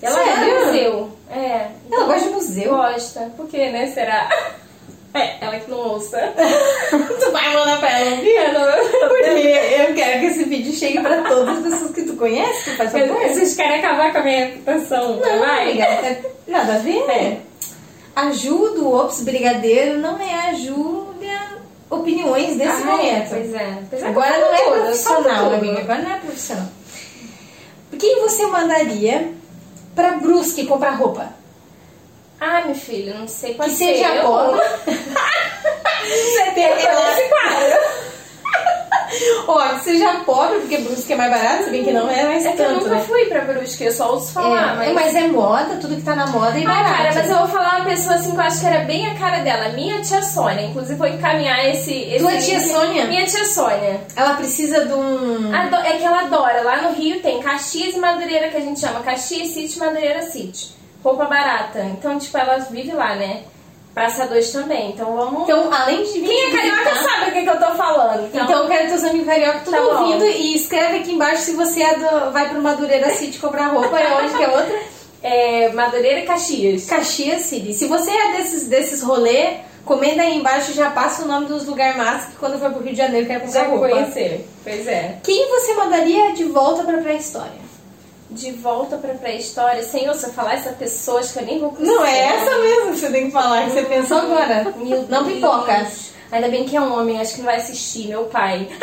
Ela 0.00 0.22
Sério? 0.22 0.44
é 0.44 0.64
museu. 0.66 1.10
É. 1.30 1.70
Ela 1.90 2.04
gosta 2.04 2.28
de 2.28 2.34
museu? 2.34 2.70
Gosta. 2.70 3.32
Por 3.34 3.48
quê, 3.48 3.70
né? 3.70 3.86
Será? 3.88 4.28
É, 5.18 5.36
ela 5.40 5.58
que 5.58 5.70
não 5.70 5.78
ouça. 5.78 6.32
tu 7.20 7.30
vai 7.32 7.54
mandar 7.54 7.78
pra 7.80 7.98
ela? 7.98 8.10
Eu 8.22 8.52
não- 8.52 9.08
Porque 9.08 9.48
eu 9.88 9.94
quero 9.94 10.20
que 10.20 10.26
esse 10.26 10.44
vídeo 10.44 10.72
chegue 10.72 11.00
pra 11.00 11.22
todas 11.22 11.56
as 11.58 11.62
pessoas 11.62 11.90
que 11.92 12.02
tu 12.02 12.14
conhece, 12.16 12.70
faz 12.76 12.92
favor. 12.92 13.16
Vocês 13.22 13.54
querem 13.54 13.78
acabar 13.78 14.12
com 14.12 14.18
a 14.18 14.22
minha 14.22 14.46
reputação? 14.46 15.16
Não, 15.16 15.38
vai? 15.40 15.62
amiga, 15.70 15.84
é 15.84 16.22
nada 16.46 16.74
a 16.74 16.78
ver. 16.78 16.98
É. 17.10 17.36
A 18.16 18.30
Ju 18.32 18.70
do 18.74 18.92
Ops 18.92 19.20
Brigadeiro 19.22 19.98
não 19.98 20.18
é 20.20 20.48
a 20.50 20.54
Júlia 20.54 21.58
Opiniões 21.90 22.56
desse 22.56 22.82
Ah, 22.82 22.82
é, 22.82 22.84
momento. 22.84 23.28
pois 23.30 23.54
é. 23.54 23.78
Pois 23.88 24.02
é, 24.02 24.06
Agora 24.08 24.38
não 24.38 24.54
é 24.54 24.58
tudo, 24.58 24.80
profissional, 24.82 25.54
amiga. 25.54 25.80
Agora 25.80 26.02
não 26.02 26.10
é 26.14 26.18
profissional. 26.18 26.66
Quem 27.98 28.20
você 28.20 28.46
mandaria 28.46 29.32
pra 29.94 30.12
Brusque 30.12 30.66
comprar 30.66 30.90
roupa? 30.90 31.32
Ah, 32.40 32.62
meu 32.66 32.74
filho, 32.74 33.14
não 33.18 33.26
sei. 33.26 33.54
Pode 33.54 33.70
que 33.70 33.76
seja 33.76 34.14
eu. 34.14 34.22
pobre. 34.22 34.60
Você 36.06 36.50
tem 36.54 36.64
esse 36.72 37.28
quadro. 37.28 38.08
Ó, 39.48 39.68
que 39.74 39.84
seja 39.84 40.12
pobre, 40.26 40.58
porque 40.60 40.76
Brusque 40.78 41.12
é 41.14 41.16
mais 41.16 41.30
barato, 41.30 41.64
se 41.64 41.70
bem 41.70 41.82
que 41.82 41.90
não 41.92 42.08
é 42.10 42.24
mais 42.24 42.44
É 42.44 42.52
que 42.52 42.60
eu 42.60 42.66
tanto, 42.66 42.84
nunca 42.84 42.94
né? 42.96 43.04
fui 43.08 43.24
pra 43.26 43.40
Brusque, 43.40 43.84
eu 43.84 43.92
só 43.92 44.12
ouço 44.12 44.32
falar, 44.32 44.74
é, 44.74 44.76
mas... 44.76 44.88
é, 44.88 44.92
mas 44.92 45.14
é 45.14 45.28
moda, 45.28 45.76
tudo 45.80 45.96
que 45.96 46.02
tá 46.02 46.14
na 46.14 46.26
moda 46.26 46.58
é 46.58 46.62
Ah, 46.62 46.66
barato. 46.68 46.94
cara, 46.94 47.14
mas 47.14 47.30
eu 47.30 47.36
vou 47.38 47.48
falar 47.48 47.76
uma 47.80 47.84
pessoa 47.86 48.14
assim 48.16 48.30
que 48.32 48.36
eu 48.36 48.40
acho 48.42 48.60
que 48.60 48.66
era 48.66 48.84
bem 48.84 49.06
a 49.10 49.14
cara 49.14 49.38
dela. 49.40 49.70
Minha 49.70 50.00
tia 50.02 50.22
Sônia. 50.22 50.66
Inclusive, 50.66 50.94
vou 50.98 51.06
encaminhar 51.08 51.66
esse. 51.70 51.92
esse 51.92 52.18
Tua 52.18 52.36
tia. 52.36 52.60
Sônia? 52.60 53.06
Minha 53.06 53.24
tia 53.26 53.44
Sônia. 53.46 54.00
Ela 54.14 54.34
precisa 54.34 54.84
de 54.84 54.92
um... 54.92 55.54
Ado- 55.54 55.76
É 55.86 55.92
que 55.96 56.04
ela 56.04 56.20
adora. 56.20 56.62
Lá 56.62 56.82
no 56.82 56.92
Rio 56.92 57.20
tem 57.20 57.40
Caxias 57.40 57.94
e 57.94 57.98
Madureira, 57.98 58.48
que 58.48 58.56
a 58.58 58.60
gente 58.60 58.78
chama 58.78 59.00
Caxias 59.00 59.48
City 59.48 59.78
Madureira 59.78 60.22
City. 60.30 60.76
Roupa 61.02 61.24
barata. 61.26 61.80
Então, 61.80 62.18
tipo, 62.18 62.36
ela 62.38 62.58
vive 62.58 62.92
lá, 62.92 63.14
né? 63.14 63.42
Praça 63.94 64.26
2 64.26 64.50
também. 64.52 64.90
Então 64.90 65.16
vamos. 65.16 65.42
Então, 65.42 65.72
além 65.72 66.04
de 66.04 66.20
Quem 66.20 66.44
é 66.44 66.50
carioca 66.56 66.94
sabe 66.96 67.30
o 67.30 67.32
que, 67.32 67.42
que 67.42 67.48
eu 67.50 67.58
tô 67.58 67.74
falando. 67.74 68.26
Então, 68.26 68.44
Então, 68.44 68.62
eu 68.62 68.68
quero 68.68 68.88
teus 68.88 69.04
amigos 69.04 69.26
carioca 69.26 69.60
tudo 69.64 69.76
Tá 69.76 69.82
ouvindo 69.82 70.24
e 70.24 70.54
escreve 70.54 70.98
aqui 70.98 71.12
embaixo 71.12 71.42
se 71.42 71.52
você 71.54 71.82
é 71.82 71.94
do- 71.96 72.30
vai 72.32 72.48
pro 72.48 72.60
Madureira 72.62 73.10
City 73.10 73.38
comprar 73.38 73.68
roupa. 73.68 73.98
É 73.98 74.22
onde 74.22 74.36
que 74.36 74.42
é 74.44 74.48
outra? 74.48 74.78
é 75.22 75.72
Madureira 75.72 76.20
e 76.20 76.26
Caxias. 76.26 76.86
Caxias 76.86 77.42
City. 77.42 77.74
Se 77.74 77.86
você 77.86 78.10
é 78.10 78.32
desses, 78.36 78.68
desses 78.68 79.02
rolê, 79.02 79.54
comenta 79.84 80.22
aí 80.22 80.36
embaixo 80.36 80.70
e 80.70 80.74
já 80.74 80.90
passa 80.90 81.24
o 81.24 81.26
nome 81.26 81.46
dos 81.46 81.66
lugares 81.66 81.96
massa 81.96 82.30
que 82.30 82.36
quando 82.36 82.56
for 82.60 82.70
pro 82.70 82.82
Rio 82.82 82.92
de 82.92 82.98
Janeiro 82.98 83.24
eu 83.24 83.28
quero 83.28 83.40
comprar 83.46 83.62
Já 83.64 83.68
roupa. 83.68 83.88
conhecer. 83.88 84.48
Pois 84.62 84.86
é. 84.86 85.16
Quem 85.24 85.48
você 85.48 85.74
mandaria 85.74 86.32
de 86.34 86.44
volta 86.44 86.84
pra 86.84 86.98
pré-história? 86.98 87.67
De 88.30 88.52
volta 88.52 88.96
pra 88.98 89.14
pré-história. 89.14 89.82
Senhor, 89.82 90.14
se 90.14 90.26
eu 90.26 90.32
falar 90.32 90.54
essa 90.54 90.70
pessoa, 90.72 91.20
acho 91.20 91.32
que 91.32 91.38
eu 91.38 91.46
nem 91.46 91.58
vou 91.58 91.70
conseguir. 91.70 91.88
Não, 91.88 92.04
é 92.04 92.18
essa 92.18 92.58
mesmo 92.58 92.92
que 92.92 92.98
você 92.98 93.10
tem 93.10 93.26
que 93.26 93.32
falar, 93.32 93.64
que 93.64 93.70
você 93.72 93.82
pensou 93.82 94.18
agora. 94.18 94.74
Meu 94.76 95.02
Não 95.08 95.24
Deus. 95.24 95.34
pipoca. 95.34 95.86
Ainda 96.30 96.48
bem 96.48 96.64
que 96.64 96.76
é 96.76 96.80
um 96.80 96.92
homem, 96.98 97.18
acho 97.20 97.32
que 97.32 97.38
não 97.38 97.46
vai 97.46 97.56
assistir, 97.56 98.08
meu 98.08 98.24
pai. 98.24 98.68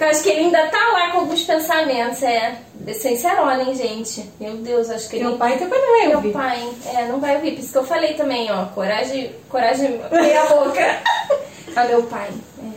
Eu 0.00 0.06
acho 0.08 0.22
que 0.22 0.30
ele 0.30 0.40
ainda 0.40 0.66
tá 0.68 0.78
lá 0.94 1.10
com 1.10 1.18
alguns 1.18 1.42
pensamentos, 1.42 2.22
é. 2.22 2.56
Sincerona, 2.94 3.62
hein, 3.62 3.74
gente? 3.74 4.24
Meu 4.40 4.54
Deus, 4.56 4.88
acho 4.88 5.08
que 5.10 5.16
ele. 5.16 5.26
Meu 5.26 5.36
pai 5.36 5.58
também 5.58 5.78
não 5.78 6.08
Meu 6.08 6.16
ouvir. 6.16 6.32
pai, 6.32 6.66
é, 6.86 7.06
não 7.06 7.20
vai 7.20 7.36
ouvir. 7.36 7.52
Por 7.52 7.60
isso 7.60 7.72
que 7.72 7.78
eu 7.78 7.84
falei 7.84 8.14
também, 8.14 8.50
ó. 8.50 8.64
Coragem, 8.66 9.34
coragem, 9.50 10.00
meia 10.10 10.44
boca. 10.46 11.02
ah, 11.76 11.84
meu 11.84 12.02
pai. 12.04 12.30
É. 12.64 12.70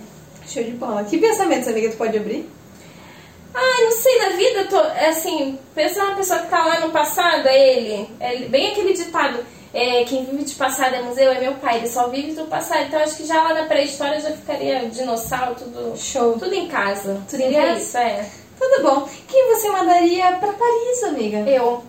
Show 0.45 0.63
de 0.63 0.71
bola. 0.71 1.06
Que 1.06 1.17
pensamentos, 1.17 1.69
amiga, 1.69 1.89
tu 1.91 1.97
pode 1.97 2.17
abrir? 2.17 2.49
Ah, 3.53 3.81
não 3.81 3.91
sei, 3.91 4.17
na 4.17 4.29
vida, 4.29 4.65
tô, 4.65 4.79
assim, 5.07 5.59
pensa 5.75 6.03
uma 6.03 6.15
pessoa 6.15 6.39
que 6.39 6.49
tá 6.49 6.65
lá 6.65 6.79
no 6.79 6.91
passado, 6.91 7.47
é 7.47 7.77
ele. 7.77 8.09
É 8.19 8.35
bem 8.45 8.71
aquele 8.71 8.93
ditado, 8.93 9.45
é, 9.73 10.03
quem 10.03 10.23
vive 10.25 10.43
de 10.43 10.53
passado 10.53 10.95
é 10.95 11.01
museu, 11.01 11.31
é 11.31 11.39
meu 11.39 11.53
pai, 11.55 11.77
ele 11.77 11.87
só 11.87 12.07
vive 12.07 12.33
do 12.33 12.45
passado. 12.45 12.83
Então 12.83 12.99
acho 12.99 13.17
que 13.17 13.25
já 13.25 13.41
lá 13.41 13.53
na 13.55 13.65
pré-história 13.65 14.19
já 14.19 14.31
ficaria 14.31 14.87
dinossauro, 14.87 15.55
tudo, 15.55 15.97
Show. 15.97 16.33
tudo 16.37 16.53
em 16.53 16.67
casa. 16.67 17.21
Tudo 17.27 17.41
em 17.41 17.53
casa? 17.53 17.79
isso, 17.79 17.97
é. 17.97 18.29
Tudo 18.59 18.83
bom. 18.83 19.09
Quem 19.27 19.47
você 19.55 19.69
mandaria 19.69 20.31
pra 20.33 20.53
Paris, 20.53 21.03
amiga? 21.05 21.39
Eu. 21.49 21.83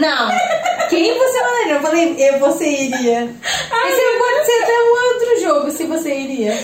Não. 0.00 0.28
Quem 0.88 1.16
você 1.18 1.40
mandaria? 1.42 1.74
Eu 1.74 1.80
falei, 1.82 2.16
eu, 2.18 2.38
você 2.40 2.66
iria. 2.66 3.24
Esse 3.24 4.18
pode 4.18 4.46
ser 4.46 4.62
até 4.62 4.72
um 4.72 5.12
outro 5.12 5.40
jogo, 5.40 5.70
se 5.70 5.84
você 5.84 6.14
iria. 6.14 6.54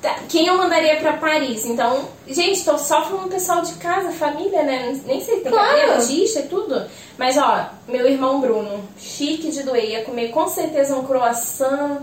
Tá, 0.00 0.16
Quem 0.28 0.46
eu 0.46 0.56
mandaria 0.56 0.96
pra 0.96 1.14
Paris? 1.14 1.64
Então, 1.66 2.08
gente, 2.26 2.64
tô 2.64 2.78
só 2.78 3.02
falando 3.04 3.28
pessoal 3.30 3.62
de 3.62 3.74
casa, 3.74 4.10
família, 4.12 4.62
né? 4.62 4.98
Nem 5.04 5.20
sei, 5.20 5.40
tem 5.40 5.50
Claro. 5.52 5.92
artista 5.92 6.40
e 6.40 6.44
tudo. 6.44 6.84
Mas, 7.18 7.36
ó, 7.36 7.66
meu 7.88 8.06
irmão 8.08 8.40
Bruno, 8.40 8.88
chique 8.98 9.50
de 9.50 9.62
doer, 9.64 9.84
ia 9.90 10.04
comer 10.04 10.28
com 10.30 10.46
certeza 10.48 10.96
um 10.96 11.04
croissant. 11.04 12.02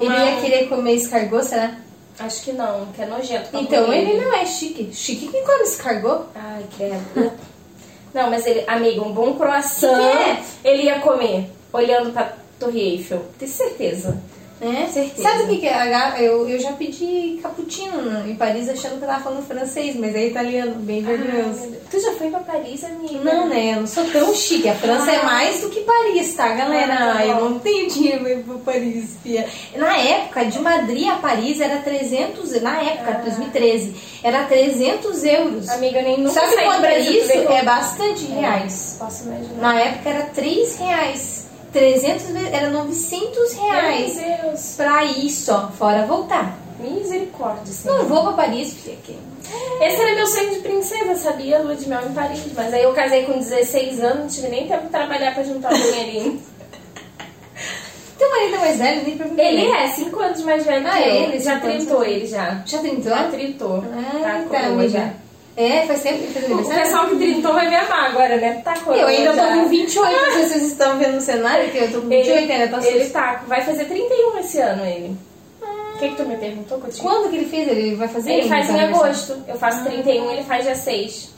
Ele 0.00 0.06
ia 0.14 0.36
um- 0.36 0.40
querer 0.40 0.68
comer 0.68 0.92
escargot, 0.94 1.42
será? 1.44 1.74
Acho 2.18 2.42
que 2.42 2.52
não, 2.52 2.86
que 2.86 3.02
é 3.02 3.06
nojento 3.06 3.48
Então 3.52 3.84
comer. 3.84 3.98
ele 3.98 4.20
não 4.20 4.32
é 4.32 4.44
chique. 4.44 4.90
Chique 4.92 5.28
quem 5.28 5.44
come 5.44 5.62
escargot? 5.62 6.26
Ai, 6.34 6.64
credo. 6.76 7.32
Não, 8.14 8.30
mas 8.30 8.46
ele, 8.46 8.64
amigo, 8.66 9.04
um 9.04 9.12
bom 9.12 9.34
croissant 9.34 10.00
Que 10.62 10.68
ele 10.68 10.84
ia 10.84 10.98
comer, 11.00 11.50
olhando 11.70 12.10
pra 12.10 12.32
Torre 12.58 12.80
Eiffel. 12.80 13.22
Tenho 13.38 13.50
certeza. 13.50 14.18
É? 14.60 14.86
Certeza. 14.86 15.22
Sabe 15.22 15.42
o 15.44 15.46
que, 15.48 15.58
que 15.58 15.66
é? 15.68 16.16
Eu, 16.18 16.48
eu 16.48 16.58
já 16.58 16.72
pedi 16.72 17.38
cappuccino 17.42 18.02
no- 18.02 18.28
em 18.28 18.34
Paris 18.34 18.68
achando 18.68 18.98
que 18.98 19.04
eu 19.04 19.08
tava 19.08 19.22
falando 19.22 19.46
francês, 19.46 19.94
mas 19.96 20.14
é 20.16 20.26
italiano, 20.26 20.74
bem 20.76 21.00
vergonhoso. 21.02 21.60
Deus. 21.68 21.82
tu 21.90 22.00
já 22.00 22.12
foi 22.14 22.28
pra 22.30 22.40
Paris, 22.40 22.82
amiga? 22.82 23.20
Não, 23.22 23.48
né? 23.48 23.74
Eu 23.74 23.80
não 23.80 23.86
sou 23.86 24.04
tão 24.06 24.34
chique. 24.34 24.68
A 24.68 24.74
França 24.74 25.10
é 25.12 25.22
mais 25.22 25.60
do 25.60 25.70
que 25.70 25.80
Paris, 25.82 26.34
tá, 26.34 26.48
galera? 26.54 26.94
Ah, 27.12 27.14
tá 27.18 27.26
eu 27.26 27.50
não 27.50 27.58
tenho 27.60 27.88
dinheiro 27.88 28.20
pra 28.20 28.30
ir 28.32 28.42
pra 28.42 28.54
Paris, 28.72 29.16
fia. 29.22 29.46
Na 29.76 29.96
época, 29.96 30.44
de 30.46 30.58
Madrid 30.58 31.08
a 31.08 31.16
Paris 31.16 31.60
era 31.60 31.76
300... 31.76 32.60
Na 32.60 32.82
época, 32.82 33.20
2013, 33.24 33.94
era 34.24 34.44
300 34.44 35.24
euros. 35.24 35.68
Amiga, 35.68 35.98
eu 36.00 36.04
nem 36.04 36.18
nunca 36.18 36.40
Sabe 36.40 36.56
quanto 36.64 36.84
é 36.84 36.98
isso? 36.98 37.32
É 37.32 37.62
bastante 37.62 38.24
reais. 38.26 38.96
Posso 38.98 39.24
imaginar. 39.24 39.60
Na 39.60 39.80
época 39.80 40.08
era 40.10 40.22
3 40.26 40.76
reais. 40.78 41.37
300 41.72 42.22
vezes... 42.26 42.52
Era 42.52 42.70
900 42.70 43.52
reais. 43.54 44.16
Meu 44.16 44.38
Deus. 44.50 44.74
Pra 44.76 45.04
ir 45.04 45.30
só, 45.30 45.68
fora 45.78 46.06
voltar. 46.06 46.56
Misericórdia, 46.80 47.72
senhor. 47.72 47.98
Não 47.98 48.04
vou 48.06 48.22
pra 48.24 48.32
Paris, 48.44 48.72
filha. 48.72 48.96
que- 49.04 49.18
Esse 49.80 50.00
era 50.00 50.14
meu 50.14 50.26
sonho 50.26 50.50
de 50.54 50.60
princesa, 50.60 51.14
sabia? 51.16 51.58
Lua 51.58 51.74
de 51.74 51.88
mel 51.88 52.00
em 52.08 52.12
Paris. 52.14 52.40
Mas 52.54 52.72
aí 52.72 52.82
eu 52.84 52.92
casei 52.92 53.24
com 53.24 53.38
16 53.38 54.00
anos, 54.00 54.18
não 54.20 54.28
tive 54.28 54.48
nem 54.48 54.68
tempo 54.68 54.84
de 54.84 54.90
trabalhar 54.90 55.34
pra 55.34 55.42
juntar 55.42 55.72
o 55.72 55.76
dinheirinho. 55.76 56.40
Teu 58.18 58.30
marido 58.30 58.54
é 58.54 58.58
mais 58.58 58.78
velho, 58.78 59.02
nem 59.04 59.16
perguntei. 59.16 59.46
ele 59.46 59.70
é 59.70 59.86
5 59.88 60.20
anos 60.20 60.40
mais 60.42 60.64
velho 60.66 60.86
Ah, 60.88 60.90
que 60.92 61.08
eu. 61.08 61.14
ele? 61.14 61.38
Já 61.40 61.52
anos 61.54 61.62
tritou 61.76 62.04
ele 62.04 62.26
já. 62.26 62.62
Já 62.66 62.78
tentou? 62.78 63.10
Já 63.12 63.28
tritou. 63.30 63.84
Ah, 63.92 64.44
tá 64.50 64.58
tá, 64.60 64.66
amiga. 64.66 64.88
já. 64.88 65.12
É, 65.60 65.86
faz 65.86 66.02
tempo 66.02 66.18
que 66.18 66.32
fez 66.32 66.44
O 66.44 66.52
aniversário. 66.54 66.82
pessoal 66.84 67.08
que 67.08 67.16
trintou 67.16 67.52
vai 67.52 67.68
me 67.68 67.74
amar 67.74 68.10
agora, 68.10 68.36
né? 68.36 68.62
Tá 68.64 68.74
coroa 68.78 69.00
Eu 69.02 69.08
ainda 69.08 69.32
já. 69.34 69.46
tô 69.46 69.52
com 69.60 69.68
28, 69.68 70.12
não 70.12 70.32
sei 70.32 70.42
se 70.44 70.48
vocês 70.50 70.62
estão 70.66 70.98
vendo 70.98 71.14
no 71.14 71.20
cenário, 71.20 71.70
que 71.72 71.78
eu 71.78 71.90
tô 71.92 72.00
com 72.00 72.08
28 72.08 72.52
ainda, 72.52 72.68
tá 72.80 72.86
ele 72.86 73.10
tá, 73.10 73.42
vai 73.48 73.62
fazer 73.62 73.84
31 73.86 74.38
esse 74.38 74.58
ano, 74.60 74.84
ele. 74.86 75.16
O 75.60 75.98
que, 75.98 76.10
que 76.10 76.14
tu 76.14 76.24
me 76.28 76.36
perguntou, 76.36 76.78
Coutinho? 76.78 77.02
Quando 77.02 77.28
que 77.28 77.36
ele 77.38 77.46
fez? 77.46 77.66
Ele 77.66 77.96
vai 77.96 78.06
fazer 78.06 78.32
Ele 78.32 78.48
faz 78.48 78.70
em 78.70 78.80
agosto. 78.80 79.36
Eu 79.48 79.56
faço 79.58 79.82
31, 79.84 80.30
ele 80.30 80.44
faz 80.44 80.64
dia 80.64 80.76
6 80.76 81.34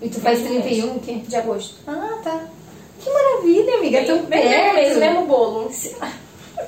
E 0.00 0.08
tu 0.08 0.20
faz 0.20 0.38
Mesmo 0.40 0.60
31 0.62 0.86
o 0.94 1.00
quê? 1.00 1.14
de 1.26 1.34
agosto. 1.36 1.74
Ah, 1.88 2.18
tá. 2.22 2.40
Que 3.00 3.10
maravilha, 3.10 3.78
amiga, 3.78 3.98
é 3.98 4.04
tão 4.04 4.18
Bem- 4.18 4.40
bem 4.42 4.48
perto. 4.50 4.74
mesmo, 4.76 5.00
mesmo 5.00 5.26
bolo. 5.26 5.68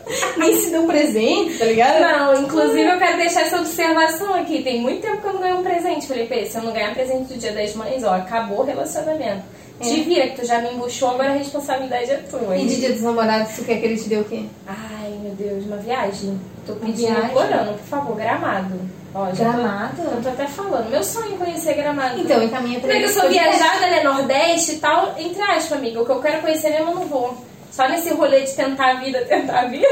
Nem 0.37 0.61
se 0.61 0.71
deu 0.71 0.83
um 0.83 0.87
presente, 0.87 1.59
tá 1.59 1.65
ligado? 1.65 2.01
Não, 2.01 2.43
inclusive 2.43 2.83
eu 2.89 2.99
quero 2.99 3.17
deixar 3.17 3.43
essa 3.43 3.59
observação 3.59 4.35
aqui. 4.35 4.63
Tem 4.63 4.81
muito 4.81 5.01
tempo 5.03 5.19
que 5.21 5.27
eu 5.27 5.33
não 5.35 5.41
ganho 5.41 5.59
um 5.59 5.63
presente, 5.63 6.07
Felipe. 6.07 6.47
Se 6.47 6.57
eu 6.59 6.63
não 6.63 6.73
ganhar 6.73 6.93
presente 6.95 7.33
do 7.33 7.39
dia 7.39 7.53
das 7.53 7.75
mães, 7.75 8.03
ó, 8.05 8.15
acabou 8.15 8.61
o 8.61 8.65
relacionamento. 8.65 9.43
Te 9.81 10.03
vira, 10.03 10.29
que 10.29 10.41
tu 10.41 10.47
já 10.47 10.61
me 10.61 10.71
embuchou, 10.73 11.11
agora 11.11 11.31
a 11.31 11.37
responsabilidade 11.37 12.09
é 12.11 12.17
tua. 12.31 12.57
E 12.57 12.65
de 12.65 12.77
dia 12.77 12.93
dos 12.93 13.03
namorados, 13.03 13.57
tu 13.57 13.65
quer 13.65 13.81
que 13.81 13.87
ele 13.87 13.97
te 13.97 14.09
dê 14.09 14.17
o 14.19 14.25
quê? 14.25 14.45
Ai, 14.69 15.11
meu 15.21 15.33
Deus, 15.35 15.65
uma 15.67 15.79
viagem. 15.79 16.41
Tô 16.65 16.75
pedindo 16.75 17.09
viagem? 17.13 17.31
por 17.31 17.43
ano, 17.43 17.73
por 17.75 17.85
favor, 17.87 18.17
gramado. 18.17 18.75
Ó, 19.13 19.27
já 19.35 19.45
tô- 19.47 19.59
Gramado? 19.59 20.03
eu 20.03 20.23
tô 20.23 20.29
até 20.29 20.47
falando. 20.47 20.91
Meu 20.91 21.03
sonho 21.03 21.35
é 21.35 21.45
conhecer 21.45 21.75
gramado. 21.75 22.21
Então, 22.21 22.43
encaminha 22.43 22.79
pra 22.79 22.89
Porque 22.89 23.05
ele. 23.05 23.07
eu 23.07 23.21
sou 23.21 23.29
viajada, 23.29 23.81
né? 23.89 24.03
Nordeste 24.05 24.73
e 24.73 24.77
tal, 24.77 25.15
entre 25.19 25.43
aspas, 25.43 25.73
amiga. 25.73 26.01
O 26.03 26.07
que 26.07 26.13
eu 26.13 26.21
quero 26.23 26.41
conhecer 26.41 26.71
mesmo 26.71 26.91
eu 26.91 26.95
não 26.95 27.07
vou. 27.07 27.37
Só 27.75 27.89
nesse 27.89 28.11
rolê 28.11 28.43
de 28.43 28.53
tentar 28.53 28.93
a 28.93 28.95
vida, 29.01 29.21
tentar 29.27 29.61
a 29.63 29.65
vida. 29.65 29.85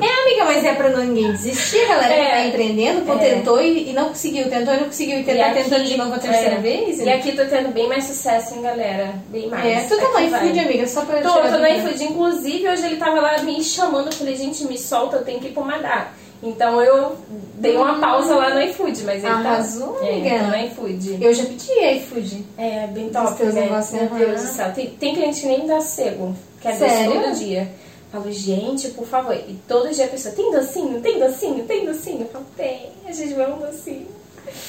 É, 0.00 0.22
amiga, 0.22 0.44
mas 0.46 0.64
é 0.64 0.74
pra 0.74 0.88
não 0.88 1.04
ninguém 1.04 1.30
desistir, 1.30 1.86
galera 1.86 2.12
que 2.14 2.20
É. 2.20 2.30
tá 2.30 2.46
empreendendo, 2.46 3.02
pô, 3.06 3.12
É. 3.14 3.18
tentou 3.18 3.62
e, 3.62 3.90
e 3.90 3.92
não 3.92 4.08
conseguiu, 4.08 4.48
tentou 4.50 4.74
e 4.74 4.78
não 4.78 4.84
conseguiu, 4.86 5.20
e 5.20 5.22
tentar 5.24 5.46
aqui- 5.46 5.62
tentando 5.62 5.84
de 5.84 5.96
novo 5.96 6.14
a 6.14 6.18
terceira 6.18 6.56
é. 6.56 6.58
vez. 6.58 6.98
E 6.98 7.08
aqui 7.08 7.32
tô 7.36 7.44
tendo 7.44 7.68
bem 7.72 7.88
mais 7.88 8.04
sucesso, 8.04 8.54
hein, 8.56 8.62
galera? 8.62 9.14
Bem 9.28 9.46
mais. 9.48 9.64
É, 9.64 9.86
tu 9.88 9.96
tá 10.00 10.08
no 10.08 10.18
iFood, 10.26 10.58
amiga, 10.58 10.86
só 10.88 11.02
pra 11.04 11.20
Tô, 11.20 11.28
tô 11.34 11.58
no 11.58 11.66
iFood. 11.66 12.04
Inclusive, 12.04 12.68
hoje 12.68 12.84
ele 12.86 12.96
tava 12.96 13.20
lá 13.20 13.38
me 13.42 13.62
chamando. 13.62 14.06
Eu 14.06 14.12
falei, 14.12 14.34
gente, 14.36 14.64
me 14.64 14.76
solta, 14.76 15.16
eu 15.18 15.24
tenho 15.24 15.38
que 15.38 15.48
ir 15.48 15.52
pro 15.52 15.64
Madá. 15.64 16.08
Então 16.42 16.82
eu 16.82 17.16
dei 17.54 17.76
uma 17.76 18.00
pausa 18.00 18.34
lá 18.34 18.52
no 18.54 18.60
iFood, 18.62 19.04
mas 19.04 19.22
ele 19.22 19.32
Arrasou, 19.32 19.92
tá. 19.94 20.06
amiga. 20.08 20.28
É, 20.28 20.42
no 20.42 20.56
iFood. 20.66 21.18
Eu 21.24 21.32
já 21.32 21.44
pedi 21.44 21.70
iFood. 21.98 22.44
É, 22.58 22.86
bem 22.88 23.08
Dos 23.10 23.12
top, 23.30 23.44
né? 23.44 23.52
negócios, 23.62 24.00
Meu. 24.00 24.10
Deus 24.10 24.42
do 24.42 24.48
céu. 24.48 24.72
Tem, 24.72 24.90
tem 24.90 25.14
cliente 25.14 25.40
que 25.40 25.46
nem 25.46 25.66
dá 25.66 25.80
sossego. 25.80 26.34
Quer 26.60 26.74
Sério? 26.74 27.12
doce 27.14 27.22
todo 27.28 27.38
dia. 27.38 27.68
Falo, 28.10 28.30
gente, 28.32 28.88
por 28.88 29.06
favor. 29.06 29.34
E 29.34 29.56
todo 29.68 29.88
dia 29.94 30.04
a 30.04 30.08
pessoa, 30.08 30.34
tem 30.34 30.50
docinho? 30.50 31.00
Tem 31.00 31.18
docinho? 31.18 31.64
Tem 31.64 31.86
docinho? 31.86 32.20
Eu 32.22 32.26
falo, 32.28 32.44
tem. 32.56 32.90
A 33.06 33.12
gente 33.12 33.32
vai 33.34 33.50
um 33.50 33.58
docinho. 33.58 34.06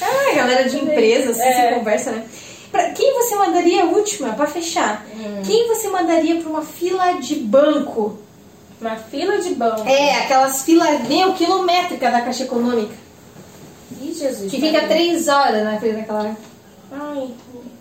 Ah, 0.02 0.36
galera 0.36 0.70
de 0.70 0.78
empresa, 0.78 1.32
assim, 1.32 1.42
É. 1.42 1.70
se 1.70 1.76
conversa, 1.76 2.12
né? 2.12 2.24
Pra 2.72 2.90
quem 2.92 3.14
você 3.14 3.36
mandaria 3.36 3.84
a 3.84 3.86
última, 3.88 4.34
pra 4.34 4.48
fechar? 4.48 5.06
Hum. 5.16 5.42
Quem 5.46 5.68
você 5.68 5.90
mandaria 5.90 6.40
pra 6.40 6.50
uma 6.50 6.62
fila 6.62 7.14
de 7.14 7.36
banco? 7.36 8.18
Uma 8.82 8.96
fila 8.98 9.38
de 9.40 9.56
banco. 9.56 9.88
É, 9.88 10.20
aquelas 10.24 10.64
filas 10.64 11.08
meio 11.08 11.34
quilométricas 11.34 12.12
da 12.12 12.22
Caixa 12.22 12.44
Econômica. 12.44 12.94
Ih, 14.02 14.14
Jesus. 14.14 14.52
Que 14.52 14.60
fica 14.60 14.88
três 14.88 15.28
horas 15.28 15.64
na 15.64 15.80
fila 15.80 15.94
daquela. 15.94 16.36
Ai, 16.92 17.30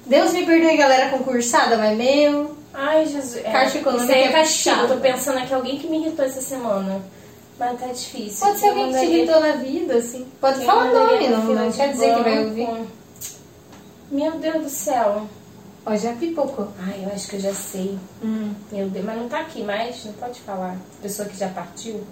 Deus 0.07 0.33
me 0.33 0.47
perdoe, 0.47 0.77
galera 0.77 1.11
concursada, 1.11 1.77
mas 1.77 1.97
meu. 1.97 2.57
ai, 2.73 3.05
Jesus. 3.07 3.37
É, 3.45 3.51
Caixa 3.51 3.79
econômica 3.79 4.05
Isso 4.05 4.13
é 4.13 4.25
é 4.25 4.33
castigo. 4.33 4.77
puxado. 4.77 4.95
Tô 4.95 5.01
pensando 5.01 5.39
aqui 5.39 5.55
alguém 5.55 5.79
que 5.79 5.87
me 5.89 5.99
irritou 5.99 6.25
essa 6.25 6.41
semana. 6.41 7.01
Mas 7.59 7.79
tá 7.81 7.87
difícil. 7.87 8.47
Pode 8.47 8.59
ser 8.59 8.69
alguém 8.69 8.93
que 8.93 8.99
te 8.99 9.05
irritou 9.07 9.41
na 9.41 9.53
vida, 9.53 9.95
assim. 9.97 10.27
Pode 10.41 10.65
falar 10.65 10.87
nome, 10.87 11.29
não, 11.29 11.45
não 11.45 11.73
quer 11.73 11.93
dizer 11.93 12.15
que 12.17 12.23
vai 12.23 12.45
ouvir. 12.45 12.69
Meu 14.11 14.33
Deus 14.33 14.63
do 14.65 14.69
céu. 14.71 15.27
Ó, 15.85 15.97
já 15.97 16.13
pipocou. 16.13 16.69
Ai, 16.87 17.03
eu 17.05 17.13
acho 17.13 17.27
que 17.29 17.37
eu 17.37 17.41
já 17.41 17.53
sei. 17.53 17.99
Hum. 18.23 18.55
Meu 18.71 18.89
Deus, 18.89 19.05
mas 19.05 19.17
não 19.17 19.29
tá 19.29 19.41
aqui 19.41 19.63
mais, 19.65 20.05
não 20.05 20.13
pode 20.15 20.41
falar. 20.41 20.77
Pessoa 21.03 21.29
que 21.29 21.37
já 21.37 21.49
partiu. 21.49 22.05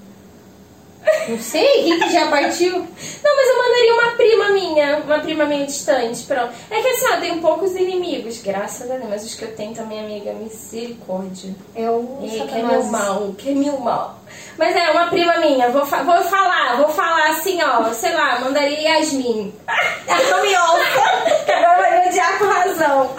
Não 1.28 1.38
sei, 1.38 1.84
quem 1.84 1.98
que 1.98 2.12
já 2.12 2.28
partiu? 2.28 2.72
Não, 2.72 3.36
mas 3.36 3.48
eu 3.48 3.56
mandaria 3.56 3.94
uma 3.94 4.10
prima 4.18 4.48
minha, 4.50 4.98
uma 4.98 5.18
prima 5.20 5.44
minha 5.46 5.64
distante, 5.64 6.24
pronto. 6.24 6.52
É 6.70 6.82
que 6.82 6.88
assim, 6.88 7.06
ó, 7.06 7.14
eu 7.14 7.20
tenho 7.20 7.40
poucos 7.40 7.74
inimigos, 7.74 8.38
graças 8.42 8.90
a 8.90 8.96
Deus, 8.96 9.08
mas 9.08 9.24
os 9.24 9.34
que 9.34 9.44
eu 9.46 9.56
tenho 9.56 9.72
também, 9.74 9.98
amiga, 9.98 10.34
misericórdia. 10.34 11.54
É 11.74 11.88
o 11.88 12.18
É, 12.22 12.26
que 12.28 12.34
é 12.36 12.38
Satanás. 12.40 12.66
meu 12.70 12.84
mal, 12.84 13.34
que 13.38 13.50
é 13.50 13.54
meu 13.54 13.78
mal. 13.80 14.18
Mas 14.58 14.76
é 14.76 14.90
uma 14.90 15.06
prima 15.06 15.38
minha, 15.38 15.70
vou, 15.70 15.86
fa- 15.86 16.02
vou 16.02 16.22
falar, 16.24 16.76
vou 16.76 16.88
falar 16.90 17.30
assim, 17.30 17.58
ó, 17.62 17.90
sei 17.94 18.12
lá, 18.12 18.38
mandaria 18.40 18.78
Yasmin. 18.98 19.54
Me 20.06 20.56
ouça, 20.56 21.44
que 21.46 21.50
agora 21.52 21.80
vai 21.80 22.08
odiar 22.08 22.38
com 22.38 22.44
razão. 22.44 23.10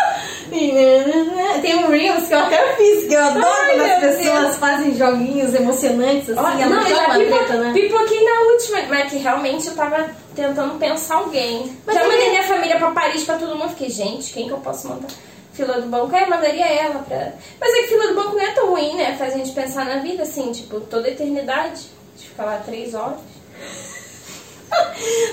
Tem 0.51 1.75
um 1.75 1.89
Reels 1.89 2.27
que 2.27 2.33
eu 2.33 2.39
até 2.39 2.75
fiz, 2.75 3.07
que 3.07 3.13
eu 3.13 3.23
adoro 3.23 3.45
Ai, 3.47 3.75
quando 3.75 3.81
as 3.91 3.99
pessoas 3.99 4.41
Deus. 4.41 4.55
fazem 4.57 4.97
joguinhos 4.97 5.53
emocionantes, 5.55 6.29
assim, 6.29 6.39
Olha, 6.39 6.63
ela 6.63 6.75
não, 6.75 6.87
já 6.87 7.05
uma 7.05 7.15
pipo, 7.17 7.37
treta, 7.37 7.53
né? 7.55 7.73
pipoquei 7.73 8.23
na 8.23 8.41
última, 8.51 8.81
mas 8.89 9.11
que 9.11 9.17
realmente 9.17 9.67
eu 9.67 9.75
tava 9.75 10.09
tentando 10.35 10.77
pensar 10.77 11.15
alguém. 11.15 11.75
Mas 11.85 11.95
já 11.95 12.03
mandei 12.07 12.29
minha 12.29 12.43
família 12.43 12.77
pra 12.77 12.91
Paris 12.91 13.23
pra 13.23 13.37
todo 13.37 13.55
mundo. 13.57 13.69
Fiquei, 13.69 13.89
gente, 13.89 14.33
quem 14.33 14.47
que 14.47 14.51
eu 14.51 14.57
posso 14.57 14.89
mandar? 14.89 15.07
Fila 15.53 15.81
do 15.81 15.87
banco, 15.87 16.15
é, 16.15 16.23
eu 16.23 16.29
mandaria 16.29 16.65
ela 16.65 16.99
pra. 16.99 17.33
Mas 17.59 17.73
é 17.73 17.81
que 17.81 17.87
fila 17.87 18.07
do 18.07 18.15
banco 18.15 18.35
não 18.35 18.41
é 18.41 18.51
tão 18.51 18.69
ruim, 18.71 18.95
né? 18.95 19.15
Faz 19.17 19.33
a 19.33 19.37
gente 19.37 19.51
pensar 19.51 19.85
na 19.85 19.97
vida, 19.97 20.23
assim, 20.23 20.51
tipo, 20.51 20.79
toda 20.81 21.07
a 21.07 21.11
eternidade. 21.11 21.81
De 22.17 22.27
ficar 22.27 22.45
lá 22.45 22.61
três 22.65 22.93
horas. 22.93 23.19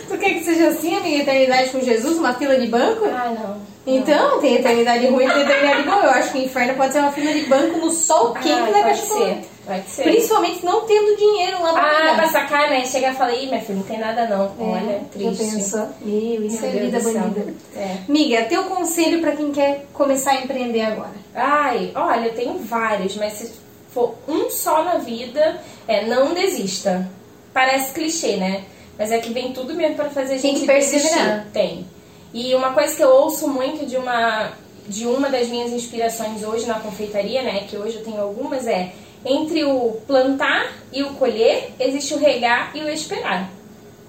Tu 0.09 0.19
quer 0.19 0.35
que 0.35 0.45
seja 0.45 0.69
assim, 0.69 0.97
amiga, 0.97 1.23
eternidade 1.23 1.71
com 1.71 1.81
Jesus, 1.81 2.19
uma 2.19 2.35
fila 2.35 2.59
de 2.59 2.67
banco? 2.67 3.05
Ai, 3.05 3.35
não. 3.35 3.61
Então, 3.97 4.41
tem 4.41 4.57
eternidade 4.57 5.07
ruim 5.07 5.25
e 5.25 5.31
tem 5.31 5.43
eternidade 5.43 5.83
boa. 5.85 6.03
Eu 6.05 6.11
acho 6.11 6.33
que 6.33 6.39
o 6.39 6.43
inferno 6.45 6.75
pode 6.75 6.93
ser 6.93 6.99
uma 7.01 7.13
fila 7.13 7.33
de 7.33 7.41
banco 7.47 7.79
no 7.79 7.91
sol 7.91 8.33
quente 8.35 8.51
Ai, 8.53 8.73
da. 8.73 8.91
Econômica. 8.93 9.49
Pode 9.67 9.89
ser. 9.91 10.03
Principalmente 10.05 10.65
não 10.65 10.81
tendo 10.87 11.17
dinheiro 11.17 11.63
lá 11.63 11.73
pra 11.73 11.83
Ah, 11.83 11.95
pegar. 12.01 12.15
pra 12.17 12.29
sacar, 12.29 12.71
né? 12.71 12.85
Chega 12.87 13.11
e 13.11 13.15
fala, 13.15 13.35
ih, 13.35 13.47
minha 13.49 13.61
filha, 13.61 13.77
não 13.77 13.83
tem 13.83 13.99
nada 13.99 14.27
não. 14.27 14.53
Olha, 14.59 14.91
É, 14.93 15.01
triste. 15.11 15.45
Já 15.45 15.53
pensou? 15.55 15.89
Meu, 16.01 16.45
isso 16.47 16.65
é 16.65 16.69
vida 16.71 17.01
bandida. 17.01 17.55
É. 17.77 17.97
Amiga, 18.09 18.45
teu 18.45 18.65
conselho 18.65 19.21
pra 19.21 19.33
quem 19.33 19.53
quer 19.53 19.87
começar 19.93 20.33
a 20.33 20.37
empreender 20.43 20.83
agora? 20.83 21.13
Ai, 21.35 21.93
olha, 21.95 22.27
eu 22.29 22.35
tenho 22.35 22.59
vários, 22.59 23.17
mas 23.17 23.35
se 23.35 23.53
for 23.93 24.15
um 24.27 24.51
só 24.51 24.83
na 24.85 24.95
vida, 24.99 25.61
é 25.87 26.05
não 26.07 26.33
desista. 26.35 27.09
Parece 27.53 27.93
clichê, 27.93 28.37
né? 28.37 28.65
Mas 28.99 29.13
é 29.13 29.19
que 29.19 29.33
vem 29.33 29.53
tudo 29.53 29.75
mesmo 29.75 29.97
pra 29.97 30.07
fazer 30.11 30.35
a 30.35 30.39
Tem 30.39 30.51
gente 30.53 30.61
que 30.61 30.67
perseverar. 30.67 31.19
desistir. 31.41 31.47
Tem. 31.53 31.87
E 32.33 32.55
uma 32.55 32.73
coisa 32.73 32.95
que 32.95 33.03
eu 33.03 33.11
ouço 33.11 33.49
muito 33.49 33.87
de 33.87 33.97
uma 33.97 34.53
de 34.87 35.07
uma 35.07 35.29
das 35.29 35.49
minhas 35.49 35.71
inspirações 35.71 36.43
hoje 36.43 36.65
na 36.65 36.81
confeitaria, 36.81 37.43
né, 37.43 37.67
que 37.69 37.77
hoje 37.77 37.97
eu 37.97 38.05
tenho 38.05 38.23
algumas 38.23 38.67
é 38.67 38.93
entre 39.25 39.63
o 39.65 40.01
plantar 40.07 40.73
e 40.91 41.03
o 41.03 41.15
colher, 41.15 41.73
existe 41.79 42.15
o 42.15 42.19
regar 42.19 42.71
e 42.75 42.81
o 42.81 42.89
esperar. 42.89 43.51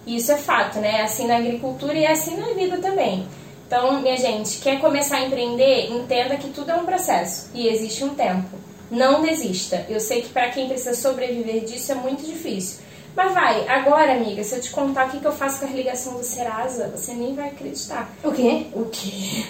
Isso 0.08 0.32
é 0.32 0.38
fato, 0.38 0.80
né? 0.80 1.02
Assim 1.02 1.28
na 1.28 1.38
agricultura 1.38 1.94
e 1.94 2.06
assim 2.06 2.38
na 2.38 2.54
vida 2.54 2.78
também. 2.78 3.28
Então, 3.68 4.02
minha 4.02 4.18
gente, 4.18 4.58
quer 4.60 4.80
começar 4.80 5.18
a 5.18 5.26
empreender, 5.26 5.92
entenda 5.92 6.38
que 6.38 6.50
tudo 6.50 6.72
é 6.72 6.76
um 6.76 6.86
processo 6.86 7.52
e 7.54 7.68
existe 7.68 8.04
um 8.04 8.16
tempo. 8.16 8.58
Não 8.90 9.22
desista. 9.22 9.86
Eu 9.88 10.00
sei 10.00 10.24
que 10.24 10.30
para 10.30 10.50
quem 10.50 10.68
precisa 10.68 10.96
sobreviver 10.96 11.64
disso 11.64 11.92
é 11.92 11.96
muito 11.96 12.26
difícil. 12.26 12.80
Mas 13.16 13.34
vai, 13.34 13.68
agora, 13.68 14.14
amiga, 14.14 14.44
se 14.44 14.56
eu 14.56 14.62
te 14.62 14.70
contar 14.72 15.08
o 15.08 15.10
que, 15.10 15.20
que 15.20 15.26
eu 15.26 15.32
faço 15.32 15.60
com 15.60 15.66
a 15.66 15.70
ligação 15.70 16.14
do 16.14 16.24
Serasa, 16.24 16.92
você 16.96 17.14
nem 17.14 17.34
vai 17.36 17.50
acreditar. 17.50 18.10
O 18.24 18.32
quê? 18.32 18.68
O 18.74 18.86
quê? 18.86 19.46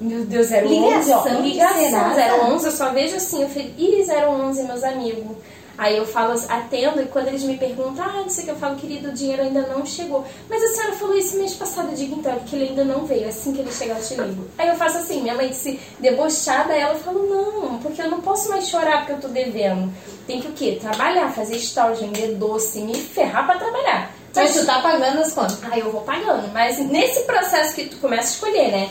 Meu 0.00 0.24
Deus, 0.24 0.50
011, 0.50 0.66
Ligação 0.66 1.38
ó. 1.38 1.40
Ligação 1.40 1.90
Serasa? 1.90 2.44
011, 2.44 2.66
eu 2.66 2.72
só 2.72 2.90
vejo 2.90 3.16
assim, 3.16 3.42
eu 3.42 3.48
falei, 3.48 3.74
ih, 3.76 4.02
011, 4.02 4.62
meus 4.62 4.82
amigos. 4.82 5.36
Aí 5.80 5.96
eu 5.96 6.04
falo, 6.04 6.34
atendo, 6.50 7.00
e 7.00 7.06
quando 7.06 7.28
eles 7.28 7.42
me 7.42 7.56
perguntam, 7.56 8.04
ah, 8.04 8.20
não 8.20 8.28
sei 8.28 8.42
o 8.42 8.46
que, 8.48 8.52
eu 8.52 8.56
falo, 8.56 8.76
querido, 8.76 9.08
o 9.08 9.12
dinheiro 9.14 9.40
ainda 9.40 9.62
não 9.62 9.86
chegou. 9.86 10.26
Mas 10.46 10.62
a 10.62 10.74
senhora 10.74 10.92
falou 10.92 11.16
isso 11.16 11.38
mês 11.38 11.54
passado, 11.54 11.88
eu 11.88 11.96
digo, 11.96 12.16
então, 12.16 12.32
é 12.32 12.38
que 12.40 12.54
ele 12.54 12.68
ainda 12.68 12.84
não 12.84 13.06
veio, 13.06 13.26
assim 13.26 13.54
que 13.54 13.60
ele 13.60 13.72
chegar 13.72 13.98
eu 13.98 14.04
te 14.04 14.14
ligo. 14.14 14.44
Aí 14.58 14.68
eu 14.68 14.74
faço 14.74 14.98
assim, 14.98 15.22
minha 15.22 15.34
mãe 15.34 15.48
disse, 15.48 15.80
debochada, 15.98 16.74
ela 16.74 16.96
falou, 16.96 17.26
não, 17.26 17.78
porque 17.78 18.02
eu 18.02 18.10
não 18.10 18.20
posso 18.20 18.50
mais 18.50 18.68
chorar 18.68 18.98
porque 18.98 19.12
eu 19.12 19.20
tô 19.20 19.28
devendo. 19.28 19.90
Tem 20.26 20.38
que 20.42 20.48
o 20.48 20.52
quê? 20.52 20.76
Trabalhar, 20.78 21.32
fazer 21.32 21.58
stories, 21.58 22.00
vender 22.00 22.34
doce, 22.34 22.80
me 22.80 22.94
ferrar 22.94 23.46
pra 23.46 23.56
trabalhar. 23.56 24.12
Mas 24.36 24.54
tu 24.54 24.66
tá 24.66 24.82
pagando 24.82 25.20
as 25.20 25.32
contas. 25.32 25.58
Aí 25.64 25.80
eu 25.80 25.90
vou 25.90 26.02
pagando. 26.02 26.52
Mas 26.52 26.78
nesse 26.78 27.22
processo 27.22 27.74
que 27.74 27.88
tu 27.88 27.96
começa 27.96 28.28
a 28.28 28.32
escolher, 28.32 28.70
né? 28.70 28.90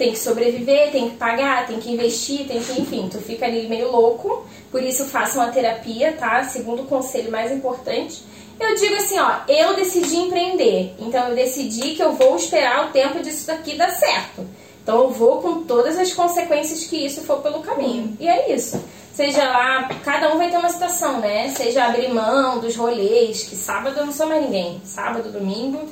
Tem 0.00 0.12
que 0.12 0.18
sobreviver, 0.18 0.90
tem 0.92 1.10
que 1.10 1.16
pagar, 1.16 1.66
tem 1.66 1.78
que 1.78 1.92
investir, 1.92 2.46
tem 2.46 2.58
que, 2.58 2.80
enfim, 2.80 3.06
tu 3.12 3.18
fica 3.18 3.44
ali 3.44 3.68
meio 3.68 3.92
louco. 3.92 4.46
Por 4.70 4.82
isso 4.82 5.04
faça 5.04 5.38
uma 5.38 5.52
terapia, 5.52 6.12
tá? 6.18 6.42
Segundo 6.44 6.84
conselho 6.84 7.30
mais 7.30 7.52
importante. 7.52 8.22
Eu 8.58 8.74
digo 8.76 8.94
assim, 8.94 9.18
ó, 9.18 9.40
eu 9.46 9.76
decidi 9.76 10.16
empreender. 10.16 10.94
Então 10.98 11.28
eu 11.28 11.34
decidi 11.34 11.90
que 11.90 12.02
eu 12.02 12.12
vou 12.12 12.34
esperar 12.34 12.86
o 12.86 12.92
tempo 12.92 13.22
disso 13.22 13.46
daqui 13.46 13.76
dar 13.76 13.90
certo. 13.90 14.46
Então 14.82 15.00
eu 15.00 15.10
vou 15.10 15.42
com 15.42 15.64
todas 15.64 15.98
as 15.98 16.10
consequências 16.14 16.86
que 16.86 17.04
isso 17.04 17.20
for 17.20 17.42
pelo 17.42 17.60
caminho. 17.60 18.16
E 18.18 18.26
é 18.26 18.54
isso. 18.54 18.82
Seja 19.12 19.44
lá, 19.50 19.86
cada 20.02 20.32
um 20.32 20.38
vai 20.38 20.50
ter 20.50 20.56
uma 20.56 20.70
situação, 20.70 21.20
né? 21.20 21.50
Seja 21.50 21.84
abrir 21.84 22.08
mão 22.08 22.58
dos 22.58 22.74
rolês, 22.74 23.42
que 23.42 23.54
sábado 23.54 23.98
eu 24.00 24.06
não 24.06 24.14
sou 24.14 24.26
mais 24.26 24.42
ninguém. 24.42 24.80
Sábado, 24.82 25.30
domingo. 25.30 25.90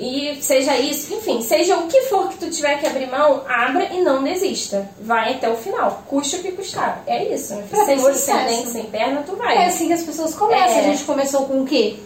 E 0.00 0.38
seja 0.40 0.74
isso, 0.78 1.12
enfim, 1.12 1.42
seja 1.42 1.76
o 1.76 1.86
que 1.86 2.00
for 2.02 2.30
que 2.30 2.38
tu 2.38 2.48
tiver 2.48 2.80
que 2.80 2.86
abrir 2.86 3.06
mão, 3.06 3.44
abra 3.46 3.84
e 3.92 4.00
não 4.00 4.22
desista. 4.22 4.88
Vai 4.98 5.34
até 5.34 5.50
o 5.50 5.56
final, 5.56 6.02
custe 6.08 6.36
o 6.36 6.38
que 6.38 6.52
custar. 6.52 7.04
É 7.06 7.22
isso. 7.32 7.54
Pra 7.68 7.84
Sem 7.84 8.00
olho, 8.00 8.14
sem 8.14 8.84
perna, 8.84 9.22
tu 9.26 9.36
vai. 9.36 9.58
É 9.58 9.66
assim 9.66 9.88
que 9.88 9.92
as 9.92 10.02
pessoas 10.02 10.34
começam. 10.34 10.78
É. 10.78 10.80
A 10.80 10.82
gente 10.84 11.04
começou 11.04 11.44
com 11.44 11.60
o 11.60 11.66
quê? 11.66 11.96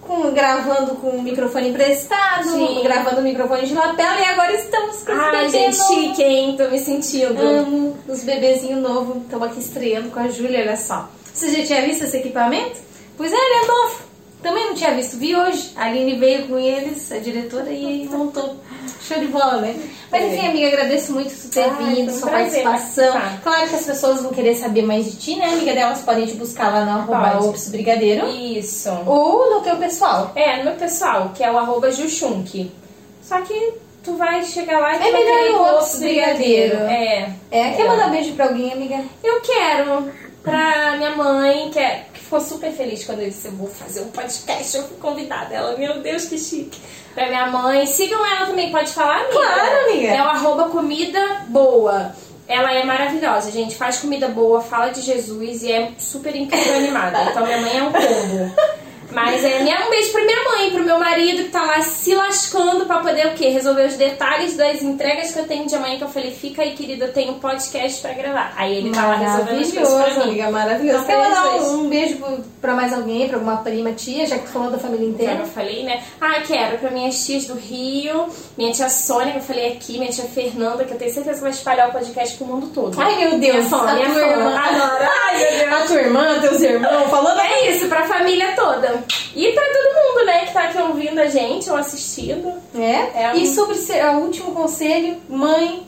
Com, 0.00 0.32
gravando 0.32 0.94
com 0.94 1.08
o 1.10 1.22
microfone 1.22 1.68
emprestado, 1.68 2.48
Sim. 2.48 2.80
gravando 2.82 3.20
o 3.20 3.22
microfone 3.22 3.66
de 3.66 3.74
lapela 3.74 4.18
e 4.18 4.24
agora 4.24 4.52
estamos 4.54 5.02
com 5.04 5.12
os 5.12 5.18
Ai, 5.18 5.30
bebês 5.30 5.52
gente, 5.52 5.76
chique, 5.76 6.22
hein? 6.22 6.56
Tô 6.56 6.68
me 6.70 6.78
sentindo. 6.78 7.38
Amo 7.38 7.98
os 8.08 8.24
bebezinhos 8.24 8.80
novos. 8.80 9.22
Estamos 9.24 9.48
aqui 9.48 9.60
estreando 9.60 10.08
com 10.08 10.18
a 10.20 10.28
Júlia, 10.28 10.60
olha 10.60 10.76
só. 10.76 11.08
Você 11.32 11.50
já 11.50 11.66
tinha 11.66 11.82
visto 11.82 12.04
esse 12.04 12.16
equipamento? 12.16 12.80
Pois 13.16 13.30
é, 13.30 13.36
ele 13.36 13.64
é 13.64 13.66
novo. 13.66 14.01
Também 14.42 14.66
não 14.66 14.74
tinha 14.74 14.92
visto, 14.94 15.16
vi 15.16 15.36
hoje. 15.36 15.72
A 15.76 15.84
Aline 15.86 16.16
veio 16.18 16.48
com 16.48 16.58
eles, 16.58 17.10
a 17.12 17.18
diretora, 17.18 17.70
e 17.70 18.06
montou. 18.10 18.56
Show 19.00 19.18
de 19.18 19.26
bola, 19.26 19.58
né? 19.58 19.76
Mas 20.10 20.24
enfim, 20.32 20.46
amiga, 20.48 20.68
agradeço 20.68 21.12
muito 21.12 21.32
tu 21.34 21.48
ter 21.48 21.64
Ai, 21.64 21.94
vindo, 21.94 22.08
foi 22.10 22.16
um 22.16 22.20
sua 22.20 22.30
prazer 22.30 22.62
participação. 22.62 23.12
participar. 23.12 23.42
Claro 23.42 23.68
que 23.68 23.74
as 23.76 23.84
pessoas 23.86 24.22
vão 24.22 24.32
querer 24.32 24.54
saber 24.54 24.82
mais 24.82 25.04
de 25.06 25.16
ti, 25.16 25.36
né, 25.36 25.46
amiga? 25.46 25.72
Delas 25.72 26.02
podem 26.02 26.26
te 26.26 26.34
buscar 26.34 26.72
lá 26.72 26.84
no 26.84 26.90
arroba. 27.14 27.46
Ops 27.48 27.68
Brigadeiro. 27.68 28.28
Isso. 28.28 28.90
Ou 29.06 29.50
no 29.54 29.60
teu 29.60 29.76
pessoal. 29.76 30.32
É, 30.34 30.58
no 30.58 30.64
meu 30.64 30.74
pessoal, 30.74 31.32
que 31.34 31.42
é 31.42 31.50
o 31.50 31.58
arroba 31.58 31.90
Juchunk. 31.90 32.70
Só 33.22 33.40
que 33.40 33.74
tu 34.04 34.16
vai 34.16 34.42
chegar 34.44 34.78
lá 34.80 34.94
e 34.96 35.08
É 35.08 35.12
melhor 35.12 35.60
outro 35.60 35.76
Ops 35.78 35.98
Brigadeiro. 35.98 36.76
É. 36.78 37.30
É, 37.50 37.70
quer 37.72 37.82
É. 37.82 37.88
mandar 37.88 38.08
um 38.08 38.10
beijo 38.10 38.32
pra 38.34 38.46
alguém, 38.46 38.72
amiga? 38.72 39.00
Eu 39.22 39.40
quero 39.40 40.10
pra 40.42 40.96
minha 40.96 41.10
mãe, 41.16 41.70
que, 41.70 41.78
é, 41.78 42.06
ficou 42.32 42.40
super 42.40 42.72
feliz 42.72 43.04
quando 43.04 43.20
eu 43.20 43.28
disse 43.28 43.46
eu 43.46 43.52
vou 43.52 43.68
fazer 43.68 44.00
um 44.00 44.08
podcast, 44.08 44.74
eu 44.74 44.84
fui 44.84 44.96
convidada. 44.96 45.54
Ela, 45.54 45.76
meu 45.76 46.00
Deus, 46.00 46.24
que 46.24 46.38
chique. 46.38 46.80
Pra 47.14 47.28
minha 47.28 47.46
mãe. 47.50 47.84
Sigam 47.84 48.24
ela 48.24 48.46
também, 48.46 48.70
pode 48.70 48.90
falar, 48.90 49.16
amiga? 49.16 49.32
Claro, 49.32 49.90
amiga. 49.90 50.08
É 50.08 50.22
o 50.22 50.26
arroba 50.26 50.70
comida 50.70 51.42
boa. 51.48 52.14
Ela 52.48 52.72
é 52.72 52.84
maravilhosa, 52.84 53.50
gente. 53.50 53.76
Faz 53.76 53.98
comida 53.98 54.28
boa, 54.28 54.62
fala 54.62 54.88
de 54.88 55.02
Jesus 55.02 55.62
e 55.62 55.72
é 55.72 55.92
super 55.98 56.34
incrível 56.34 56.74
animada. 56.74 57.22
Então 57.24 57.44
minha 57.44 57.60
mãe 57.60 57.76
é 57.76 57.82
um 57.82 57.92
combo. 57.92 58.54
Mas 59.14 59.44
é 59.44 59.60
minha, 59.60 59.86
um 59.86 59.90
beijo 59.90 60.12
pra 60.12 60.24
minha 60.24 60.44
mãe, 60.44 60.70
pro 60.70 60.84
meu 60.84 60.98
marido 60.98 61.44
que 61.44 61.50
tá 61.50 61.62
lá 61.62 61.80
se 61.82 62.14
lascando 62.14 62.86
pra 62.86 62.98
poder 62.98 63.26
o 63.28 63.34
quê? 63.34 63.48
Resolver 63.48 63.86
os 63.86 63.96
detalhes 63.96 64.56
das 64.56 64.82
entregas 64.82 65.32
que 65.32 65.38
eu 65.38 65.46
tenho 65.46 65.66
de 65.66 65.74
amanhã 65.74 65.96
que 65.98 66.04
eu 66.04 66.08
falei, 66.08 66.30
fica 66.30 66.62
aí, 66.62 66.72
querida, 66.72 67.06
eu 67.06 67.12
tenho 67.12 67.32
um 67.32 67.38
podcast 67.38 68.00
pra 68.00 68.12
gravar. 68.12 68.52
Aí 68.56 68.76
ele 68.78 68.90
tá 68.90 69.06
lá 69.06 69.16
resolvendo 69.16 69.60
as 69.60 69.72
coisas 69.72 69.94
pra 69.94 70.14
mim. 70.14 70.30
amiga, 70.30 70.50
maravilhoso. 70.50 71.04
Então, 71.04 71.22
Quer 71.22 71.28
mandar 71.28 71.62
um, 71.62 71.80
um 71.80 71.88
beijo 71.88 72.18
pra 72.60 72.74
mais 72.74 72.92
alguém, 72.92 73.28
pra 73.28 73.36
alguma 73.36 73.58
prima, 73.58 73.92
tia, 73.92 74.26
já 74.26 74.38
que 74.38 74.46
tu 74.46 74.52
falou 74.52 74.70
da 74.70 74.78
família 74.78 75.06
Já 75.06 75.12
inteira? 75.12 75.36
que 75.36 75.42
eu 75.42 75.46
falei, 75.46 75.82
né? 75.84 76.02
Ah, 76.20 76.40
quero 76.46 76.78
pra 76.78 76.90
minhas 76.90 77.24
tias 77.24 77.46
do 77.46 77.54
Rio, 77.54 78.26
minha 78.56 78.72
tia 78.72 78.88
Sônia, 78.88 79.32
que 79.32 79.38
eu 79.38 79.42
falei 79.42 79.72
aqui, 79.72 79.98
minha 79.98 80.10
tia 80.10 80.24
Fernanda, 80.24 80.84
que 80.84 80.92
eu 80.92 80.98
tenho 80.98 81.12
certeza 81.12 81.36
que 81.36 81.42
vai 81.42 81.50
espalhar 81.50 81.88
o 81.88 81.92
podcast 81.92 82.36
pro 82.36 82.46
mundo 82.46 82.68
todo. 82.68 83.00
Ai, 83.00 83.16
meu 83.16 83.38
Deus, 83.38 83.66
minha 83.66 83.82
a 83.82 83.94
minha 83.94 84.10
tua 84.10 84.22
irmã. 84.22 84.58
Adoro. 84.58 85.10
Ai, 85.26 85.38
meu 85.38 85.58
Deus. 85.58 85.72
A 85.72 85.86
tua 85.86 86.00
irmã, 86.00 86.40
teus 86.40 86.60
irmãos, 86.62 87.10
falando 87.10 87.40
É 87.40 87.70
isso, 87.70 87.88
pra 87.88 88.04
família 88.04 88.52
toda. 88.54 89.01
E 89.34 89.52
pra 89.52 89.62
todo 89.64 89.94
mundo, 89.94 90.26
né, 90.26 90.46
que 90.46 90.52
tá 90.52 90.64
aqui 90.64 90.78
ouvindo 90.78 91.18
a 91.20 91.26
gente 91.26 91.68
ou 91.70 91.76
assistindo. 91.76 92.52
É? 92.74 93.22
É 93.24 93.32
e 93.36 93.42
um- 93.42 93.46
sobre 93.54 93.76
ser, 93.76 94.04
o 94.06 94.20
último 94.20 94.52
conselho, 94.52 95.16
mãe, 95.28 95.86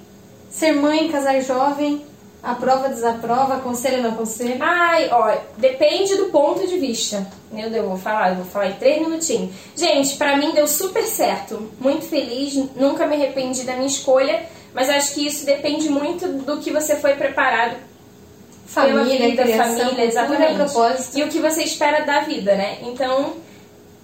ser 0.50 0.72
mãe, 0.72 1.08
casar 1.08 1.40
jovem, 1.40 2.04
aprova, 2.42 2.88
desaprova, 2.88 3.54
aconselho, 3.56 4.02
não 4.02 4.10
aconselho. 4.10 4.56
Ai, 4.60 5.08
ó, 5.10 5.34
depende 5.56 6.14
do 6.16 6.26
ponto 6.26 6.66
de 6.66 6.78
vista. 6.78 7.26
Meu 7.50 7.70
Deus, 7.70 7.84
eu 7.84 7.88
vou 7.88 7.98
falar, 7.98 8.30
eu 8.30 8.36
vou 8.36 8.44
falar 8.44 8.68
em 8.68 8.74
três 8.74 9.00
minutinhos. 9.00 9.54
Gente, 9.76 10.16
pra 10.16 10.36
mim 10.36 10.52
deu 10.52 10.66
super 10.66 11.04
certo. 11.04 11.70
Muito 11.80 12.04
feliz, 12.06 12.54
nunca 12.76 13.06
me 13.06 13.16
arrependi 13.16 13.62
da 13.64 13.74
minha 13.74 13.86
escolha, 13.86 14.42
mas 14.74 14.90
acho 14.90 15.14
que 15.14 15.26
isso 15.26 15.46
depende 15.46 15.88
muito 15.88 16.26
do 16.28 16.58
que 16.58 16.70
você 16.70 16.96
foi 16.96 17.14
preparado 17.14 17.76
Família, 18.66 19.30
vida, 19.30 19.42
criação, 19.42 19.78
família, 19.78 20.04
exatamente. 20.04 20.54
propósito. 20.54 21.18
E 21.18 21.22
o 21.22 21.28
que 21.28 21.38
você 21.38 21.62
espera 21.62 22.04
da 22.04 22.20
vida, 22.20 22.54
né? 22.54 22.78
Então, 22.82 23.34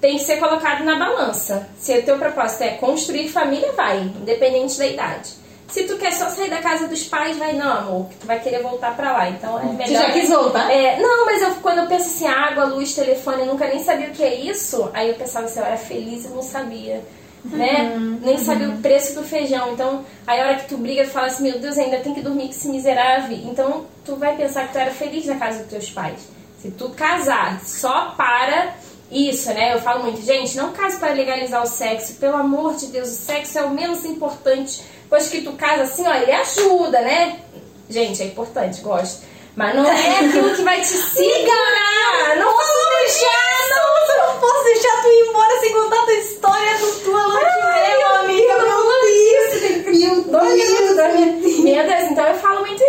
tem 0.01 0.17
que 0.17 0.25
ser 0.25 0.39
colocado 0.39 0.85
na 0.85 0.97
balança. 0.99 1.69
Se 1.79 1.99
o 1.99 2.03
teu 2.03 2.19
propósito 2.19 2.63
é 2.63 2.71
construir 2.71 3.29
família, 3.29 3.73
vai, 3.73 3.99
independente 4.01 4.79
da 4.79 4.87
idade. 4.87 5.41
Se 5.69 5.85
tu 5.85 5.97
quer 5.99 6.13
só 6.13 6.29
sair 6.29 6.51
da 6.51 6.59
casa 6.59 6.89
dos 6.89 7.05
pais, 7.05 7.37
vai 7.37 7.53
não, 7.53 7.71
amor, 7.71 8.09
que 8.09 8.17
tu 8.17 8.27
vai 8.27 8.41
querer 8.41 8.61
voltar 8.61 8.97
pra 8.97 9.13
lá. 9.13 9.29
Então 9.29 9.59
é 9.59 9.65
melhor. 9.67 9.87
Tu 9.87 9.93
já 9.93 10.11
quis 10.11 10.29
voltar? 10.29 10.71
É, 10.71 11.01
não, 11.01 11.25
mas 11.27 11.43
eu, 11.43 11.55
quando 11.63 11.79
eu 11.79 11.87
penso 11.87 12.07
assim, 12.07 12.27
água, 12.27 12.65
luz, 12.65 12.93
telefone, 12.93 13.43
eu 13.43 13.47
nunca 13.47 13.69
nem 13.69 13.83
sabia 13.83 14.09
o 14.09 14.11
que 14.11 14.23
é 14.23 14.35
isso. 14.35 14.91
Aí 14.93 15.09
eu 15.09 15.15
pensava 15.15 15.47
assim, 15.47 15.61
eu 15.61 15.67
era 15.67 15.77
feliz 15.77 16.25
e 16.25 16.29
não 16.29 16.43
sabia. 16.43 17.01
Né? 17.45 17.95
Uhum, 17.97 18.21
Nem 18.23 18.39
sabia 18.39 18.69
o 18.69 18.79
preço 18.79 19.15
do 19.15 19.23
feijão. 19.23 19.73
Então, 19.73 20.05
aí 20.27 20.41
a 20.41 20.47
hora 20.47 20.55
que 20.57 20.69
tu 20.69 20.77
briga, 20.77 21.05
tu 21.05 21.11
fala 21.11 21.29
assim, 21.29 21.45
meu 21.45 21.59
Deus, 21.59 21.79
ainda 21.79 21.99
tem 21.99 22.13
que 22.13 22.21
dormir 22.21 22.45
com 22.45 22.51
esse 22.51 22.69
miserável. 22.69 23.37
Então, 23.37 23.87
tu 24.05 24.17
vai 24.17 24.37
pensar 24.37 24.67
que 24.67 24.73
tu 24.73 24.79
era 24.79 24.91
feliz 24.91 25.27
na 25.27 25.37
casa 25.37 25.61
dos 25.61 25.69
teus 25.69 25.91
pais. 25.91 26.21
Se 26.61 26.71
tu 26.71 26.91
casar 26.91 27.61
só 27.65 28.15
para 28.17 28.75
isso, 29.11 29.53
né? 29.55 29.75
Eu 29.75 29.81
falo 29.81 30.05
muito, 30.05 30.21
gente, 30.23 30.57
não 30.57 30.73
case 30.73 30.99
para 30.99 31.13
legalizar 31.13 31.63
o 31.63 31.67
sexo. 31.67 32.15
Pelo 32.15 32.37
amor 32.37 32.75
de 32.77 32.87
Deus, 32.89 33.09
o 33.09 33.15
sexo 33.15 33.59
é 33.59 33.63
o 33.63 33.71
menos 33.71 34.05
importante. 34.05 34.83
Pois 35.09 35.29
que 35.29 35.41
tu 35.41 35.53
casa 35.53 35.83
assim, 35.83 36.07
ó, 36.07 36.15
ele 36.15 36.33
ajuda, 36.33 37.01
né? 37.01 37.41
Gente, 37.89 38.23
é 38.23 38.27
importante, 38.27 38.81
gosto. 38.83 39.25
Mas 39.57 39.75
não 39.75 39.85
é 39.85 40.19
aquilo 40.21 40.55
que 40.55 40.63
vai 40.63 40.81
te 40.81 40.87
segurar. 40.95 42.37
Não 42.39 42.53
posso 42.53 42.91
deixar, 43.01 43.69
não. 43.71 44.15
Eu 44.15 44.33
não 44.33 44.41
posso 44.41 44.65
deixar 44.65 45.03
tu 45.03 45.09
ir 45.09 45.29
embora 45.29 45.61
sem 45.61 45.73
contar 45.73 45.97
a 45.97 46.05
tua 46.05 46.15
história 46.15 46.79
do 46.79 47.01
tua 47.05 47.27
lua 47.27 47.41
de 47.41 47.57
mel, 47.67 48.15
amiga. 48.17 48.55
Meu 48.59 48.85
Deus. 49.03 49.85
Meu 49.87 50.23
Deus. 50.23 51.59
Meu 51.65 51.87
Deus, 51.87 52.11
então 52.11 52.27
eu 52.27 52.35
falo 52.37 52.61
muito 52.61 52.83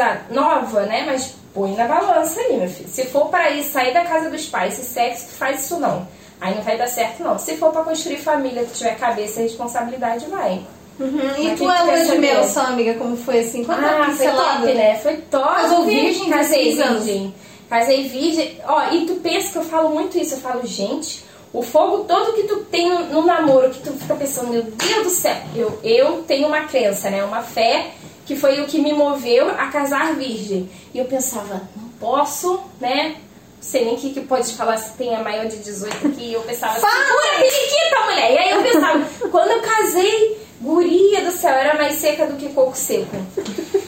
casar 0.00 0.26
nova, 0.30 0.82
né? 0.82 1.04
Mas 1.06 1.34
põe 1.54 1.74
na 1.74 1.86
balança 1.86 2.40
aí, 2.40 2.56
meu 2.56 2.68
filho. 2.68 2.88
Se 2.88 3.04
for 3.04 3.26
pra 3.28 3.50
ir 3.50 3.62
sair 3.62 3.92
da 3.92 4.04
casa 4.04 4.30
dos 4.30 4.46
pais, 4.46 4.74
se 4.74 4.84
sexo, 4.84 5.26
tu 5.28 5.34
faz 5.34 5.64
isso 5.64 5.78
não. 5.78 6.08
Aí 6.40 6.54
não 6.54 6.62
vai 6.62 6.78
dar 6.78 6.86
certo, 6.88 7.22
não. 7.22 7.38
Se 7.38 7.56
for 7.56 7.70
pra 7.70 7.82
construir 7.82 8.16
família, 8.16 8.64
que 8.64 8.72
tiver 8.72 8.96
cabeça 8.96 9.40
e 9.40 9.42
responsabilidade, 9.44 10.26
vai. 10.26 10.62
Uhum. 10.98 11.20
E 11.38 11.56
tua 11.56 11.74
quem 11.76 11.84
lua 11.86 12.04
de 12.04 12.18
mel, 12.18 12.44
só, 12.44 12.60
amiga, 12.60 12.94
como 12.94 13.16
foi 13.16 13.40
assim? 13.40 13.64
Conta 13.64 13.80
Ah, 13.80 14.14
foi 14.16 14.26
top, 14.26 14.74
né? 14.74 14.96
Foi 14.96 15.16
top. 15.16 15.54
Casou 15.54 15.84
virgem, 15.84 16.30
Casei 16.30 16.64
16 16.64 16.80
anos. 16.80 17.04
virgem. 17.04 17.34
Casei 17.68 18.08
virgem. 18.08 18.58
Ó, 18.66 18.92
e 18.92 19.06
tu 19.06 19.14
pensa 19.16 19.52
que 19.52 19.58
eu 19.58 19.64
falo 19.64 19.90
muito 19.90 20.18
isso. 20.18 20.34
Eu 20.34 20.40
falo, 20.40 20.66
gente, 20.66 21.24
o 21.52 21.62
fogo 21.62 22.04
todo 22.04 22.32
que 22.34 22.44
tu 22.44 22.56
tem 22.70 22.88
no, 22.88 23.04
no 23.06 23.26
namoro, 23.26 23.70
que 23.70 23.80
tu 23.80 23.92
fica 23.92 24.14
pensando, 24.14 24.48
meu 24.48 24.62
Deus 24.62 25.04
do 25.04 25.10
céu. 25.10 25.36
Eu, 25.54 25.78
eu 25.82 26.22
tenho 26.26 26.48
uma 26.48 26.62
crença, 26.62 27.10
né? 27.10 27.24
Uma 27.24 27.42
fé 27.42 27.92
que 28.30 28.36
foi 28.36 28.60
o 28.60 28.66
que 28.66 28.78
me 28.80 28.92
moveu 28.92 29.50
a 29.50 29.66
casar 29.66 30.14
virgem. 30.14 30.70
E 30.94 30.98
eu 31.00 31.04
pensava, 31.06 31.62
não 31.76 31.88
posso, 31.98 32.60
né? 32.80 33.16
Não 33.16 33.60
sei 33.60 33.84
nem 33.84 33.94
o 33.94 33.98
que, 33.98 34.10
que 34.10 34.20
pode 34.20 34.54
falar 34.54 34.76
se 34.76 34.92
tem 34.96 35.12
a 35.16 35.18
maior 35.20 35.46
de 35.46 35.56
18 35.56 36.06
aqui. 36.06 36.32
Eu 36.32 36.40
pensava, 36.42 36.74
segura 36.74 36.92
a 37.34 37.38
periquita, 37.40 38.00
mulher! 38.04 38.32
E 38.32 38.38
aí 38.38 38.50
eu 38.52 38.62
pensava, 38.62 39.04
quando 39.32 39.50
eu 39.50 39.60
casei, 39.62 40.38
guria 40.60 41.22
do 41.24 41.32
céu, 41.32 41.50
era 41.50 41.74
mais 41.76 41.96
seca 41.96 42.24
do 42.26 42.36
que 42.36 42.50
coco 42.50 42.76
seco. 42.76 43.16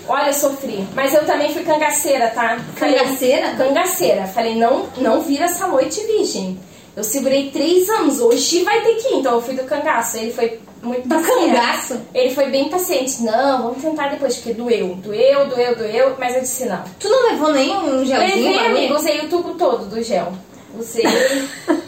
Olha, 0.09 0.26
eu 0.30 0.34
sofri. 0.34 0.84
Mas 0.93 1.14
eu 1.14 1.24
também 1.24 1.53
fui 1.53 1.62
cangaceira, 1.62 2.26
tá? 2.30 2.59
Falei- 2.74 2.99
Cangaceira? 2.99 3.55
Cangaceira. 3.55 4.26
Falei, 4.26 4.57
não, 4.57 4.88
não 4.99 5.20
vira 5.22 5.45
essa 5.45 5.68
noite 5.68 6.05
virgem. 6.05 6.59
Eu 6.95 7.03
segurei 7.03 7.51
três 7.51 7.88
anos, 7.88 8.20
hoje 8.20 8.62
vai 8.64 8.82
ter 8.82 8.95
que 8.97 9.09
ir. 9.09 9.18
Então 9.18 9.34
eu 9.34 9.43
fui 9.43 9.55
do 9.55 9.64
cangaço. 9.64 10.18
Ele 10.18 10.32
foi 10.32 10.61
muito 10.82 11.09
Do 11.09 11.14
paciente. 11.14 11.47
cangaço? 11.47 12.01
Ele 12.14 12.34
foi 12.34 12.47
bem 12.51 12.68
paciente. 12.68 13.22
Não, 13.22 13.62
vamos 13.62 13.82
tentar 13.82 14.09
depois, 14.09 14.36
porque 14.36 14.53
doeu. 14.53 14.95
Doeu, 14.97 15.47
doeu, 15.49 15.74
doeu. 15.76 16.16
Mas 16.18 16.34
eu 16.34 16.43
disse 16.43 16.66
não. 16.66 16.84
Tu 17.01 17.09
não 17.09 17.30
levou 17.30 17.53
nem 17.53 17.74
um 17.74 18.05
gelzinho? 18.05 18.18
Levei, 18.18 18.59
amigo, 18.66 18.95
usei 18.95 19.20
o 19.20 19.28
tubo 19.28 19.55
todo 19.55 19.86
do 19.86 20.03
gel. 20.03 20.32
Usei. 20.78 21.05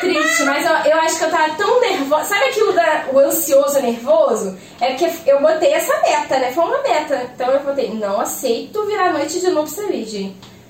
Triste, 0.00 0.44
mas 0.44 0.64
eu, 0.64 0.92
eu 0.92 0.98
acho 1.00 1.18
que 1.18 1.24
eu 1.24 1.30
tava 1.30 1.54
tão 1.54 1.80
nervosa. 1.80 2.24
Sabe 2.26 2.44
aquilo 2.44 2.72
da 2.72 3.06
o 3.12 3.18
ansioso 3.18 3.80
nervoso? 3.80 4.56
É 4.80 4.92
porque 4.92 5.28
eu 5.30 5.40
botei 5.40 5.72
essa 5.72 5.92
meta, 6.02 6.38
né? 6.38 6.52
Foi 6.52 6.64
uma 6.64 6.82
meta. 6.82 7.30
Então 7.34 7.50
eu 7.50 7.60
botei, 7.60 7.92
não 7.94 8.20
aceito 8.20 8.84
virar 8.86 9.12
noite 9.12 9.40
de 9.40 9.50
novo 9.50 9.68
ser 9.68 9.86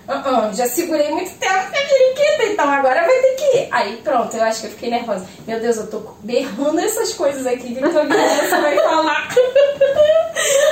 virgem. 0.07 0.33
Uh-uh, 0.49 0.55
já 0.55 0.67
segurei 0.69 1.11
muito 1.11 1.31
tempo 1.39 1.53
essa 1.55 1.71
periquita, 1.71 2.45
então 2.53 2.71
agora 2.71 3.01
vai 3.05 3.19
ter 3.21 3.35
que 3.35 3.57
ir. 3.59 3.69
Aí 3.71 3.97
pronto, 4.05 4.37
eu 4.37 4.43
acho 4.45 4.61
que 4.61 4.67
eu 4.67 4.71
fiquei 4.71 4.91
nervosa. 4.91 5.27
Meu 5.47 5.61
Deus, 5.61 5.77
eu 5.77 5.87
tô 5.89 6.01
berrando 6.21 6.81
essas 6.81 7.13
coisas 7.13 7.47
aqui 7.47 7.75
que 7.75 7.81
tua 7.81 8.07
criança 8.07 8.61
vai 8.61 8.77
falar. 8.79 9.29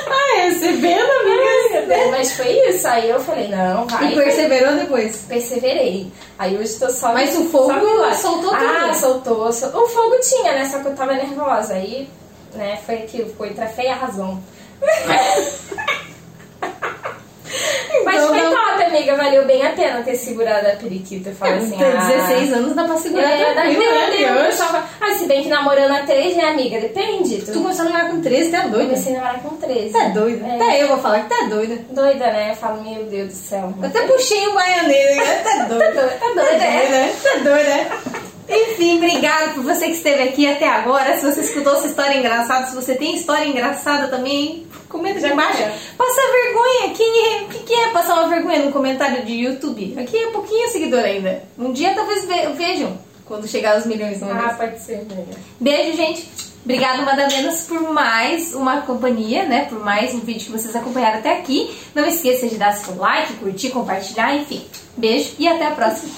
Ah, 0.07 0.43
recebendo, 0.43 1.11
amiga. 1.11 2.11
Mas 2.11 2.32
foi 2.32 2.51
isso. 2.68 2.87
Aí 2.87 3.09
eu 3.09 3.18
falei, 3.20 3.49
não, 3.49 3.87
vai. 3.87 4.12
E 4.12 4.14
perseverou 4.14 4.74
depois? 4.76 5.16
perseverei. 5.26 6.12
Aí 6.39 6.57
hoje 6.57 6.74
tô 6.78 6.91
só. 6.91 7.12
Mas 7.12 7.35
o 7.37 7.45
fogo 7.47 7.72
soltou 8.14 8.51
tudo. 8.51 8.64
Ah, 8.64 8.93
soltou, 8.95 9.53
sol- 9.53 9.70
O 9.82 9.89
fogo 9.89 10.16
tinha, 10.20 10.53
né? 10.53 10.68
Só 10.70 10.78
que 10.80 10.87
eu 10.89 10.95
tava 10.95 11.14
nervosa. 11.14 11.74
Aí, 11.74 12.09
né, 12.55 12.78
foi 12.85 12.97
aquilo, 12.97 13.30
ficou 13.30 13.47
entre 13.47 13.64
a 13.64 13.68
fé 13.68 13.85
e 17.55 17.92
razão. 17.92 18.05
Mas 18.05 18.14
Então 18.16 18.28
foi 18.28 18.42
não- 18.42 18.50
top, 18.52 18.82
amiga. 18.84 19.16
Valeu 19.16 19.44
bem 19.44 19.66
a 19.66 19.70
pena 19.70 20.02
ter 20.02 20.14
segurado 20.16 20.66
a 20.68 20.70
periquita. 20.76 21.30
Eu 21.30 21.34
falo 21.36 21.55
assim, 21.55 21.76
ah, 21.82 22.07
16 22.07 22.52
anos, 22.52 22.74
dá 22.74 22.84
pra 22.84 22.96
segurar 22.96 23.30
É, 23.30 23.52
tranquilo, 23.55 23.92
né? 23.94 24.50
Tava- 24.57 24.84
Ah, 25.00 25.14
se 25.14 25.26
bem 25.26 25.42
que 25.42 25.48
namorando 25.48 25.92
a 25.92 26.00
três, 26.02 26.36
né, 26.36 26.44
amiga? 26.44 26.80
Depende. 26.80 27.38
Tu 27.42 27.52
começou 27.52 27.82
a 27.82 27.88
namorar 27.88 28.11
com 28.11 28.20
13, 28.20 28.50
tá 28.50 28.62
doida? 28.62 28.84
comecei 28.86 29.12
a 29.14 29.18
namorar 29.20 29.42
com 29.42 29.57
13. 29.57 29.90
Tá 29.92 30.09
doida. 30.09 30.46
É. 30.46 30.55
Até 30.57 30.82
eu 30.82 30.88
vou 30.88 30.98
falar 30.98 31.20
que 31.20 31.28
tá 31.28 31.46
doida. 31.48 31.78
Doida, 31.90 32.26
né? 32.26 32.50
Eu 32.52 32.57
falo, 32.57 32.82
meu 32.82 33.05
Deus 33.05 33.28
do 33.28 33.34
céu. 33.34 33.74
Eu 33.80 33.88
até 33.88 34.02
puxei 34.02 34.46
o 34.48 34.55
baianeiro, 34.55 35.16
né? 35.16 35.34
Tá 35.44 35.64
doida. 35.68 35.84
Tá 35.84 36.00
doida, 36.00 36.16
tá 36.20 36.26
doida, 36.26 36.59
Tá 36.59 36.64
é? 36.64 36.86
doida, 36.88 37.12
tá 37.22 37.34
doida. 37.38 38.24
Enfim, 38.49 38.97
obrigado 38.99 39.55
por 39.55 39.62
você 39.64 39.86
que 39.86 39.92
esteve 39.92 40.22
aqui 40.24 40.47
até 40.51 40.68
agora. 40.68 41.16
Se 41.18 41.24
você 41.24 41.40
escutou 41.40 41.74
essa 41.74 41.86
história 41.86 42.16
engraçada, 42.18 42.66
se 42.66 42.74
você 42.74 42.95
tem 42.95 43.16
história 43.16 43.47
engraçada 43.47 44.09
também, 44.09 44.66
comenta 44.88 45.18
aqui 45.18 45.32
embaixo. 45.32 45.62
é. 45.62 45.74
Passa 45.97 46.20
vergonha. 46.32 46.95
Quem, 46.95 47.45
o 47.45 47.49
que, 47.49 47.59
que 47.61 47.74
é 47.74 47.88
passar 47.88 48.14
uma 48.14 48.28
vergonha 48.28 48.61
no 48.64 48.72
comentário 48.72 49.24
de 49.24 49.32
YouTube? 49.32 49.95
Aqui 49.99 50.16
é 50.16 50.26
pouquinho 50.26 50.68
seguidor 50.68 51.01
ainda. 51.05 51.42
Um 51.59 51.72
dia 51.72 51.95
talvez 51.95 52.24
ve- 52.26 52.49
vejam 52.55 52.99
quando 53.24 53.49
chegar 53.49 53.76
aos 53.76 53.86
milhões. 53.86 54.20
Não 54.20 54.28
é 54.28 54.32
Ah, 54.32 54.55
pode 54.55 54.78
ser. 54.80 55.07
Beijo, 55.59 55.97
gente. 55.97 56.28
Obrigada, 56.64 57.03
Madalenas, 57.03 57.62
por 57.62 57.92
mais 57.92 58.55
uma 58.55 58.80
companhia, 58.82 59.45
né? 59.45 59.66
Por 59.68 59.78
mais 59.84 60.14
um 60.14 60.20
vídeo 60.20 60.47
que 60.47 60.53
vocês 60.53 60.74
acompanharam 60.74 61.18
até 61.18 61.38
aqui. 61.38 61.74
Não 61.95 62.07
esqueça 62.07 62.47
de 62.47 62.57
dar 62.57 62.72
seu 62.72 62.97
like, 62.97 63.34
curtir, 63.34 63.68
compartilhar, 63.70 64.34
enfim. 64.36 64.64
Beijo 64.97 65.32
e 65.38 65.47
até 65.47 65.66
a 65.66 65.70
próxima. 65.72 66.11